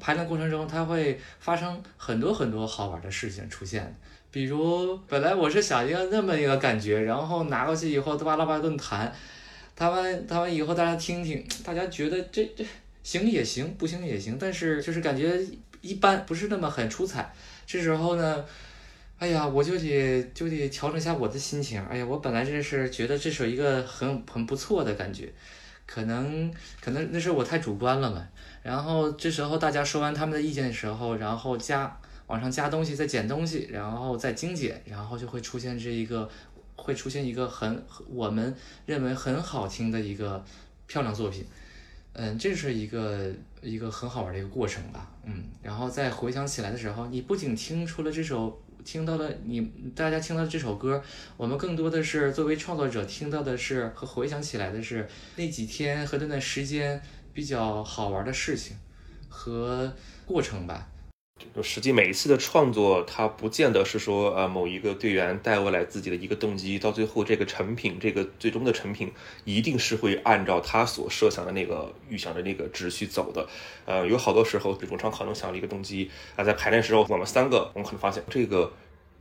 [0.00, 3.96] 排练过程中，它会发生很多很多好玩的事情出现。
[4.32, 9.14] 比如本来我是想一个那么一个感觉，然后拿过去以后，巴拉巴拉顿弹，
[9.76, 12.66] 他们他们以后大家听听，大家觉得这这
[13.04, 15.40] 行也行，不行也行，但是就是感觉
[15.80, 17.32] 一般，不是那么很出彩。
[17.64, 18.44] 这时候呢。
[19.20, 21.78] 哎呀，我就得就得调整一下我的心情。
[21.84, 25.30] 哎呀，我本来这是觉得这是一个很很不错的感觉，
[25.84, 28.26] 可能可能那是我太主观了嘛。
[28.62, 31.94] 然后这时候大家说完他们的意见的时候，然后加
[32.28, 36.26] 往上加东西，再减东西，然后再精简，然后就会出现这一个
[36.74, 38.56] 会出现一个很我们
[38.86, 40.42] 认为很好听的一个
[40.86, 41.44] 漂亮作品。
[42.14, 43.30] 嗯，这是一个
[43.60, 45.10] 一个很好玩的一个过程吧。
[45.24, 48.58] 嗯，然后再回想起来的时候，你不仅听出了这首。
[48.84, 49.60] 听到了你
[49.94, 51.02] 大家听到这首歌，
[51.36, 57.00] 我们更多的是作为创作者听到的是和回想起来的是那几天和那段时间
[57.32, 58.76] 比较好玩的事情
[59.28, 59.92] 和
[60.26, 60.89] 过程吧。
[61.54, 69.12] 就实际每一次的创作，它不见得是说呃某一个队员带过来自己的一个动机，到最后这个成品，这个最终的成品
[69.44, 73.46] 一定是会按照他所设想的那个预想的那个秩序走的。
[73.84, 78.72] 呃，有好多时候，主唱可能想了一个动机啊，在排练时候，我们三个我们可能发现这个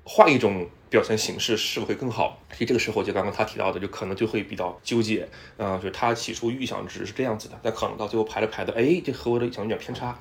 [0.04, 2.42] 换一种表现形式是否会更好。
[2.52, 5.28] 其实这个时候就刚刚他提到的，就可能就会比较纠结。
[5.58, 10.20] 嗯、就是他起初预想值是这样子的，但可能到最后排着排的，哎，这和我的想有点偏差。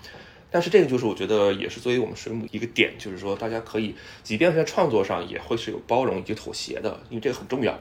[0.51, 7.79] 但是这个就是我觉得也是作为我们水母一个点，就是说大家可以，即便是在创作上也会是有包容以及妥协的，因为这个很重要。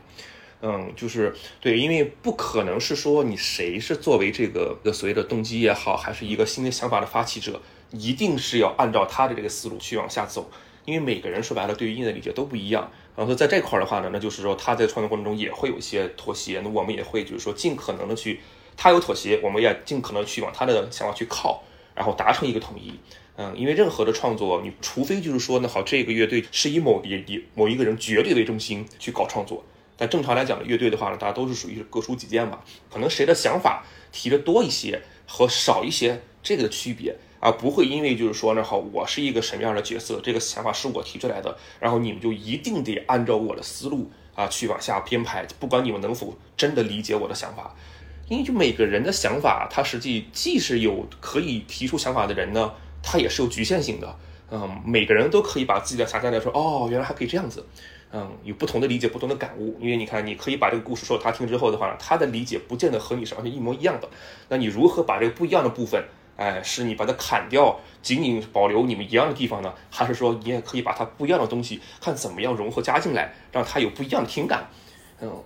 [0.59, 7.61] 嗯，就是对，因为不可能是说你谁是作为这个的所谓的动机也好，还是一个新的想法的发起者，
[7.91, 10.49] 一定是要按照他的这个思路去往下走，
[10.83, 12.91] 因为每个人说白了对于音乐的理解都不一样。
[13.15, 18.41] 然后在这块儿的话呢，那就是说他在创作过程中也会有一些妥协，那我们也会就是说尽可能的去，
[18.75, 21.63] 他有妥协，我们也尽可能去往他的想法去靠。
[21.97, 22.93] 然后达成一个统一，
[23.37, 29.63] 嗯，因为任何的创作，你除非就是说，那好，这个乐队是以某以以某一个人绝对为中心去搞创作，
[29.97, 32.63] 但正常来讲的乐队的话呢，大家都是属于各抒己见吧，
[32.93, 47.75] 可能谁的想法提的多一些和少一些这个的区别，而不会因为就是说，那好，我是一个什么样的角色，这个想法是我提出来的，然后你们就一定得按照我的思路啊去往下编排，不管你们能否真的理解我的想法。
[48.27, 54.15] 因为就每个人的想法，他实际既是有可以提出想法的人呢，他也是有局限性的。
[54.49, 57.65] 嗯，每个人都可以把自己的想象来说，哦，原来还可以这样子，
[58.11, 59.77] 嗯，有不同的理解，不同的感悟。
[59.81, 64.09] 因为你看，你可以把这个故事说他听之后的话，他的理解不见得和你是完全一模一样的。
[64.47, 66.01] 那你如何把这个不一样的部分，
[66.37, 69.73] 哎，是你把它砍掉，仅仅保留你们一样的地方呢？
[69.89, 74.69] 还是说你也可以把它不一样的东西，看怎么样融合加进来，让他有不一样的听感？
[75.19, 75.43] 嗯，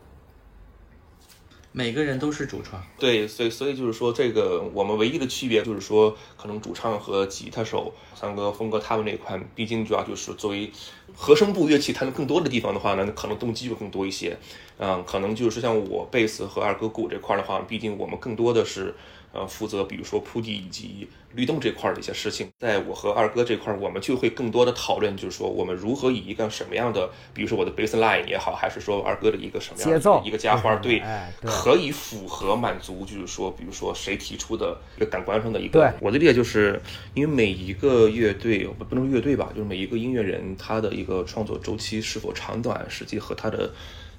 [1.74, 10.70] 每个人都是主创，对，所以所以就是说，这个我们唯一的区别就是说，可能主唱和吉他手三哥、峰哥他们那块，毕竟主要就是作为
[11.16, 14.38] 和声部乐器弹的更多的地方的话呢，可能动机就更多一些。
[14.80, 18.94] 嗯，可能就是像我贝斯和二哥鼓这块的话，毕竟我们更多的是
[19.34, 22.50] 呃负责，比如说铺地以及律动这块的一些事情。
[22.60, 35.80] 在我和二哥这块，我们就会更多的讨论，就是说我们如何以一个什么样的，比如说我的 bass line 也好，还是说二哥的一个什么样的一个加花，对，哎对可以符合满足，就是说，比如说谁提出的一个感官上的一个。
[35.80, 36.82] 对我的理解就是，
[37.14, 43.72] 因为每一个乐队不不能乐队吧，就是每一个音乐人他的一个创作周期是否长短，实际和他的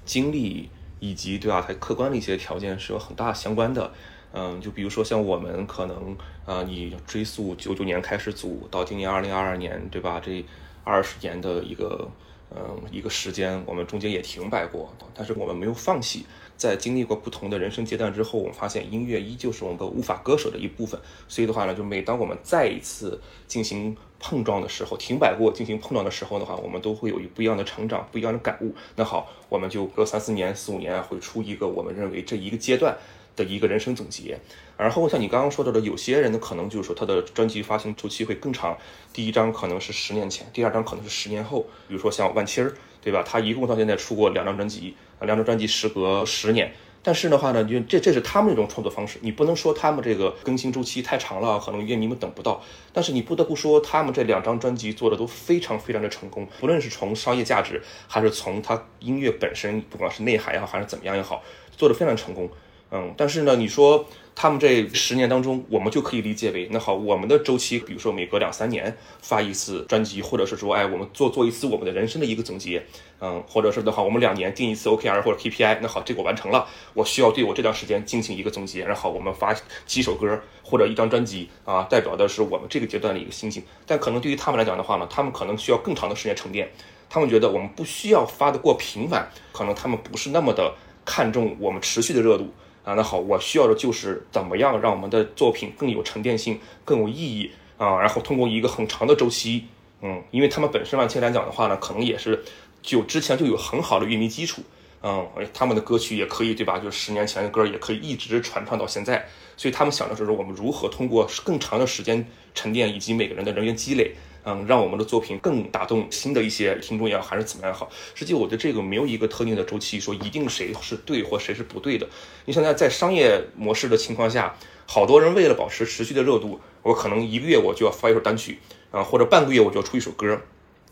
[0.03, 0.69] 经历
[0.99, 3.91] 以及对吧，他客观的一些条件是有很大相关的。
[4.33, 6.11] 嗯，就比如说像我们可能
[6.45, 10.19] 啊、呃你追溯九九年开始组到今年二零二二年，对吧？
[10.19, 10.43] 这
[10.83, 12.09] 二十年的一个
[12.49, 16.25] 嗯一个时间，我们中间也停摆过，但是我们没有放弃。
[16.55, 20.97] 在经历过不同的人生阶段之后，我们发现音乐依旧是我们无法割舍的一部分。
[21.27, 28.73] 所以的话呢，就每当我们再一次进行碰撞的时候，停摆过进行碰撞的时候的话，我们都会有一不一样的成长，不一样的感悟。
[28.95, 32.95] 那好，我们就隔三四年、四五年会出一个我们认为这一个阶段
[33.35, 34.39] 的一个人生总结。
[34.77, 38.77] 然后像你刚刚说到的，有些人呢可能就是说他的专辑发行周期会更长，
[39.13, 41.61] 第一张可能是十年前，第二张可能是十年后。
[41.87, 43.23] 比如说像万青儿，对吧？
[43.23, 46.73] 他一共到现在出过两张专辑，啊，两张专辑时隔十年。
[47.05, 52.63] 但是的话呢，就这这是他们那种创作方式，你不能说他们这个更新周期太长了，可能乐迷们等不到。
[52.93, 61.43] 但是你不得不说，他们这两张专辑做的都非常非常的成功，不论是从商业价值，还是从他音乐本身，不管是内涵也好，还是怎么样也好，
[61.75, 62.49] 做的非常成功。
[62.95, 64.05] 嗯，但是呢，你说
[64.35, 72.85] 他们这十年当中，我们就可以理解为，那好，我们的周期，比如说每隔两三年发一次专辑，或者是说，哎，我们做做一次我们的人生的一个总结，
[73.19, 79.55] 嗯，或者是的话，我们两年定一次 OKR 或者 KPI，那好，这个完成了，我需要对我这段时间进行一个总结，然后我们发
[79.87, 83.63] 几首歌或者一张专辑啊，代表的是我们这个阶段的一个心情。
[83.87, 86.69] 但可能对于他们来讲的话呢，他们可能需要更长的时间沉淀，
[87.09, 92.47] 他们觉得我们不需要发得过频繁，可能他们不是那么的看重我们持续的热度。
[92.83, 99.65] 啊，那好，我需要的就是怎么样让我们的作品更有沉淀性、更有意义啊，然后通过一个很长的周期，
[100.01, 102.43] 嗯，因为他们本身万千来讲的话呢，可能也是
[102.81, 104.61] 就之前就有很好的乐迷基础，
[105.01, 106.77] 嗯，他们的歌曲也可以对吧？
[106.77, 114.13] 就十年前的歌也可以一直传唱到现在，所以他们想的是说我们如何通过更长的时间沉淀以及每个人的人员积累。
[114.45, 117.89] 嗯，让我们的作品更打动新的一些听众也好，还是怎么样好。
[118.13, 122.07] 实际我觉得这个没有一个特定的周期，说一定谁是对或谁是不对的。
[122.45, 124.55] 你现在在商业模式的情况下，
[124.85, 128.59] 好多人为了保持持续的热度，我可能一个月我就要发一首单曲
[128.91, 130.41] 啊，或者半个月我就要出一首歌。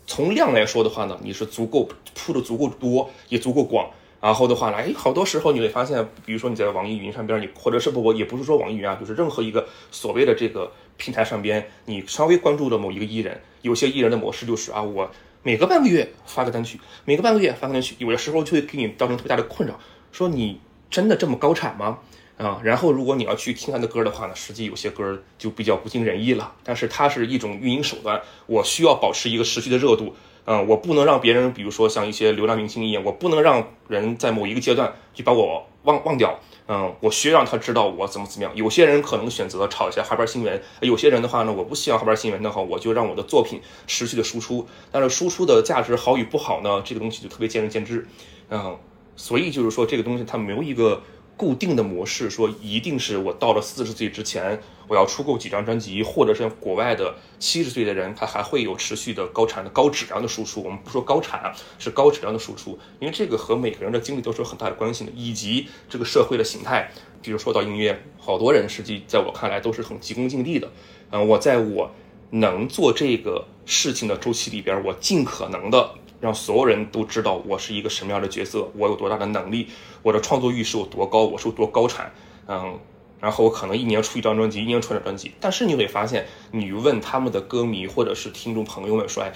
[0.06, 3.90] 从量来说的话呢，你是足够铺的足够多，也足够广。
[4.20, 15.10] 然后的话呢，哎，好多时候你会发现，比如说你在网易云上边，你或者是不，我也不是说网易云啊，就是任何一个所谓的这个平台上边，你稍微关注了某一个艺人，有些艺人的模式就是啊，我
[15.42, 19.78] 每隔半个月发个单曲，每隔半个月发个单曲，有的时候就会给你造成特别大的困扰，
[20.12, 20.60] 说你
[20.90, 21.98] 真的这么高产吗？
[22.38, 26.52] 啊，然后如果你要去听他的歌的话呢，实际有些歌就比较不尽人意了。
[26.64, 30.14] 但是它是一种运营手段，我需要保持一个持续的热度。
[30.44, 36.40] 嗯，我不能让别人，比如说像一些流量明星一样，我不能让人在某一个阶段就把我忘忘掉。
[36.68, 38.52] 嗯，我需要让他知道我怎么怎么样。
[38.54, 44.66] 有些人可能选择炒一下花边新闻，有些人的话呢，我不希望花边新闻的话，我就让我的作品持续的输出。
[44.90, 48.06] 但是输出的价值好与不好呢，这个东西就特别见仁见智。
[48.50, 48.78] 嗯，
[49.16, 51.02] 所以就是说这个东西它没有一个。
[51.42, 60.62] 固定的模式，说一定是我到了四十岁之前，我要出够几张专辑，或者是国外的七十岁的人，他还会有持续的高产的高质量的输出。
[60.62, 66.92] 我们不说高产，是高质量的输出，因为这个和每个人的经历都是有很大的关系的，以及这个社会的形态。
[67.20, 70.70] 比如说到音乐，好多人实际在我看来都是很急功近利的。
[71.10, 71.90] 嗯，我在我
[72.30, 75.94] 能做这个事情的周期里边，我尽可能的。
[76.22, 79.66] 让所有人都知道我是一个什么样的角色，我有多大的能力，
[80.04, 82.12] 我的创作欲是有多高，我是有多高产，
[82.46, 82.78] 嗯，
[83.18, 89.32] 然后我可能一年出一张专辑，一年出两张专辑，但是你会发现，你问他们的歌迷或者是听众朋友们说，哎，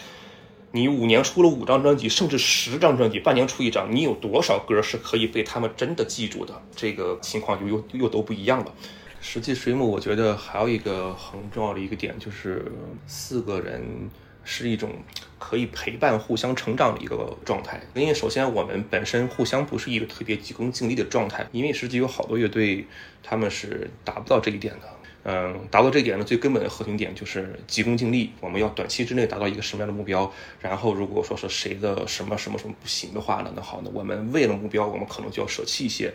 [0.71, 6.55] 你五年出了五张专辑，甚至十张专辑，半年出一张，你有多少歌是可以被他们真的记住的？
[6.77, 8.73] 这个情况就又又都不一样了。
[9.21, 12.71] 实际水母，我觉得还有一个很重要的一个点就是
[13.09, 14.09] 四个人。
[14.49, 14.91] 是一种
[15.39, 17.81] 可以陪伴、互相成长的一个状态。
[17.95, 22.87] 因为首先我们本身互相不是一个特别急功近利的状态，因为实际有好多乐队
[23.23, 24.89] 他们是达不到这一点的。
[25.29, 28.31] 嗯，达到这一点的最根本的核心点就是急功近利。
[28.41, 30.33] 我们要短期之内达到一个什么样的目标？
[30.61, 33.53] 然后如果说是谁的什么什么什么不行的话呢？
[33.57, 36.15] 那好，那我们为了目标，我们可能就要舍弃一些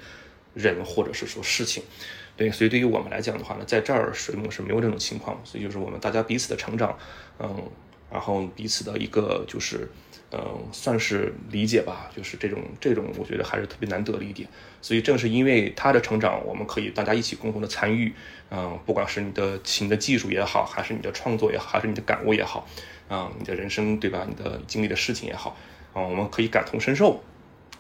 [0.54, 1.84] 人或者是说事情。
[2.38, 6.98] 对，所以对于我们来讲的话呢，在这儿水母是没有这种情况，所以就是我们大家彼此的成长，
[7.38, 7.70] 嗯，
[8.12, 9.90] 然后彼此的一个就是，
[10.32, 10.40] 嗯，
[10.72, 14.50] 算是理解吧，就是这种这种，我觉得还是特别难得的一点。
[14.82, 18.14] 所以正是因为他的成长，我们可以大家一起共同的参与，
[18.50, 22.68] 嗯，不管是你的琴的技术也好，还是你的创作也好，还是你的感悟也好，
[23.08, 24.26] 啊、你的人生对吧？
[24.28, 25.56] 你的经历的事情也好，
[25.94, 27.24] 啊、我们可以感同身受，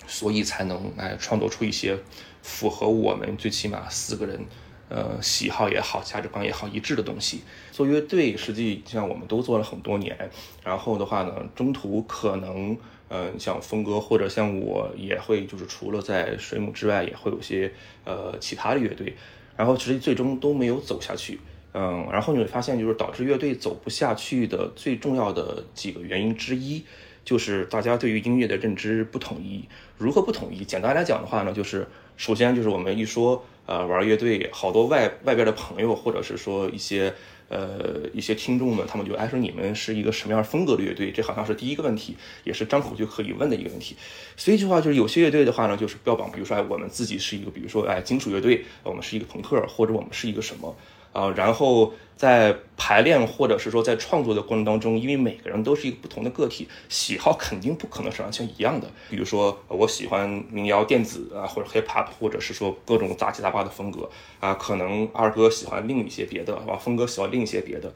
[0.07, 1.97] 所以才能哎创作出一些
[2.41, 4.45] 符合我们最起码四个人
[4.89, 7.41] 呃喜好也好、价值观也好一致的东西。
[7.81, 10.15] 做乐队，实际像我们都做了很多年，
[10.63, 12.77] 然后的话呢，中途可能
[13.09, 17.71] 呃像峰哥或者像我也会就是除了在水母之外，也会有些
[18.05, 19.15] 呃其他的乐队，
[19.57, 21.39] 然后其实最终都没有走下去。
[21.73, 26.83] 嗯，然后你会发现，就是导致乐队走不下去的最重要的几个原因之一，
[27.25, 29.65] 就是大家对于音乐的认知不统一。
[29.97, 30.63] 如何不统一？
[30.63, 37.13] 简单来讲的话呢，就是首先就是我们一说呃玩乐队，好多外外边的朋友或者是说一些
[37.51, 41.11] 呃一些听众们，他们就哎说你们是一个什么样风格的乐队？
[41.11, 42.15] 这好像是第一个问题，
[42.45, 43.95] 也是张口就可以问的一个问题。
[44.37, 50.75] 所以一句话就是有些乐队的话呢，就是标榜，比如说哎我们自己是一个，比如说哎金属乐队，我们是一个朋克，或者我们是一个什么。
[51.13, 58.89] 啊，然后在排练或者是说在创作的过程当中，因为每个人都是一个不同的个体，喜好肯定不可能是完全一样的。
[59.09, 64.09] 比如说，我喜欢民谣、电子啊，或者 hip hop，或者是说各种杂七杂八的风格
[64.39, 67.93] 啊，可能二哥喜欢另一些别的，啊，峰哥喜欢另一些别的。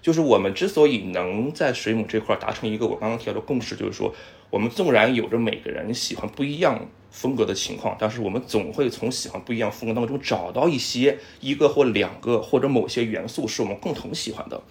[0.00, 4.14] 就是我们之所以能在水母这块达成一个我刚刚提到的共识，就是说，
[4.48, 6.86] 我们纵然有着每个人喜欢不一样
[7.18, 14.62] 风格的情况，但是我们总会从喜欢不一样风格当中找到一些一个或两个或者某些元素是我们共同喜欢的。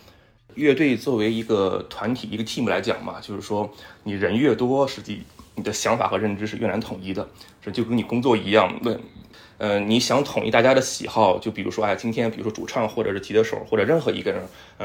[0.55, 3.69] 乐队作为一个团体一个 team 来讲嘛，就是说
[4.03, 5.23] 你人越多，实际
[5.55, 7.27] 你的想法和认知是越难统一的，
[7.61, 8.97] 这就跟你工作一样，问。
[9.59, 14.39] 呃，你想统一大家的喜好，就比如说，哎，今天比如说主唱或者是吉他手或者任何一个人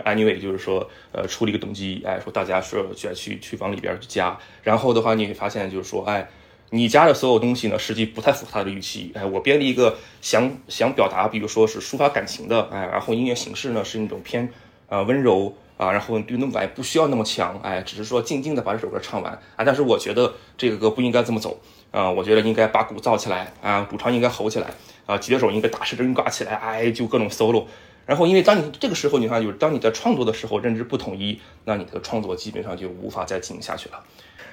[0.06, 6.26] ，，anyway，就是说，呃，出了一个动机，哎，说大家说去去去往里边去加，然后的话，你会发现就是说，哎，
[6.74, 14.48] 你加的所有东西呢，实际不太符合他的预期，哎，我编了一个想想表达，比如说是抒发感情的，哎，然后音乐形式呢是那种偏
[14.88, 21.60] 呃温柔啊，然后律动感不需要那么强，哎，只是说静静的把这首歌唱完啊，但是我觉得这个歌不应该这么走。
[21.90, 24.68] 啊、我觉得应该把鼓造起来啊，主唱应该吼起来
[25.04, 27.66] 啊，吉他手应该大失真挂起来，哎，就各种 solo。
[28.06, 34.00] 然后，因为当你这个时候，你看，就是当你在创作的时候认知不统一，那你的创作基本上就无法再进行下去了。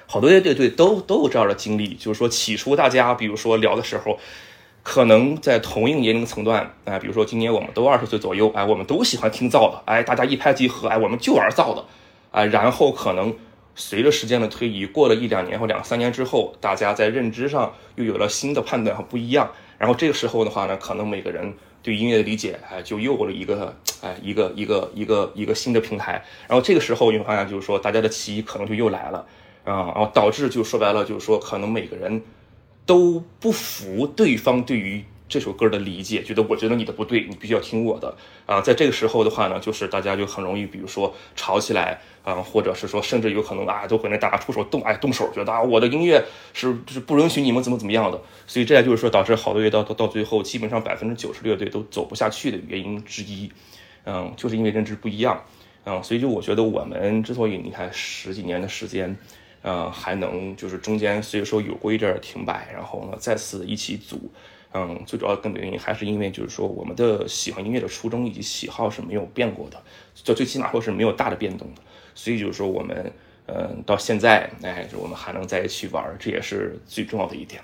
[0.06, 4.18] 好多乐队对都都有这样的经历，就是说起初大家比如说聊的时候，
[4.82, 11.84] 可能在同一个年龄层段，哎，比如说今年我们都二十岁左右，哎，我们都喜欢听造的，哎，大家一拍即合，哎，我们就玩造的，
[12.30, 13.34] 哎，然后可能。
[13.76, 19.52] 随着时间的推移，过了一两年或两三年之后，大家在认知上又有了新的判断和不一样。
[19.78, 26.22] 然后这个时候的话呢，可能每个人对音乐的理解，哎，就又过了一个哎一个一个一个一个新的平台。
[26.48, 29.26] 然后这个时候你会发现，就是说大家的歧义可能就又来了
[29.64, 32.22] 啊，然后导致就说白了，就是说可能每个人
[32.84, 38.60] 都不服对方对于这首歌的理解，觉得我觉得你的不对，你必须要听我的啊。
[38.60, 48.20] 在这个时候的话呢，就是大家就很容易，比如说吵起来啊，或者是说甚至有可能啊，都会那大家出手动哎动手，觉得啊我的音乐是是不允许你们怎么怎么样的。
[48.46, 53.50] 所以这就是说导致好多乐队到到到最后，基本上百分之九十乐队都走不下去的原因之一。
[54.04, 55.44] 嗯，就是因为认知不一样。
[55.84, 59.16] 嗯，所以就我觉得我们之所以你看十几年的时间。
[59.62, 64.32] 呃，还能就是中间虽说有过一阵停摆，然后呢再次一起组，
[64.72, 69.76] 嗯，最主要根本原因还是因为就是说我们的喜欢音乐的初衷以及喜好是没有变过的，
[70.14, 71.82] 就最起码说是没有大的变动的，
[72.14, 73.12] 所以就是说我们，
[73.46, 77.60] 嗯，到现在，哎，我们还能在一起玩，这也是最重要的一点。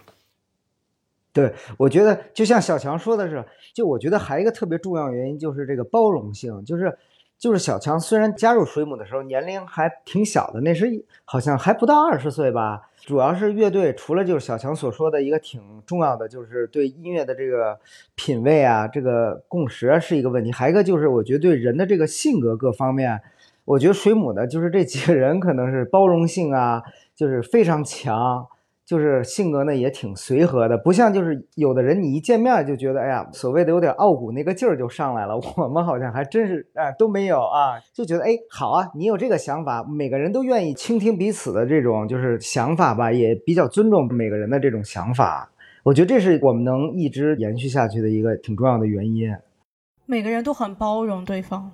[1.33, 6.99] 对，我觉得就像小强说的是，就我觉得还一个特别重要原因就是这个包容性，就是
[7.39, 10.87] 就是小强虽然加入水母的时候年龄还挺小的，那时
[11.25, 12.86] 好像还不到二十岁吧。
[13.05, 17.79] 主要是乐队除了就是小强所说的一个挺重要的，就是对音乐的这个
[18.15, 23.21] 品味啊，这个共识是一个问题，还有一个就是我觉得对人的这个性格各方面，
[23.65, 26.83] 我觉得水母呢就是这几个人可能是包容性啊，
[27.15, 28.49] 就是非常强。
[28.87, 35.37] 就是性格呢也挺随和的，不像就是有的人你一见面就觉得，哎呀，所谓的有点傲骨那个劲儿就上来了。
[35.59, 45.51] 我们好像还真是哎都没有啊，就觉得哎好啊，你有这个想法，每个人都愿意倾听彼此的这种就是想法吧，也比较尊重每个人的这种想法。
[45.83, 49.29] 我觉得这是我们能一直延续下去的一个挺重要的原因。
[50.07, 51.73] 每个人都很包容对方，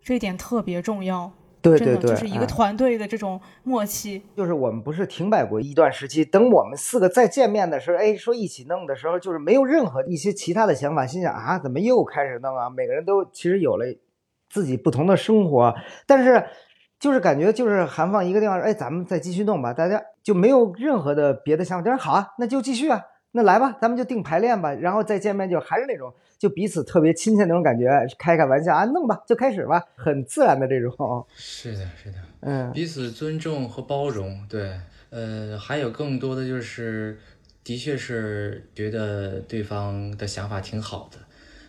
[0.00, 1.32] 这一点特别重要。
[1.70, 4.22] 对对对，真的就是一个哎团队的这种默契。
[4.36, 12.70] 就是我们不是停摆过一段时期，等我们四个再见面的时候，哎，说一起弄的时候，就是没有任何一些其他的想法，心想啊，怎么又开始弄啊？
[12.70, 13.84] 每个人都其实有了
[14.48, 15.74] 自己不同的生活，
[16.06, 16.44] 但是
[16.98, 23.02] 就是感觉就是韩放一个地方，哎，咱们再继续弄吧，大家就没有任何的别的想法，就是好啊，那就继续啊，
[23.32, 27.88] 那来吧，咱们就定排练吧，然后再见面就还是那种就彼此特别亲切那种感觉，
[28.18, 32.18] 开开玩笑啊，弄吧，就开始吧，很自然的这种，是的，是的。
[32.40, 32.70] 嗯。
[32.72, 34.72] 彼此尊重和包容，对，
[35.10, 37.18] 呃，还有更多的就是，
[37.64, 41.18] 的确是觉得对方的想法挺好的，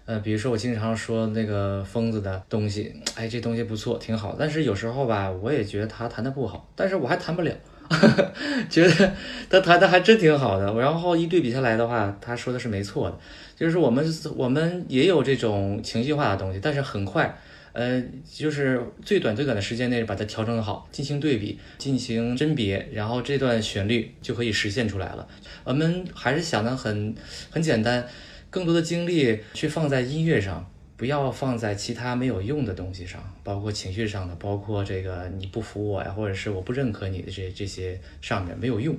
[0.06, 7.52] 呃，比如说我经常说那个疯子的东西，哎，这东西不错，挺好，但是有时候吧，我也觉得他弹的不好，但是我还弹不了，
[8.69, 9.14] 觉得
[9.49, 13.18] 他弹的还真挺好的，然后一对比下来的话，他说的是没错的，
[13.57, 14.05] 就是我们
[14.38, 17.38] 我们也有这种情绪化的东西，但是很快。
[17.73, 18.03] 呃，
[18.34, 25.27] 就是最短最短的时间内把它调整好，进行对比，进行甄别，然后这段旋律就可以实现出来了。
[25.63, 27.13] 我们还是想的很
[27.51, 28.03] 很简单，
[28.49, 38.97] 更多的精力去放在音乐上，不要放在其他没有用的东西上，包括情绪上的，包括这个你不服我呀，或者是我不认可你的这这些上面没有用。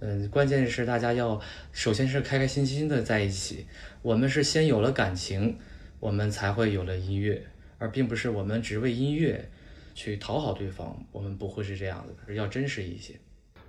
[0.00, 1.38] 嗯，关键是大家要
[1.72, 3.66] 首先是开开心心的在一起。
[4.04, 5.56] 我们是先有了感情，
[5.98, 7.42] 我们才会有了音乐。
[7.78, 9.50] 而并不是我们只为音乐
[9.94, 13.14] 去讨好对方，我们不会是这样的，而要真实一些。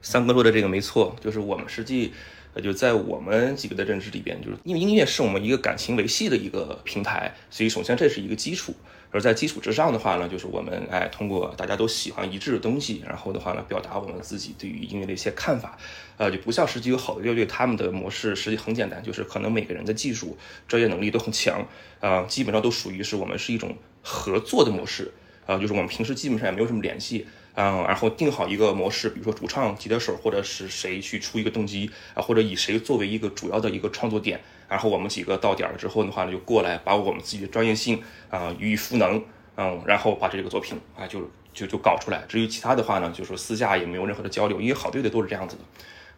[0.02, 2.12] 三哥说的这个没错，就是我们实际，
[2.54, 8.74] 呃，就在我们几个的认知里边，就是因为音乐是我们一个感情维系的一个平台，所以首先这是一个基础。
[9.16, 15.78] 而在基础之上的话呢，就是我们哎通过大家都喜欢一致的东西，然后的话呢，表达我们自己对于音乐的一些看法。
[16.18, 20.38] 呃，就不像实际有好的乐队，他们的模式实际很简单，就是可能每个人的技术、
[20.68, 21.66] 专业能力都很强，
[22.02, 25.14] 啊、基本上都属于是我们是一种合作的模式。
[25.46, 39.24] 啊，就是我们平时基本上也没有什么联系，嗯，然后定好一个模式，比如说主唱、吉他手或者是谁去出一个动机啊，或者以谁作为一个主要的一个创作点，然后我们几个到点了之后的话呢，就过来把我们自己的专业性啊予以赋能，
[39.58, 41.22] 嗯，然后把这个作品啊就
[41.54, 42.24] 就就搞出来。
[42.28, 45.64] 至于其他的话呢，就是说私下也没有任何的交流，因为好队的都是这样子的，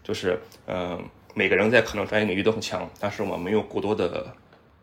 [0.04, 1.04] 就是嗯，
[1.34, 4.34] 每个人在可能专业领域都很强，但是我们没有过多的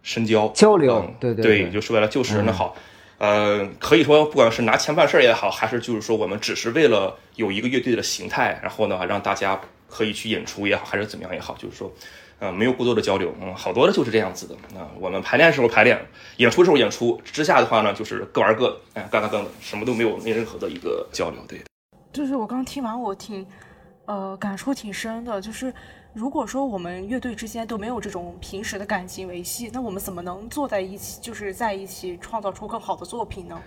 [0.03, 2.77] 深交交流对对对就说白了就是那好。
[3.16, 9.59] 呃，可以说，不管是拿钱办事儿也好，还是就是说我们只是为了有一个乐队的形态，然后呢，让大家
[9.89, 11.91] 可以去演出也好，还是怎么样也好，就是说，
[12.40, 14.55] 呃，没有过多的交流，嗯，好多的就是这样子的。
[14.78, 15.98] 啊、我们排练时候排练，
[16.36, 21.61] 演出时候演出，之下的话呢，就是各玩各的，哎，干干干的，什么都没有，没任何的一个交流，对。
[22.12, 23.47] 就是我刚听完，我挺
[24.06, 25.40] 呃感触挺深的。
[25.40, 25.73] 就是
[26.12, 33.61] 如果说我们乐队之间都没有这种平时的感情维系，那我们怎么能坐在一起，就是在一起创造出更好的作品呢？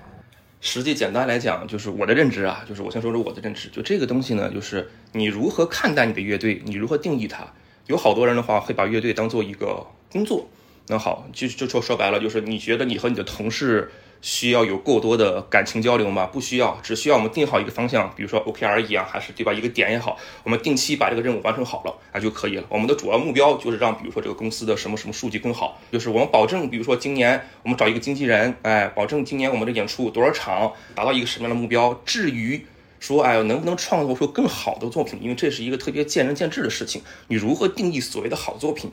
[0.60, 7.45] 实际简单来讲，就是我的认知啊，就是我先说说我的认知，就这个东西呢，就是你如何看待你的乐队，你如何定义它。
[7.88, 10.48] 有好多人的话会把乐队当做一个工作，
[10.88, 13.90] 那好，就就说说白了，就是你觉得你和你的同事
[14.22, 16.26] 需要有过多的感情交流吗？
[16.26, 19.54] 不需要，只需要我们定好一个方向，比如说 OKR 一样，还是对吧？
[19.54, 22.66] 一个点也好，我们定期把这个任务完成好了啊就可以了。
[22.68, 32.02] 我们的主要目标就是让，比如说这个公司的什么什么数据更好，就是我们保证，比如说今年我们找一个经纪人，哎，保证今年我们的演出多少场，达到一个什么样的目标。
[32.06, 32.66] 至于
[32.99, 35.19] 说，哎呦，能不能创作出更好的作品？
[35.22, 37.02] 因为这是一个特别见仁见智的事情。
[37.28, 38.91] 你如何定义所谓的好作品？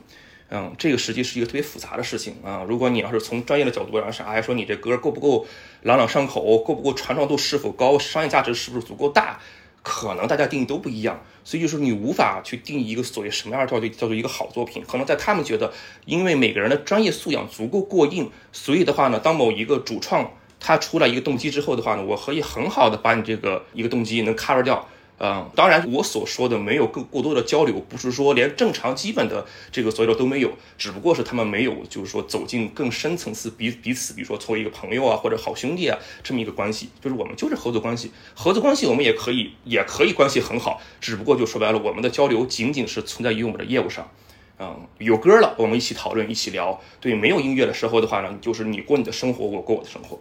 [0.49, 2.63] 嗯，这个实际是一个特别复杂的事情啊。
[2.67, 5.47] 如果你要是从专业的角度上上，哎，说你这歌够不够
[5.81, 9.39] 朗朗上口，够不够传唱度是否高，商业价值是不是足够大，
[9.81, 11.19] 可能大家定义都不一样。
[11.43, 14.83] 所以就是你无法去定义一个所谓什么样叫做叫做一个好作品。
[14.87, 15.73] 可能在他们觉得，
[16.05, 24.87] 因为每个人的专业素养足够过硬，所以的话呢，当某一个主创他出来一个动机之后的话呢，我可以很好的把你这个一个动机能 cover 掉。
[25.17, 44.11] 嗯，当然，我所说的没有更过多的交流，不是说连正常基本的这个所有的都没有，只不过是他们没有，就是说走进更深层次彼彼此，比如说作为一个朋友啊，或者好兄弟啊这么一个关系，就是我们就是合作关系，合作关系我们也可以也可以关系很好，只不过就说白了，我们的交流仅仅是存在于我们的业务上。
[44.59, 46.81] 嗯，有歌了，我们一起讨论，一起聊。
[46.99, 50.19] 对，没有音乐的时候的话呢，就是你过你的生活，我过我的生活。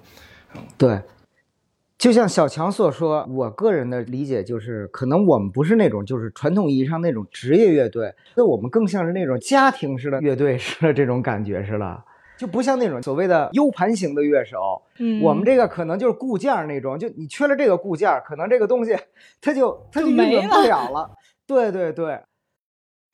[0.76, 1.01] 对，
[1.97, 12.05] 就像小强所说，我个人的理解就是，可能我们不是那种就是传统意义上那种职业乐队，那我们更像是那种家庭式的乐队似的这种感觉是了。
[12.36, 18.97] 就不像那种所谓的 U 盘型的乐手，嗯我们这个可能就是固件那种，就你缺了这个固件，可能这个东西
[19.40, 21.10] 它就它就运转不了了。
[21.47, 22.18] 对对对，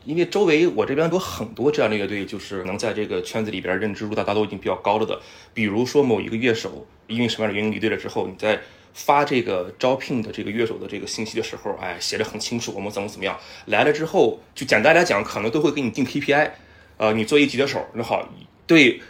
[0.05, 5.21] 因为周围我这边有很多这样的乐队，就是能在这个圈子里边认知度大家都已经比较高了的。
[5.53, 8.61] 比如说某一个乐手因为什么样的原因离队了之后，你在
[8.93, 13.39] 发这个招聘的这个乐手的这个信息的时候，哎，写的很清楚，我们怎么怎么样。
[13.67, 16.51] 来了之后，就简单来讲，可能都会给你定 KPI，
[16.97, 18.29] 呃，你做一级的手，那好，
[18.67, 19.01] 对。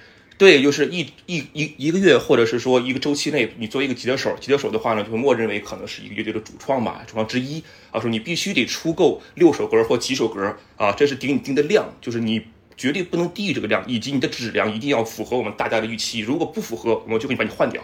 [0.40, 12.40] 对，就是一一一一个月，或者是说一个周期内，你作为一个吉他手，吉他手的话呢，就会默认为可能是一个乐队的主创吧，主创之一啊，说你必须得出够六首歌或几首歌啊，这是给你定的量，就是你
[12.74, 17.82] 绝对不能低于这个量，以及你的质量一定要符合我们大家的预期，如果不符合，我们就会把你换掉。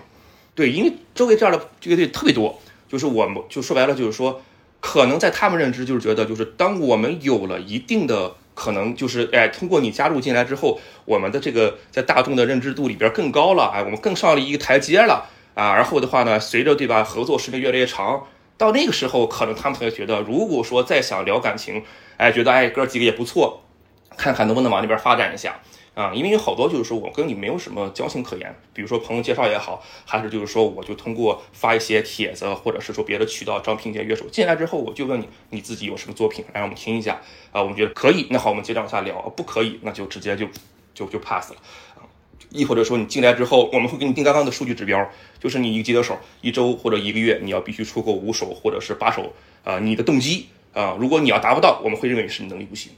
[0.54, 2.58] 对，因为周围这样的乐队特别多，
[2.88, 4.40] 就是我们就说白了就是说，
[4.80, 15.76] 可能在他们认知就是觉得，就是当我们有了一定的可能，就是哎，通过你加入进来之后，我们的这个在大众的认知度里边更高了，哎，我们更上了一个台阶了啊。
[15.76, 18.26] 然后的话呢，随着对吧，合作时间越来越长，
[18.56, 21.84] 到那个时候，可能他们才觉得，如果说再想聊感情，
[22.16, 23.62] 哎，觉得哎哥几个也不错，
[24.16, 25.60] 看看能不能往那边发展一下。
[25.96, 37.18] 啊，因为有好多就是说我跟你没有什么交情可言，比如说朋友介绍也好，还是就是说我就通过发一些帖子，或者是说别的渠道招聘一些乐手进来之后，我就问你你自己有什么作品，来我们听一下
[37.50, 40.46] 啊，我们觉得可以，那好，我们接着往下聊；不可以，那就直接就
[40.92, 41.56] 就就 pass 了
[41.94, 42.04] 啊。
[42.50, 45.10] 亦或者说你进来之后，我们会给你定刚刚的数据指标，
[45.40, 49.32] 就是你一个吉他手一周或者一个月你要必须出够五首或者是八首
[49.64, 52.92] 啊，你的动机啊，如果你要达不到，我们会认为是你能力不行。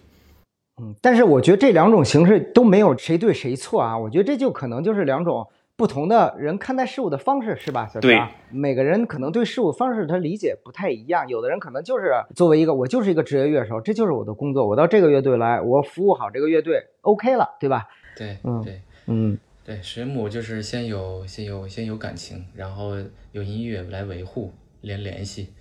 [0.80, 5.46] 嗯，但是我觉得这两种形式都没有谁对谁错啊，我觉得这就可能就是两种
[5.76, 7.86] 不同的人看待事物的方式，是吧？
[7.86, 17.86] 小对张，每个人可能对事物方式他理解不太一样，有的人可能就是作为一个我就是一个职业乐手，这就是我的工作，我到这个乐队来，我服务好这个乐队，OK 了，对吧？
[18.16, 22.92] 对，嗯对嗯对，水母就是先有先有先有感情，然后
[23.32, 25.52] 有音乐来维护连联系。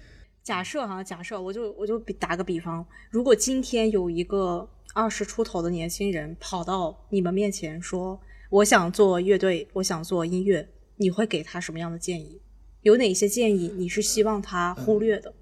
[0.41, 4.65] 假设哈，假设我就我就比打个比方，如果今天有一个
[4.98, 8.19] 二十出头的年轻人跑到你们面前说，
[8.49, 12.41] 我想做乐队，我想做音乐，你会给他什么样的建议？
[12.82, 15.36] 有哪些建议你是希望他忽略的？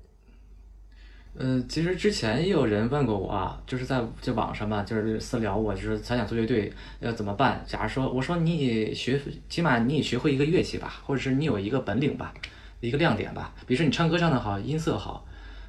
[1.36, 7.64] 嗯，其实之前也有人问过我啊，就是在这网上嘛，就是私聊我，就是他想做乐队要怎么办？
[7.66, 12.34] 假如说我说你学，起码你也学会一个乐器吧，或者是你有一个本领吧，
[12.82, 15.26] 一个亮点吧，比如说你唱歌唱得好，音色好，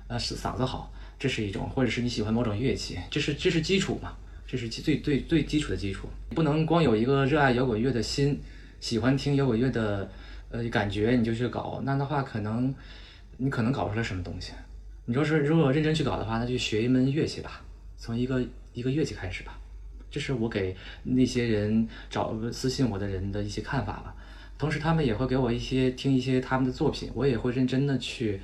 [0.08, 4.16] 呃，是嗓子好，这是一种，或者是你喜欢某种乐器，这是这是基础嘛，
[4.46, 8.40] 这是最最最基础的基础，不能光有一个热爱摇滚乐的心，
[8.80, 10.10] 喜欢听摇滚乐的
[10.50, 12.74] 呃感觉你就去搞，那的话可能
[13.38, 14.52] 你可能搞不出来什么东西。
[15.06, 17.62] 你说是如果认真去搞的话，那就学一门乐器吧，
[17.96, 18.44] 从一个
[18.74, 19.58] 一个乐器开始吧。
[20.10, 24.14] 这是我给那些人找私信我的人的一些看法吧。
[24.56, 28.40] 同时，他们也会给我一些听一些他们的作品，我也会认真的去，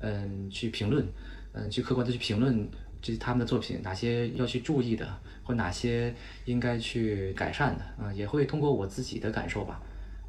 [0.00, 1.06] 嗯，去评论，
[1.54, 2.68] 嗯，去客观的去评论
[3.00, 5.08] 这他们的作品，哪些要去注意的，
[5.42, 6.14] 或哪些
[6.44, 9.80] 应该去改善的，嗯，也会通过我自己的感受吧，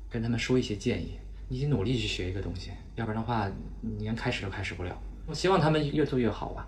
[0.10, 1.18] 跟他们说一些建议。
[1.48, 3.50] 你得努力去学一个东西，要不然的话，
[3.82, 4.96] 你连开始都开始不了。
[5.28, 6.68] 我希望他们越做越好吧。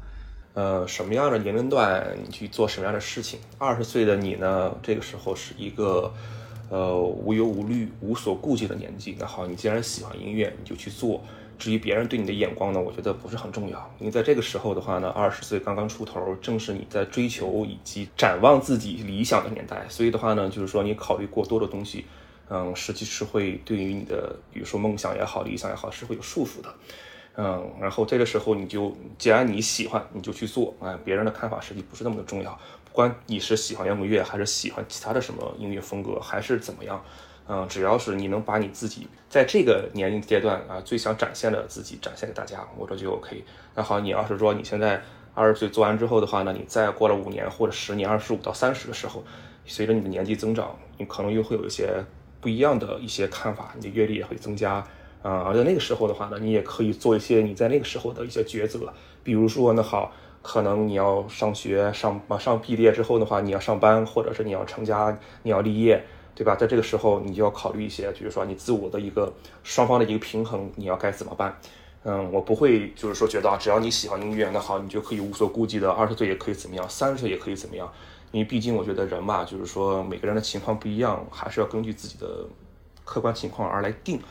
[0.53, 3.39] 呃，什么样的年龄段你去做什么样的事情？
[3.57, 6.11] 二十岁的你呢，这个时候是一个
[6.69, 9.15] 呃无忧无虑、无所顾忌的年纪。
[9.19, 11.23] 那好，你既然喜欢音乐，你就去做。
[11.57, 13.95] 至于别人对你的眼光呢，我觉得不是很重要。
[13.99, 19.85] 因为在这个时候的话呢，二十岁刚刚出头，正是你在追求以及展望自己理想的年代。
[19.89, 22.05] 所以的话呢，就是说你考虑过多的东西，
[22.49, 26.73] 嗯，实际是会对于你的，比如说梦想也好、理想也好，是会有束缚的。
[27.39, 32.51] 嗯，然后这个时候你就，既然你喜欢，你就去做，哎，别人的看法实际不是那么的重要。
[32.83, 36.99] 不管你是喜欢摇滚乐，还是喜欢其他的什么音乐风格，还是怎么样，
[37.47, 43.43] 嗯，只要是你能把你自己在这个年龄阶段啊最想展现的自己展现给大家，我这就 OK。
[43.73, 45.01] 那好，你要是说你现在
[45.33, 49.23] 二十岁做完之后的话呢，你再过了五年或者十年，二十五到三十的时候，
[49.65, 52.03] 随着你的年纪增长，你可能又会有一些
[52.41, 54.85] 不一样的一些看法，你的阅历也会增加。
[55.23, 58.93] 啊、而在那个时候的话呢，你也可以做一些你在那个时候的一些抉择，
[59.23, 66.05] 比如说呢，好，可能你要上学上马上毕业之后的话，你要上班，或者是你要成家，你要立业，
[66.37, 66.55] 对吧？
[66.55, 69.33] 在这个时候，你就要考虑一些，比如说你自我的一个
[69.63, 71.59] 双方的一个平衡，你要该怎么办？
[72.03, 77.91] 嗯，我不会就是说觉得啊，只要你喜欢音乐，那好，你就可以无所顾忌的，二十岁也可以怎么样，三十岁也可以怎么样，
[78.31, 82.45] 因为毕竟我觉得人吧，就是说每个人的情况不一样，还是要根据自己的
[83.03, 84.21] 客观情况而来定。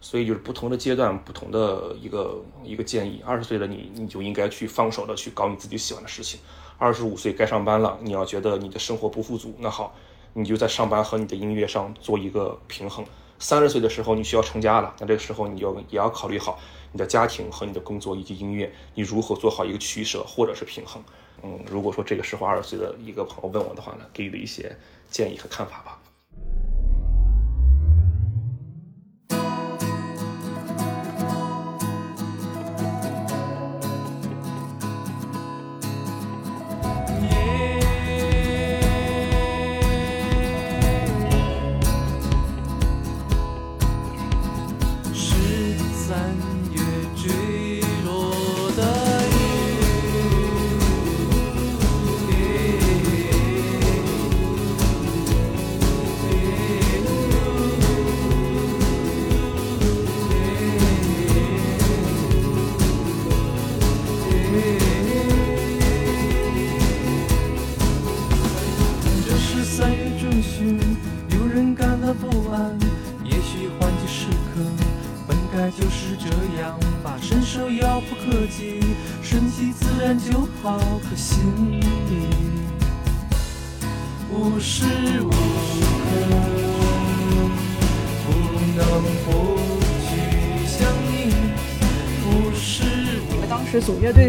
[0.00, 3.22] 所以就是不同的阶段，不同的一个一个建议。
[3.24, 6.38] 二十岁的你，你就应该去放手的去搞你自己喜欢的事情。
[6.76, 9.96] 二十五岁该上班了，你要觉得你的生活不富足，那好，
[10.34, 13.04] 你就在上班和你的音乐上做一个平衡。
[13.38, 16.58] 三十岁的时候你需要成家了，那这个时候你要也要考虑好
[16.92, 21.02] 你的家庭和你的工作以及音乐，你如何做好一个取舍或者是平衡。
[21.42, 24.74] 嗯，如果说这个时候二十岁的一个朋友问我的话呢，给予的一些
[25.10, 25.98] 建议和看法吧。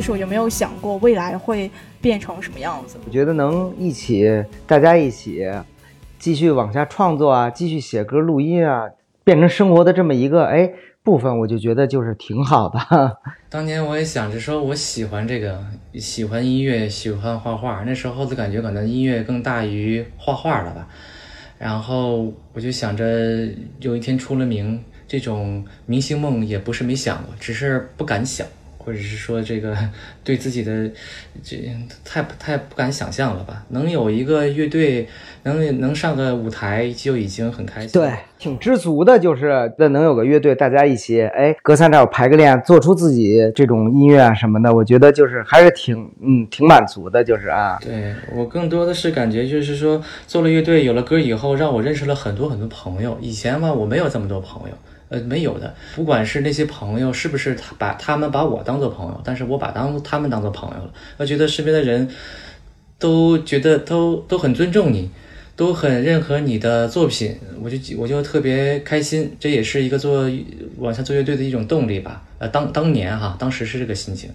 [0.05, 2.97] 时组乐队的时候，有没有想过未来会变成什么样子？
[3.05, 5.43] 我觉得能一起，大家一起
[6.19, 8.87] 继续往下创作啊，继续写歌、录音啊，
[9.23, 10.71] 变成生活的这么一个哎
[11.03, 12.79] 部分，我就觉得就是挺好的。
[13.49, 15.59] 当年我也想着说，我喜欢这个，
[15.95, 17.83] 喜欢音乐，喜欢画画。
[17.85, 20.87] 那时候的感觉可能音乐更大于画画了吧。
[21.57, 23.47] 然后我就想着
[23.79, 28.45] 有一天出了名，这种明星梦也不是没想过，只是不敢想，
[28.85, 29.75] 或者是说这个
[30.23, 30.89] 对自己的
[31.43, 31.57] 这
[32.03, 33.65] 太太不敢想象了吧。
[33.69, 35.07] 能有一个乐队，
[35.43, 37.89] 能能上个舞台就已经很开心。
[37.91, 53.17] 对，挺知足的，就是那能有个乐队，大家一起，哎，隔三差五排个练，做出自己这种音乐啊什么的，我觉得就是还是挺，嗯，挺满足的，就是啊，对我更多的是感觉就是说，做了乐队，有了歌以后，让我认识了很多很多朋友。
[53.19, 54.75] 以前吧，我没有这么多朋友，
[55.09, 55.73] 呃，没有的。
[55.95, 60.91] 不管是那些朋友是不是他把他们把我当做朋友，但是我把当他们当做朋友了。
[61.17, 62.09] 我觉得身边的人
[62.97, 65.09] 都觉得都都很尊重你，
[65.55, 69.35] 都很认可你的作品，我就我就特别开心。
[69.39, 70.29] 这也是一个做
[70.77, 72.23] 往下做乐队的一种动力吧。
[72.39, 74.29] 呃，当当年哈，当时是这个心情。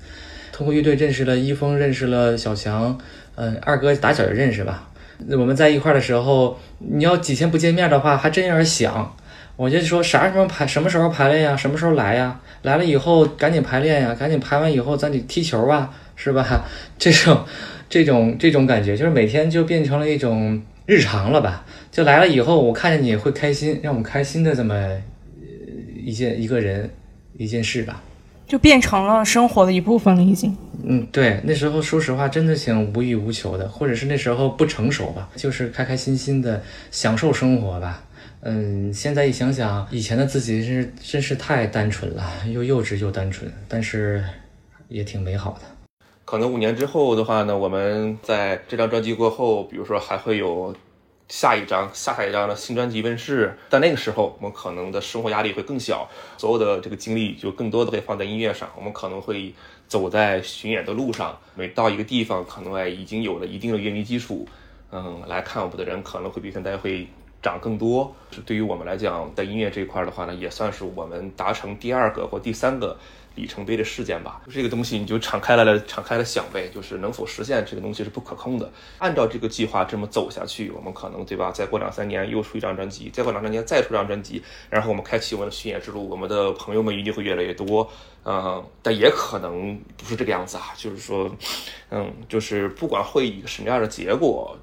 [0.53, 2.99] 通过乐队认识了一峰，认识了小强，
[3.35, 4.89] 嗯、二哥打小就认识吧。
[5.31, 9.17] 我们在一块的时候，你要几天不见面的话，还真有点想。
[9.61, 11.55] 我就说啥时候排，什么时候排练呀？
[11.55, 12.41] 什么时候来呀？
[12.62, 16.65] 来了以后赶紧排练呀，赶紧排完以后咱得踢球啊，是吧？
[16.99, 17.45] 这种
[17.87, 21.66] 这种这种感觉，就是每天就变成了一种日常了吧？
[21.93, 24.99] 就来了以后，我看见你会开心，让我们开心的这么呃
[26.03, 26.89] 一件一个人
[27.37, 28.03] 一件事吧。
[28.49, 30.57] 就变成了生活的一部分了，已经。
[30.82, 38.03] 嗯，对，那时候说实话，真的挺无欲无求的，或者是那时候不成熟吧，就是开开心心的享受生活吧。
[38.43, 44.25] 嗯，现在一想想，以前的自己是真是太单纯了，又幼稚又单纯，但是
[44.89, 45.61] 也挺美好的。
[46.25, 50.75] 可能五年之后的话呢，我们在这张专辑过后，比如说还会有
[51.29, 56.09] 下一张、下下一张的新专辑问世，但那个时候我们可能的生活压力会更小，
[56.39, 59.53] 所有的这个精力就更多的会放在音乐上，我们可能会
[59.87, 64.49] 走在巡演的路上，每到一个地方，可能哎已经有了一定的乐迷基础，
[64.93, 67.07] 嗯，来看我们的人可能会比现在会
[67.43, 68.15] 涨更多。
[68.31, 72.97] 是对于我们来讲，在音乐这一块的话呢，也算是我们达成第二个或第三个
[73.35, 74.41] 里程碑的事件吧。
[74.49, 78.71] 这个东西你就敞开了敞开了想呗，就是能否实现这个东西是不可控的。
[78.99, 81.51] 按照这个计划这么走下去，我们可能对吧？
[81.51, 87.91] 再过两三年又出一张专辑，再过两三年再出张专辑，然后我们开启我们的巡演之路，我们的朋友们一定会越来越多。
[88.23, 91.35] 嗯，但也可能不是这个样子啊，就是说，
[91.91, 94.55] 嗯，就是不管会以什么样的结果，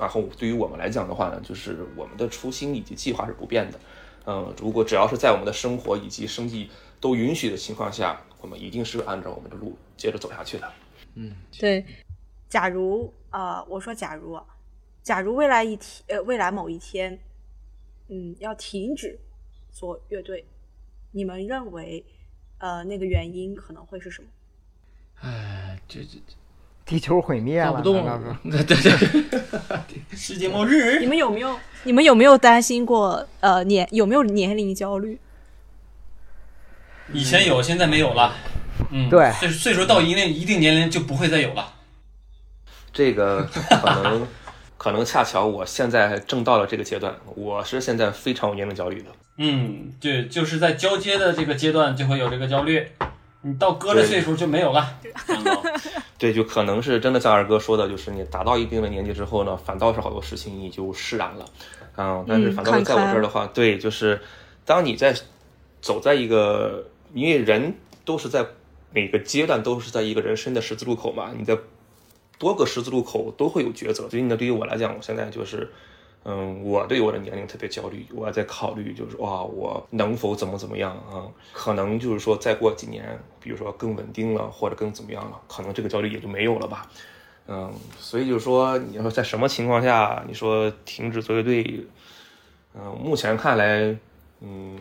[0.00, 3.78] 然后对于我们来讲的话呢，就是我们的初心以及计划是不变的。
[4.26, 6.70] 嗯，如果只要是在我们的生活以及生计
[7.00, 10.72] 都允许的情况下，我们一定是按照我们的路接着走下去的。
[11.14, 11.84] 嗯对，
[12.48, 14.44] 假如啊、呃我说假如啊，
[15.02, 17.18] 假如未来一天，呃，未来某一天，
[18.08, 19.18] 嗯，要停止
[19.70, 20.46] 做乐队，
[21.12, 22.04] 你们认为，
[22.58, 24.28] 呃，那个原因可能会是什么？
[25.22, 26.18] 哎，这这
[26.84, 31.06] 地球毁灭了，对对对，世界末日你。
[31.06, 35.18] 们有没有，你们有没有担心过，呃，年有没有年龄焦虑？
[37.12, 38.34] 以前有，现在没有了。
[38.90, 41.74] 嗯，对岁岁数到一定一定年龄就不会再有了。
[42.92, 44.26] 这个可能
[44.76, 49.10] 可能恰巧我现在正到了这个阶段，我是现在非常有年龄焦虑的。
[49.38, 52.88] 嗯，对，就是在交接的这个阶段就会有这个焦虑，
[53.42, 54.98] 你到哥的岁数就没有了。
[56.18, 61.44] 对，就可能是真的像二哥说的，就是你达到一定的年纪之后呢，反倒是好多事情你就释然了，
[61.96, 64.20] 嗯，但是嗯反倒是在我这儿的话，对，就是
[64.64, 65.14] 当你在
[65.80, 68.46] 走在一个，因为人都是在
[68.92, 71.56] 每个阶段都是在一个人生的十字路口嘛，你在
[72.38, 75.70] 多个十字路口都会有抉择，所以呢，对于我来讲，我现在就是。
[76.24, 81.24] 嗯，我对我的年龄特别焦虑，我在考虑，就是哇，我能否怎么怎么样啊？
[81.52, 86.86] 可能就是说，再过几年，比如说更稳定了，或者更怎么样了，可能这个焦虑也就没有了吧。
[87.48, 91.86] 嗯，所以就是说，你要说在什么情况下，你说停止做乐队，
[92.74, 93.96] 嗯，目前看来，
[94.40, 94.78] 嗯，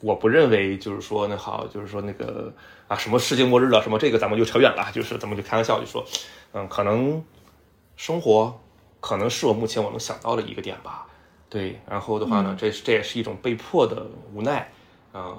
[0.00, 2.52] 我不认为就是说那好，就是说那个
[2.86, 6.04] 啊什么世界末日了，什么这个咱们就扯远了，就是咱们就开玩笑就说，
[6.52, 7.22] 嗯，可能
[7.96, 8.56] 生活
[9.00, 11.06] 可能是我目前我能想到的一个点吧。
[11.48, 14.70] 对，然后的话呢，这是这也是一种被迫的无奈
[15.12, 15.38] 啊、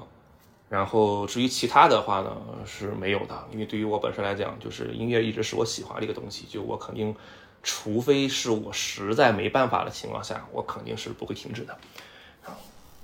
[0.67, 7.15] 然后至于其他的话呢是没有的，因为对于我本身来讲，就是音乐一直是我喜欢的一个东西，就我肯定，
[7.61, 11.77] 除非是我实在没办法的情况下，我肯定是不会停止的。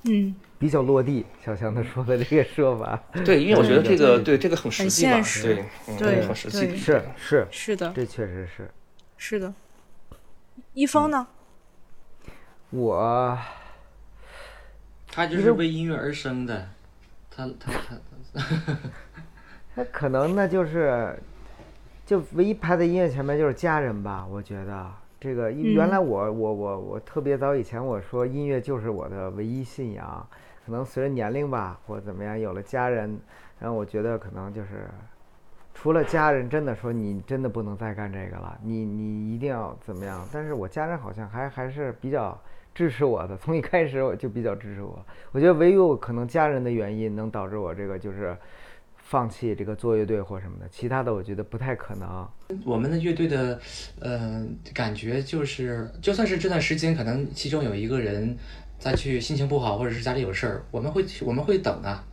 [0.07, 3.02] 嗯，比较落地，小强他说的这个说法。
[3.26, 4.36] 对，因为我觉得这个对。
[4.36, 5.41] 对这个很实很际吧，现实。
[5.44, 6.68] 对，嗯对很实际。
[6.68, 8.72] 对是是，是的，这确实是。
[9.18, 9.52] 是的。
[10.73, 11.27] 一峰呢？
[12.72, 13.38] 我
[15.07, 16.68] 他就是为音乐而生的，
[17.32, 17.72] 他他
[18.34, 18.44] 他，
[19.76, 21.18] 他 可能那就是，
[22.06, 24.26] 就唯一排在音乐前面就是家人吧。
[24.30, 30.27] 我觉得这个嗯原来我我我我特别早以前我说音乐就是我的唯一信仰，
[30.65, 33.18] 可能随着年龄吧或怎么样有了家人，
[33.60, 34.90] 然后我觉得可能就是
[35.76, 40.27] 除了家人真的说你真的不能再干这个了，你你一定要怎么样？
[40.31, 42.35] 但是我家人好像还还是比较
[42.73, 45.06] 支持我的，从一开始我就比较支持我。
[45.31, 48.35] 我觉得唯有可能家人的原因能导致我这个就是
[48.95, 52.27] 放弃这个做乐队或什么的，其他的我觉得不太可能。
[52.65, 53.60] 我们的乐队的，
[53.99, 54.43] 呃，
[54.73, 58.35] 感觉就是，就算是这段时间，可能其中有一个人
[58.80, 62.03] 再去心情不好，或者是家里有事儿，我们会我们会等啊，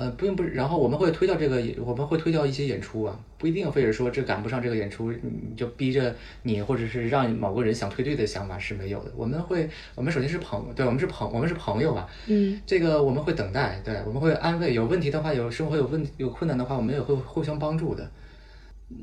[0.00, 9.12] 呃，并不是，然后我们会推掉这个，我们会推掉一些演出啊，不一定非得说这赶不上这个演出，你就逼着你，或者是让某个人想退队的想法是没有的。
[9.14, 18.10] 我们会，我们首先是朋，对我们是朋，我们是朋友啊，嗯，这个我们会等待，对，我们会安慰，有问题的话，有生活有问题有困难的话，我们也会互相帮助的。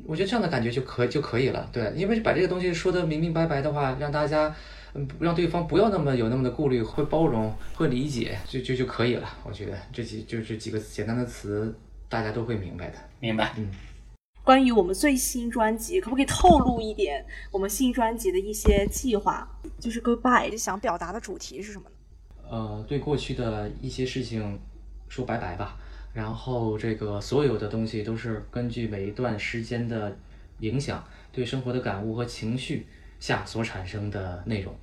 [0.04, 4.52] 我觉得这样的感觉就可就可以了，对，因为把这个东西说的明明白白的话，让大家，
[4.94, 9.28] 嗯，让对方不要那么有那么的顾虑，会包容，会理解，就就就可以了。
[9.44, 11.74] 我觉得这几就这几个简单的词，
[12.08, 12.98] 大家都会明白的。
[13.20, 13.52] 明白。
[13.56, 13.70] 嗯
[14.44, 19.46] 关于我们最新专辑，可不可以透露一点我们新专辑的一些计划？
[19.78, 22.48] 就是 Goodbye 想表达的主题是什么呢？
[22.48, 24.58] 呃，对过去的一些事情
[25.06, 25.76] 说拜拜吧。
[26.14, 30.16] 然后这个所有的东西都是根据每一段时间的
[30.60, 32.86] 影响，对生活的感悟和情绪
[33.18, 34.74] 下所产生的内容。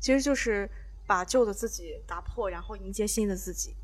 [0.00, 0.68] 其实就是
[1.06, 3.74] 把旧的自己打破，然后迎接新的自己。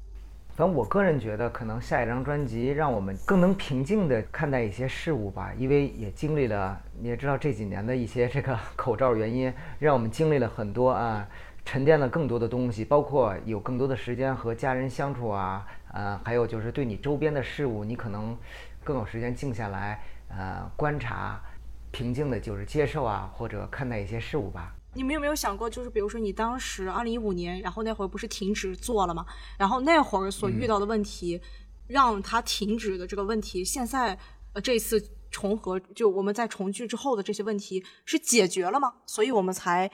[0.56, 11.28] 反正我个人觉得，可能下一张专辑让我们更能平静地看待一些事物吧，因为也经历了，你也知道这几年的一些这个 口罩原因，让我们经历了很多啊，
[11.64, 18.36] 沉淀了更多的东西，包括有更多的时间和家人相处啊，呃，还有就是对你周边的事物，你可能
[18.82, 21.40] 更有时间静下来，呃，观察，
[21.90, 24.74] 平静的就是接受啊，或者看待一些事物吧。
[24.94, 29.24] 你们有没有想过，就是比如说你当时二零一五年，然后那会儿不是停止做了吗？
[29.58, 31.40] 然后那会儿所遇到的问题，
[31.86, 34.18] 让它停止的这个问题，现在
[34.54, 35.00] 呃这次
[35.30, 38.94] 重合，就我们在重聚之后的这些问题是解决了吗？
[39.06, 39.90] 所以我们才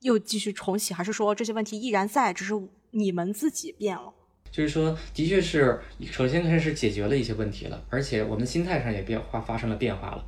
[0.00, 2.54] 又继续重启，还是说这些问题依然在，只是
[2.92, 4.12] 你们自己变了？
[4.50, 5.80] 就是说，的确是，
[6.10, 10.24] 首先开始解决了一些问题了，而且我们心态上也变化发生了变化了。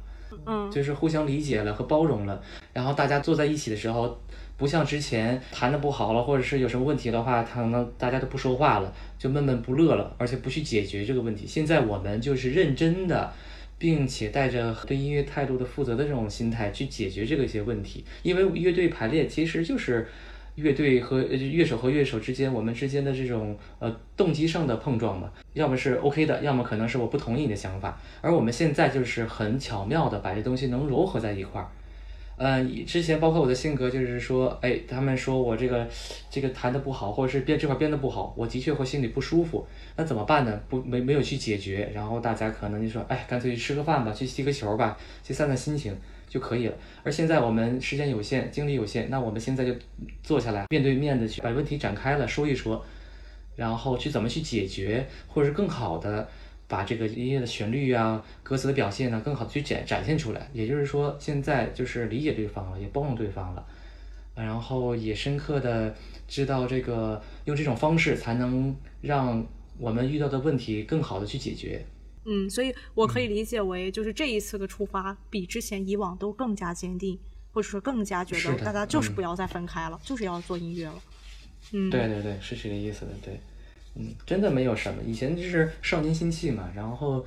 [0.47, 2.43] 嗯，就是互相理解了和包容了，
[2.73, 4.21] 然后大家坐在一起的时候，
[4.57, 11.47] 不像之前谈的不好了，或者是有什么问题的话，可能大家都不说话了，就闷闷不乐了，而且不去解决这个问题。
[11.47, 13.33] 现在我们就是认真的，
[13.79, 20.09] 并且带着对音乐态度的负责的这种心态去解决这个一些问题，因为乐队排练其实就是。
[20.57, 27.99] 乐队和呃乐手和乐手之间，我们之间的这种呃动机上的碰撞嘛，要么是 OK 的，要么可能是我不同意你的想法。
[28.21, 31.69] 而我们现在就是很巧妙的把这东西能糅合在一块儿，
[32.37, 35.89] 呃，之前包括我的性格，就是说，哎，他们说我这个
[36.31, 39.67] 这个弹的不好，或者是编这块编的不好，我的确会心里不舒服。
[39.97, 40.61] 那怎么办呢？
[40.69, 45.97] 不没没有去解决，然后大家可能就说，哎，干脆去吃个饭吧，去踢个球吧，去散散心情
[46.33, 46.75] 就可以了。
[47.03, 49.75] 而现在我们时间有限，精力有限，那我们现在就
[50.23, 52.83] 坐下来，面对面的去把问题展开了说一说，
[53.55, 56.27] 然后去怎么去解决，或者是更好的
[56.67, 60.49] 把这个音乐的旋律啊、歌词的表现呢，更好的去展展现出来。
[60.55, 63.67] 也就是说，现在就是理解对方了，也包容对方了，
[64.35, 65.95] 然后也深刻的
[66.27, 69.47] 知道这个用这种方式才能让
[69.79, 71.85] 我们遇到的问题更好的去解决。
[72.25, 77.19] 嗯，所以我可以理解为，就是这一次的出发比之前以往都更加坚定，
[77.53, 81.03] 或者说更加觉得大家就是嗯不要再分开了，就是要做音乐了。
[81.73, 83.41] 嗯，对对对，是这个意思的，对，
[83.95, 87.25] 嗯，真的没有什么，以前就是少年心气嘛，然后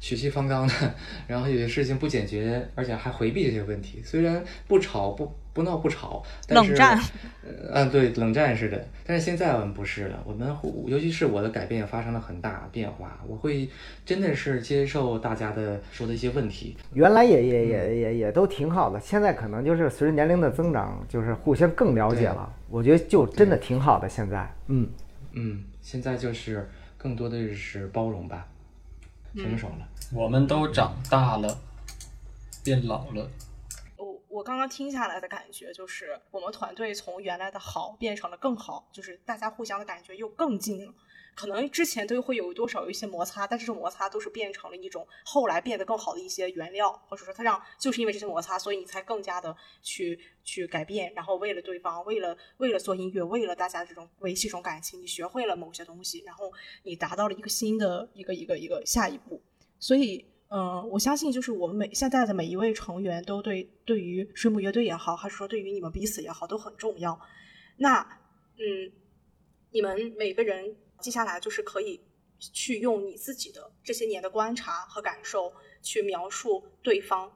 [0.00, 0.94] 血气方刚的，
[1.26, 4.02] 然后有些事情不解决，而且还回避这些问题。
[4.04, 7.00] 虽然不吵不不闹不吵，但是冷战，
[7.42, 8.86] 嗯，啊对，冷战似的。
[9.04, 10.56] 但是现在我们不是了，我们
[10.86, 13.68] 尤其是我的改变发生了很大变化，我会
[14.06, 22.54] 真的是接受大家的说的一些问题，原来也也也也也都挺好的，现在可能就是随着年龄的增长，就是互相更了解了。
[22.70, 24.08] 我觉得就真的挺好的。
[24.08, 24.88] 现在，嗯，
[25.32, 28.46] 嗯，现在就是更多的是包容吧，
[29.34, 29.88] 成熟了。
[30.14, 31.58] 我们都长大了，
[32.62, 33.28] 变老了。
[34.48, 40.94] 刚刚听下来的感觉就是，我们团队从原来的好变成了更好，就是大家互相的感觉又更近了。
[41.34, 56.50] 可能之前都会有多少有一些摩擦，但这种摩擦都是变成了一种后来变得更好的一些原料，或者说它让就是因为这些摩擦，所以你才更加的去去改变，然后为了对方，为了为了做音乐，为了大家这种维系一种感情，你学会了某些东西，然后
[56.84, 59.42] 你达到了一个新的一个一个一个下一步。
[59.78, 67.20] 所以，嗯、我相信就是我们每现在的每一位成员都对对于水母乐队也好，还是说对于你们彼此也好，都很重要。
[67.76, 68.00] 那，
[68.56, 68.90] 嗯，
[69.70, 72.00] 你们每个人接下来就是可以
[72.38, 75.52] 去用你自己的这些年的观察和感受
[75.82, 77.30] 去描述对方。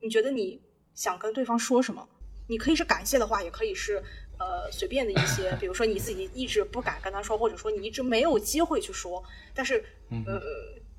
[0.00, 0.62] 你觉得你
[0.94, 2.08] 想跟对方说什么？
[2.48, 4.00] 你可以是感谢的话，也可以是
[4.38, 9.20] 呃随便的一些，比如说你自己一直不敢跟他说，或者说你一直没有机会去说，
[9.52, 10.40] 但是呃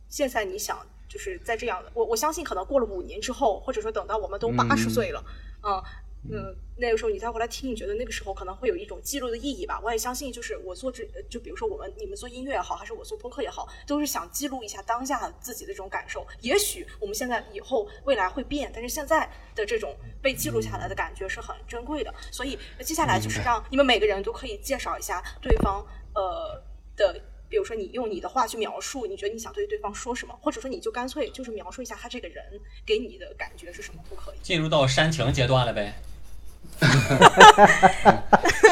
[0.09, 0.85] 现在你想
[1.17, 5.23] 就是在这样的，我我相信可能过了五年之后，或者说等到我们都八十岁了，
[5.63, 5.83] 嗯。
[6.29, 9.79] 嗯，那个时候你再回来听，你觉得那个时候可能会有一种记录的意义吧？
[9.81, 16.27] 我也相信，就是我做这，就比如说我们你们做音乐也好，还是我做播客也好，都是想记录一下当下自己的这种感受。
[16.41, 22.13] 也许我们现在以后未来会变，但是现在的这种被记录下来的感觉是很珍贵的。
[22.29, 26.61] 所以接下来就是让你们每个人都可以介绍一下对方呃
[26.97, 27.21] 的。
[27.49, 32.43] 比如说，你用你的话去描述，你觉得你想对对方说什么，或者说你就干脆就是描述一下他这个人
[32.85, 34.37] 给你的感觉是什么，不可以。
[34.41, 35.93] 进入到煽情阶段了呗。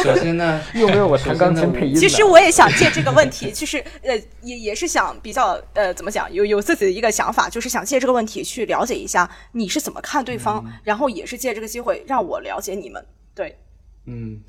[0.04, 1.96] 首先呢，又没有我弹钢琴配音。
[1.98, 13.04] 其实我也想借这个问题，就是呃，也也是想比较呃，怎么讲，有有自己的一个想法，就是想借这个问题去了解一下你是怎么看对方，然后也是借这个机会让我了解你们。
[13.34, 13.58] 对，
[14.06, 14.42] 嗯，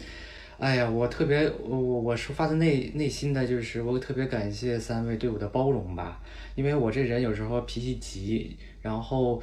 [0.59, 6.19] 哎呀，我特别，我我我是发自内内心的，就是我特别感谢三位对我的包容吧，
[6.55, 9.43] 因为我这人有时候脾气急，然后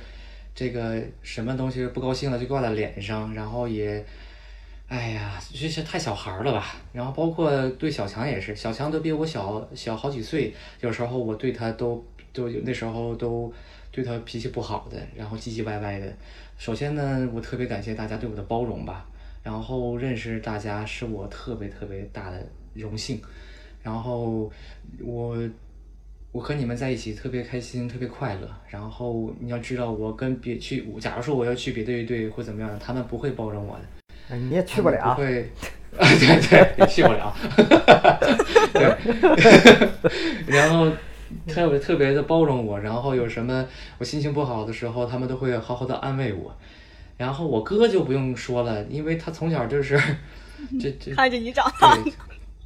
[0.56, 4.04] 这个什么东西不高兴了就挂在脸上，然后也，
[4.88, 6.76] 哎呀，这是太小孩了吧。
[6.92, 12.04] 然后包括对小强也是，小强都比我小小好几岁，有时候我对他都
[12.34, 13.54] 都有那时候都
[13.92, 16.12] 对他脾气不好的，然后唧唧歪歪的。
[16.58, 19.06] 首先呢，我特别感谢大家对我的包容吧。
[19.44, 22.44] 然后认识大家是我特别特别大的
[22.74, 23.22] 荣幸，
[23.84, 24.52] 然后
[25.00, 25.38] 我
[26.32, 28.50] 我和你们在一起特别开心，特别快乐。
[28.70, 33.84] 然后你要知道，我跟别去，假如说我要去别的乐队或怎么样，他们不会包容我的，
[34.30, 35.22] 哎你也去不了不。
[35.22, 35.42] 会，
[36.00, 37.36] 啊对对，也去不了，
[38.74, 38.82] 对，
[40.48, 40.92] 然后。
[41.48, 43.68] 特别特别的包容我，然后有什么
[43.98, 46.56] 我心情不好的时候，他们都会好好的安慰我。
[47.18, 50.00] 然后我哥就不用说了，因为他从小就是，
[50.80, 51.96] 这这看着你长大，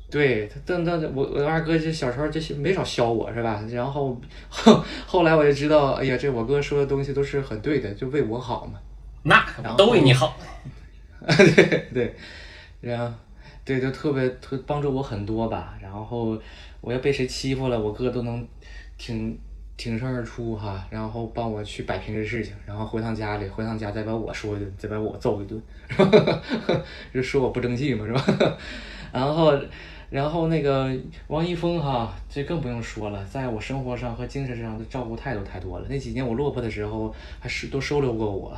[0.10, 3.64] 对，对他但但我我二哥这小时候就没少削我是吧？
[3.70, 4.20] 然后
[4.50, 8.80] 后 后来我就知道，哎呀，这我哥说的东西都是很对的，就为我好嘛。
[9.24, 9.46] 那
[9.78, 10.38] 都为你好。
[11.28, 12.16] 对对，
[12.80, 13.14] 然后
[13.66, 15.78] 对，就特别特帮助我很多吧。
[15.82, 16.40] 然后
[16.80, 18.48] 我要被谁欺负了，我哥都能
[18.98, 19.38] 挺
[19.78, 25.62] 挺身而出哈，然后帮我去摆平这事情，然后回趟家里，回趟家再把我说一顿，再把我揍一顿，
[27.14, 28.58] 就说我不争气嘛，是吧？
[29.14, 29.54] 然后。
[30.10, 30.90] 然后那个
[31.28, 35.86] 王一峰哈，这更不用说了，在我生活上和精神上的照顾太多太多了。
[35.90, 38.56] 那几年我落魄的时候，还是都收留过我，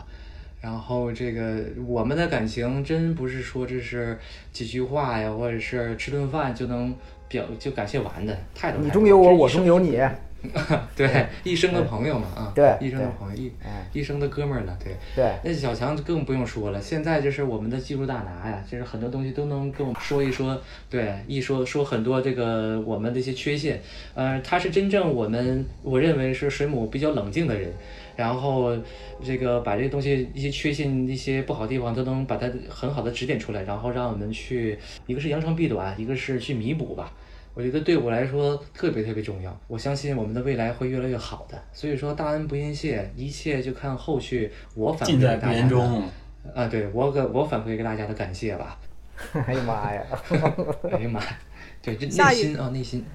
[0.61, 4.15] 然后这个我们的感情真不是说这是
[4.51, 6.93] 几句话呀，或者是吃顿饭就能
[7.27, 8.79] 表就感谢完的，太多。
[8.83, 9.99] 你中有我，我中有你。
[10.95, 13.51] 对，一生的朋友嘛啊，对一生的朋友，
[13.91, 14.95] 一生的哥们儿了，对。
[15.15, 20.59] 对，那小强就更不用说了，现在就是我们的技术大拿呀，就是很多东西都能跟我们说一说，
[20.89, 23.81] 对，一说说很多这个我们的一些缺陷，
[24.13, 27.73] 呃，他是真正我们我认为是水母比较冷静的人，
[28.15, 28.73] 然后
[29.21, 37.11] 这个把这些东西一些缺陷、一些不好的地方都能把它很好的指点出来，然后让我们去，一个是扬长避短，一个是去弥补吧。
[37.59, 41.61] 我觉得对我来说特别特别重要，我相信我们的未来会越来越好的。
[41.73, 46.09] 所以说大恩不言谢，一切就看后续我反馈尽在不给大家中。
[46.55, 48.79] 啊，对我给我反馈给大家的感谢吧。
[49.45, 50.01] 哎呀妈呀！
[50.89, 51.37] 哎呀妈呀，
[51.81, 53.05] 对，这内心啊，内心，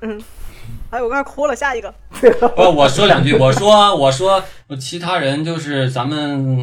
[0.00, 0.20] 嗯，
[0.90, 1.94] 哎，我刚才哭了，下一个。
[2.56, 4.42] 不，我说两句，我说我说
[4.80, 6.58] 其他人就是咱们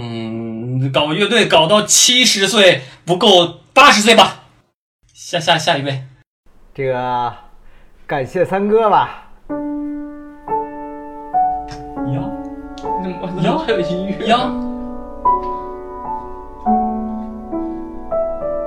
[0.82, 4.42] 嗯搞乐队搞到七十岁不够八十岁吧。
[5.14, 6.04] 下下下一位，
[6.76, 7.32] 这个
[8.08, 9.30] 感谢三哥吧。
[12.12, 12.20] 呀
[13.44, 14.50] 呀，还有音乐呀，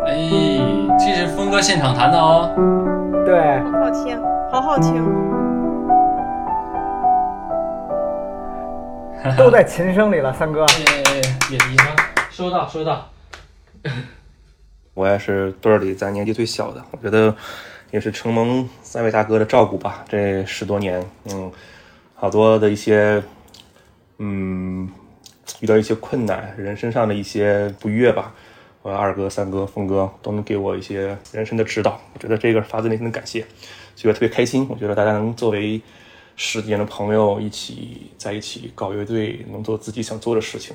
[0.06, 0.30] 哎，
[0.96, 2.48] 这是峰哥现场弹的哦。
[3.24, 4.22] 对，好好听，
[4.52, 5.04] 好好听。
[9.36, 10.60] 都在琴声里了，三哥。
[10.60, 11.86] 耶，也一吗？
[12.30, 13.08] 收到，收到。
[14.94, 17.34] 我也是队里咱年纪最小的，我觉得
[17.90, 20.04] 也是承蒙三位大哥的照顾吧。
[20.08, 21.50] 这十多年，嗯，
[22.14, 23.22] 好多的一些，
[24.18, 24.88] 嗯，
[25.60, 28.34] 遇到一些困难，人身上的一些不悦吧，
[28.82, 33.40] 我二哥、三哥、峰哥都能给我一些人生的指导，我觉得这个发自内心的感谢，
[33.94, 34.66] 所以我特别开心。
[34.68, 35.80] 我觉得大家能作为
[36.36, 40.74] 十几年的朋友一起在一起搞乐队，能做自己想做的事情，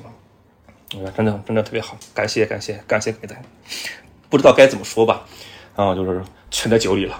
[0.93, 3.41] 我觉得真的真的特别好，感谢感谢感谢给大家。
[4.29, 5.25] 不知道该怎么说吧，
[5.75, 6.21] 然后，就是
[6.51, 7.19] 全在酒里了。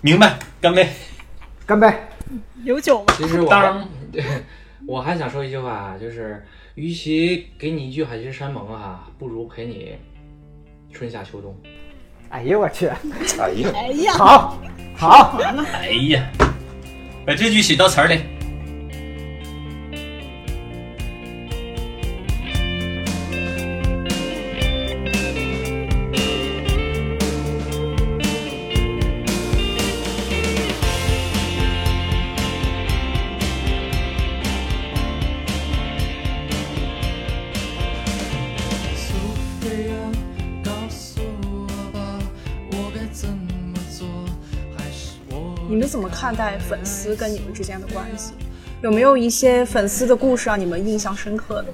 [0.00, 0.88] 明白，干杯！
[1.66, 1.92] 干杯！
[2.64, 3.14] 有酒吗？
[3.16, 4.24] 其实我当还对，
[4.86, 6.42] 我还想说一句话，就是
[6.76, 9.96] 与其给你一句海誓山盟啊，不如陪你
[10.92, 11.54] 春夏秋冬。
[12.30, 12.86] 哎呦我去！
[12.86, 14.58] 哎呀，哎呀，好，
[14.96, 15.38] 好，
[15.72, 16.30] 哎呀，
[17.26, 18.20] 把这句写到词儿里。
[46.20, 48.32] 看待粉丝跟你们之间的关系？
[48.82, 51.68] 有没有一些粉丝的故事让你们印象深刻的？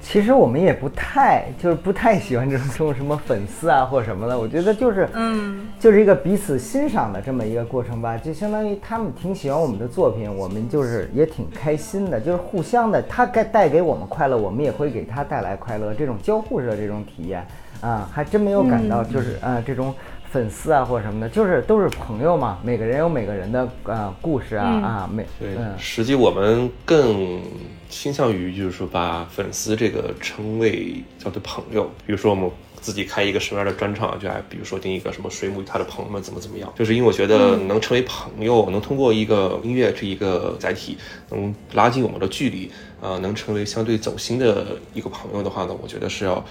[0.00, 4.38] 其实我们也不太，就是不太喜欢这种 这种什么粉丝啊或什么的。
[4.38, 8.16] 我觉得就是，嗯，就是一个彼此欣赏的这么一个过程吧。
[8.16, 17.46] 就相当于他们挺喜欢我们的作品，我们就是也挺开心的，就是互相的，他该带给我们快乐，我们也会给他带来快乐，这种交互式的这种体验
[17.82, 19.94] 啊，还真没有感到就是呃这种
[20.30, 27.40] 粉丝啊或者什么的，就是都是朋友嘛，每个人有每个人的呃故事啊啊，每对，嗯实际我们更
[27.88, 31.90] 倾向于就是说把粉丝这个称谓叫做朋友。
[32.06, 32.50] 比如说我们
[32.80, 40.98] 自己开一个什么样的专场，就爱比如说定一个什么水母与他的朋友们怎么怎么样，就是因为我觉得能成为朋友，能通过一个音乐这一个载体，
[41.30, 46.44] 能拉近我们的距离，呃，能成为相对走心的一个朋友的话呢，我觉得是要。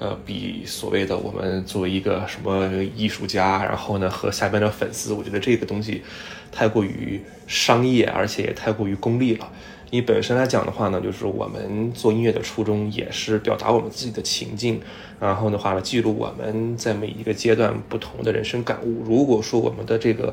[0.00, 6.02] 呃，比所谓的我们作为一个什么艺术家，然后呢和下边的粉丝，我觉得这个东西
[6.50, 9.46] 太过于商业，而且也太过于功利了。
[9.90, 14.80] 你本身来讲的话呢，就是我们做音乐的初衷也是表达我们自己的情境，
[15.20, 19.02] 然后的话呢，记录我们在每一个阶段不同的人生感悟。
[19.04, 20.32] 如果说我们的这个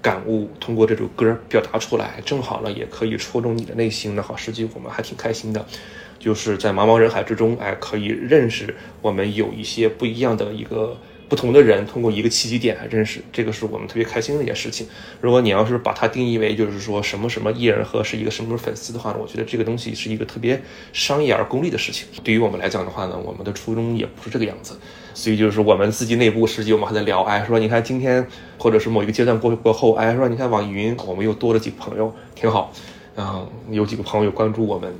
[0.00, 5.66] 感悟通过这首歌表达出来，正好呢也可以戳中你的内心的话，实际我们还挺开心的。
[6.22, 10.96] 就是在茫茫人海之中，哎，可以认识我们有一些不一样的一个
[11.28, 14.86] 不同的人，通过一个契机点来认识，这个是我们特别开心的一件事情。
[15.20, 20.62] 如果你要是把它定义为就是说什么什么艺人和是一个什么粉丝的话呢，我觉得这个东西是一个特别
[20.92, 22.06] 商业而功利的事情。
[22.22, 24.78] 对于我们来讲的话呢，我们的初衷也不是这个样子。
[25.14, 28.24] 所以就是我们自己内部，实际我们还在聊，哎，说你看今天
[28.58, 32.72] 或者是某一个阶段过过后，哎，说你看网易云我们又多了几个朋友，挺好，
[33.16, 34.94] 嗯，有几个朋友关注我们。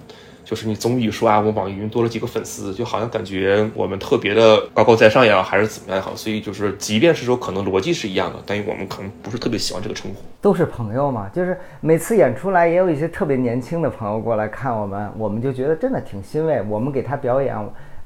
[0.53, 6.15] 就是你综艺说啊，我网易云多了几个粉丝，就好像感觉我们特别的高高在上也好，还是怎么样也好。
[6.15, 10.17] 所以就是，即便是说可能逻辑是一样的，但是我们可能不是特别喜欢这个称呼。
[10.43, 16.61] 都是朋友嘛，就是每次演出来也有一些特别年轻的朋友过来看我们，我们就觉得真的挺欣慰。
[16.69, 17.57] 我们给他表演，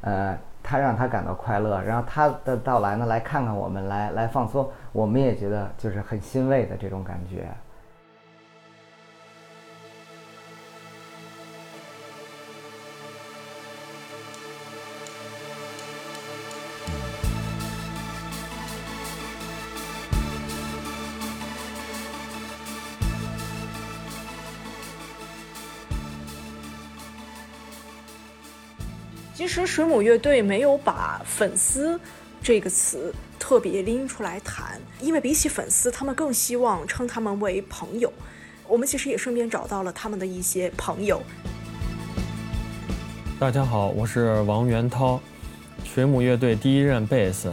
[0.02, 7.48] 呃，他让他感到快乐，然后他的到来呢，来看看我们，来来放松，我们也觉得就是很欣慰的这种感觉。
[29.36, 32.00] 其实水母乐队没有把粉丝
[32.42, 38.10] 这个词特别拎出来谈，因为比起粉丝，他们更希望称他们为朋友。
[38.66, 41.20] 我们其实也顺便找到了他们的一些朋友。
[43.38, 45.20] 大家好，我是王元涛，
[45.84, 47.52] 水母乐队第一任贝斯。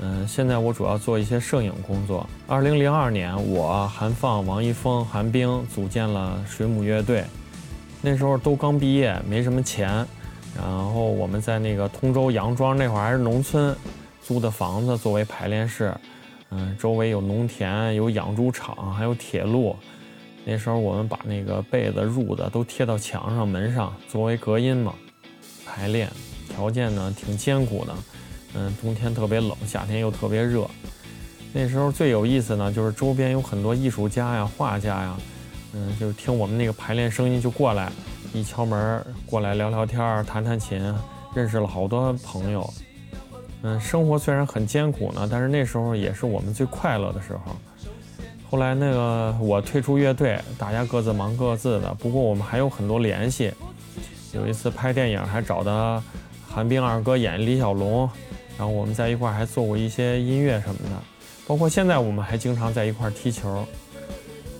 [0.00, 2.28] 嗯，现在我主要做一些摄影工作。
[2.46, 7.24] 二零零二年，我、韩放、王一峰、韩冰组建了水母乐队。
[8.02, 10.06] 那时候都刚毕业，没什么钱，
[10.56, 13.76] 然后我们在那个通州杨庄那会儿还是农村，
[14.22, 15.94] 租的房子作为排练室。
[16.50, 19.76] 嗯，周围有农田，有养猪场，还有铁路。
[20.44, 24.94] 那时候我们把那个被子、褥子都贴到墙上、门上，作为隔音嘛。
[25.66, 26.08] 排练
[26.48, 27.94] 条件呢挺艰苦的，
[28.54, 30.66] 嗯，冬天特别冷，夏天又特别热。
[31.52, 35.16] 那时候最有意思呢，就是周边有很多艺术家呀、画家呀，
[35.78, 37.92] 嗯，就听我们那个排练声音就过来，
[38.32, 40.80] 一敲门过来聊聊天儿、弹弹琴，
[41.34, 42.72] 认识了好多朋友。
[43.60, 47.54] 嗯，生活虽然很艰苦呢，但是那时候也是我们最快乐的时候。
[48.48, 53.52] 后来那个我退出乐队，大家各自忙各自的，不过我们还有很多联系。
[54.32, 56.02] 有一次拍电影还找的
[56.48, 58.08] 韩冰二哥演李小龙，
[58.56, 60.96] 然后我们在一块还做过一些音乐什么的，
[61.46, 63.66] 包括现在我们还经常在一块踢球。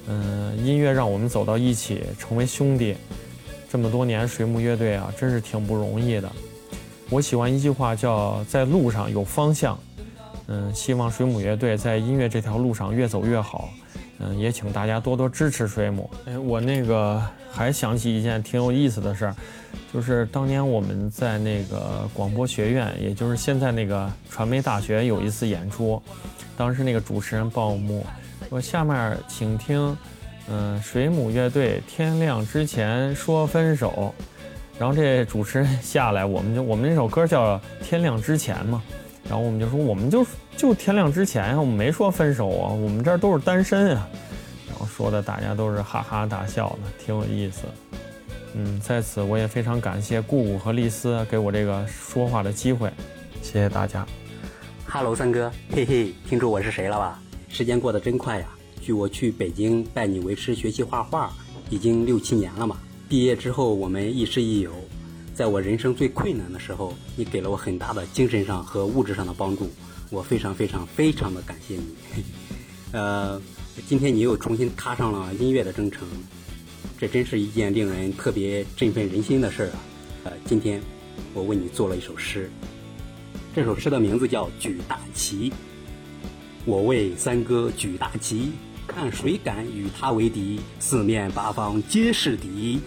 [0.09, 2.97] 嗯，音乐让我们走到一起，成为兄弟。
[3.69, 6.31] 这么多年水母乐队啊，真是挺不容易的。
[7.11, 9.78] 我喜欢一句话叫“在路上有方向”。
[10.49, 13.69] 嗯，希望水母乐队在音乐这条路上越走越好。
[14.19, 16.09] 嗯，也请大家多多支持水母。
[16.24, 17.20] 哎，我那个
[17.51, 19.35] 还想起一件挺有意思的事儿，
[19.93, 26.01] 就是当年我们在那个广播学院，也就是现在那个传媒大学有一次演出，
[26.57, 28.07] 当时那个主持人报幕
[28.48, 29.97] 我：“下面请听，
[30.48, 34.14] 嗯，水母乐队天亮之前说分手。”
[34.78, 38.82] 然后这主持人下来，我们就我们那首歌叫《天亮之前》嘛，
[39.28, 40.24] 然后我们就说我们就
[40.56, 44.06] 就天亮之前呀，我们没说分手啊，我们这儿都是单身啊。
[44.68, 47.62] 然后说的大家都是哈哈大笑的，挺有意思。
[48.52, 52.90] 嗯，在此我也非常感谢顾顾和丽丝给我这个说话的机会，
[53.43, 54.06] 谢谢大家。
[54.86, 57.18] 哈喽，三哥，嘿嘿，听出我是谁了吧？
[57.57, 58.47] 时间过得真快呀！
[58.83, 61.33] 距我去北京拜你为师学习画画，
[61.70, 62.77] 已经六七年了嘛。
[63.09, 64.70] 毕业之后，我们亦师亦友。
[65.35, 69.70] 在我人生最困难的时候，你给了我很大的精神上和物质上的帮助，
[70.11, 71.95] 我非常非常非常的感谢你。
[72.93, 73.41] 呃，
[73.89, 76.07] 今天你又重新踏上了音乐的征程，
[76.99, 79.81] 这真是一件令人特别振奋人心的事儿啊！
[80.24, 80.78] 呃，今天
[81.33, 82.51] 我为你做了一首诗，
[83.55, 85.49] 这首诗的名字叫《举大旗》。
[86.66, 88.51] 我为三哥举大旗，
[88.88, 92.80] 看谁敢与他为敌，四面八方皆是敌。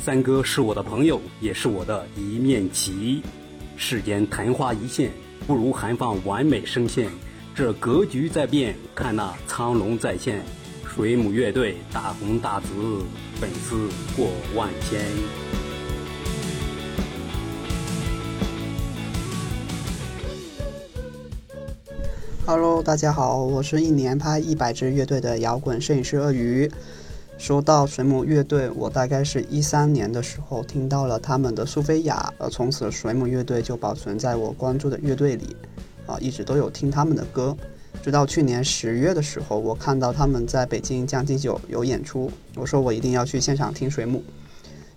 [0.00, 3.22] 三哥是我的朋友，也是我的一面旗。
[3.76, 5.12] 世间昙花一现，
[5.46, 7.08] 不如韩放完美声线。
[7.54, 10.42] 这格局在变，看那苍龙在现。
[10.92, 12.66] 水母乐队大红大紫，
[13.36, 15.00] 粉丝过万千。
[22.44, 26.68] Hello，大家好，我是一年拍一百支乐队的摇滚摄影师鳄鱼。
[27.38, 35.54] 说到水母乐队，我大概是一三年的时候听到了他们的《苏菲亚》，呃，从此水母乐队就保存在我关注的乐队里，
[36.04, 37.56] 啊，一直都有听他们的歌。
[38.02, 44.20] 直到去年十月的时候，我看到他们在北京将进酒有演出，我说我一定要去现场听水母。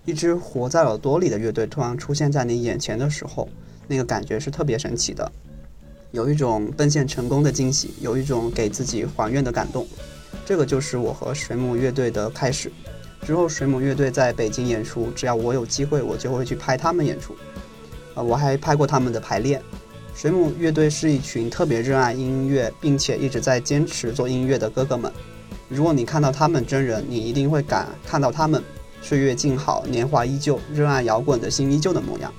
[0.04, 3.48] 一支活在耳朵里的乐队突然出现在你眼前的时候，
[3.86, 5.30] 那个感觉是特别神奇的。
[6.12, 9.86] 有一种奔现成功的惊喜，有一种给自己还愿的感动。
[10.44, 12.70] 这个就是我和水母乐队的开始。
[13.22, 17.34] 之后，水母乐队在北京演出，只要我有机会，我就会去拍他们演出。
[18.14, 19.60] 啊，我还拍过他们的排练。
[20.14, 25.12] 水母乐队是一群特别热爱音乐，并且一直在坚持做音乐的哥哥们。
[25.68, 28.62] 如果你看到他们真人，你一定会感看到他们
[29.02, 32.32] 岁月静好，年华依旧，热爱摇滚的心依旧的模样。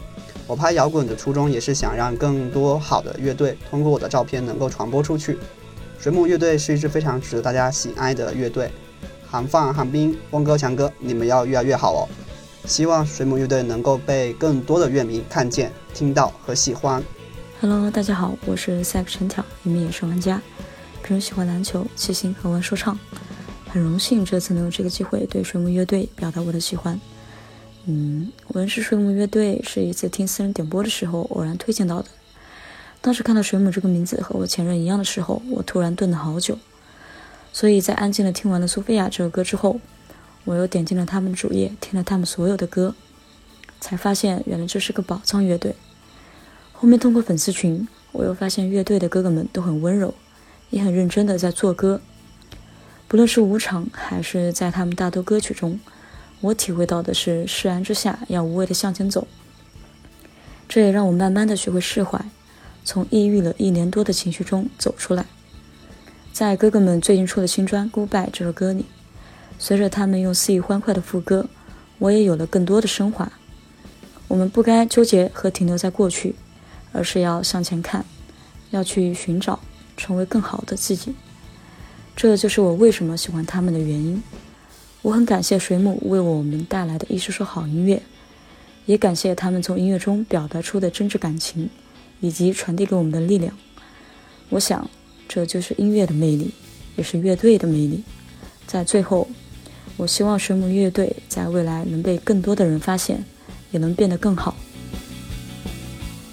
[0.48, 5.38] 我拍摇滚的初衷也是想让更多好的乐队通过我的照片能够传播出去。
[6.00, 8.72] 水母乐队是一支非常值得大家喜爱的乐队，
[9.30, 12.08] 韩放、韩冰、汪哥、强哥，你们要越来越好哦！
[12.66, 17.04] 希望水母乐队能够被更多的乐迷看见、听到和喜欢。
[17.60, 20.42] Hello，大家好，我是 s a p 陈挑，一名野生玩家，
[21.04, 22.98] 平时喜欢篮球、骑行和玩说唱。
[23.68, 26.98] 很荣幸这次能有这个机会对水母乐队表达我的喜欢。
[27.90, 32.10] 嗯，文氏水母乐队是一次听私人点播的时候偶然推荐到的。
[33.00, 36.58] 当时看到水母这个名字和我前任一样的时候，我突然顿了好久。
[37.54, 39.80] 所以在安静的听完了苏菲亚这首歌之后，
[40.44, 42.94] 我又点进了他们的主页，听了他们所有的歌，
[43.80, 45.74] 才发现原来这是个宝藏乐队。
[46.74, 50.14] 后面通过粉丝群，我又发现乐队的哥哥们都很温柔，
[50.72, 52.02] 也很认真的在做歌。
[53.08, 55.80] 不论是舞场还是在他们大多歌曲中，
[56.42, 59.28] 我体会到的是释然之下要无畏的向前走。
[60.70, 62.24] 这也让我慢慢的学会释怀，
[62.84, 65.26] 从抑郁了一年多的情绪中走出来。
[66.34, 68.86] 在哥哥们最近出的新专《Goodbye》这首歌里，
[69.58, 71.48] 随着他们用肆意欢快的副歌，
[71.98, 73.32] 我也有了更多的升华。
[74.28, 76.36] 我们不该纠结和停留在过去，
[76.92, 78.06] 而是要向前看，
[78.70, 79.60] 要去寻找，
[79.96, 81.16] 成为更好的自己。
[82.16, 84.22] 这就是我为什么喜欢他们的原因。
[85.04, 88.02] 我很感谢水母为我们带来的一首首好音乐，
[88.86, 91.70] 也感谢他们从音乐中表达出的真挚感情，
[92.20, 93.54] 以及传递给我们的力量。
[94.50, 94.90] 我想，
[95.28, 96.52] 这就是音乐的魅力，
[96.96, 98.04] 也是乐队的魅力。
[98.66, 99.28] 在最后，
[99.98, 103.24] 我希望水母乐队在未来能被更多的人发现，
[103.72, 104.56] 也能变得更好。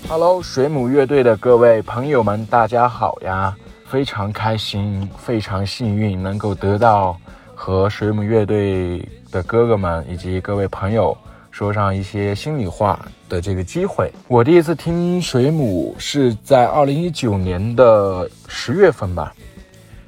[0.08, 3.54] Hello，水母乐队的各位朋友们，大家好呀！
[3.86, 7.16] 非常开心，非常幸运能够得到
[7.64, 11.16] 和水母乐队的哥哥们以及各位朋友
[11.50, 14.12] 说上一些心里话的这个机会。
[14.28, 19.32] 我第一次听水母是在二零一九年的十月份吧，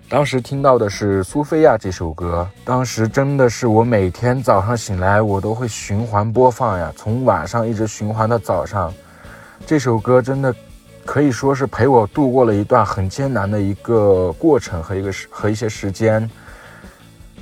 [0.06, 8.92] 当时听到的是《苏菲亚》这首歌，当时真的是我每天早上醒来我都会循环播放呀，从晚上一直循环到早上。
[9.64, 10.54] 这首歌真的
[11.06, 16.30] 可以说是陪我度过了一段很艰难的一个过程和一个和一些时间。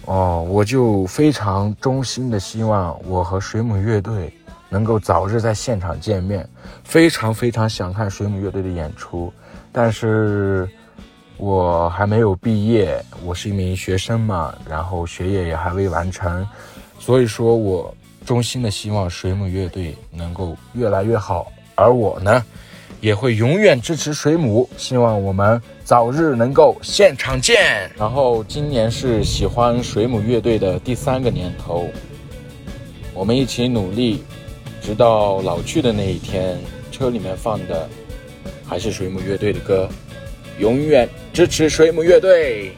[0.06, 4.32] 哦，我就非常衷心的希望我和水母乐队
[4.68, 6.48] 能够早日在现场见面，
[6.82, 9.32] 非常非常想看水母乐队的演出，
[9.72, 10.68] 但是
[11.38, 16.46] 我还没有毕业，我是一名学生嘛，然后学业也还未完成，
[16.98, 17.94] 所以说我
[18.26, 21.50] 衷心的希望水母乐队能够越来越好。
[21.76, 22.44] 而我呢，
[23.04, 27.90] 也会永远支持水母，希望我们早日能够现场见。
[27.98, 31.90] 然后今年是喜欢水母乐队的第三个年头，
[33.12, 34.24] 我们一起努力，
[34.80, 36.58] 直到老去的那一天，
[36.90, 37.86] 车里面放的
[38.66, 39.86] 还是水母乐队的歌，
[40.58, 42.72] 永远支持水母乐队。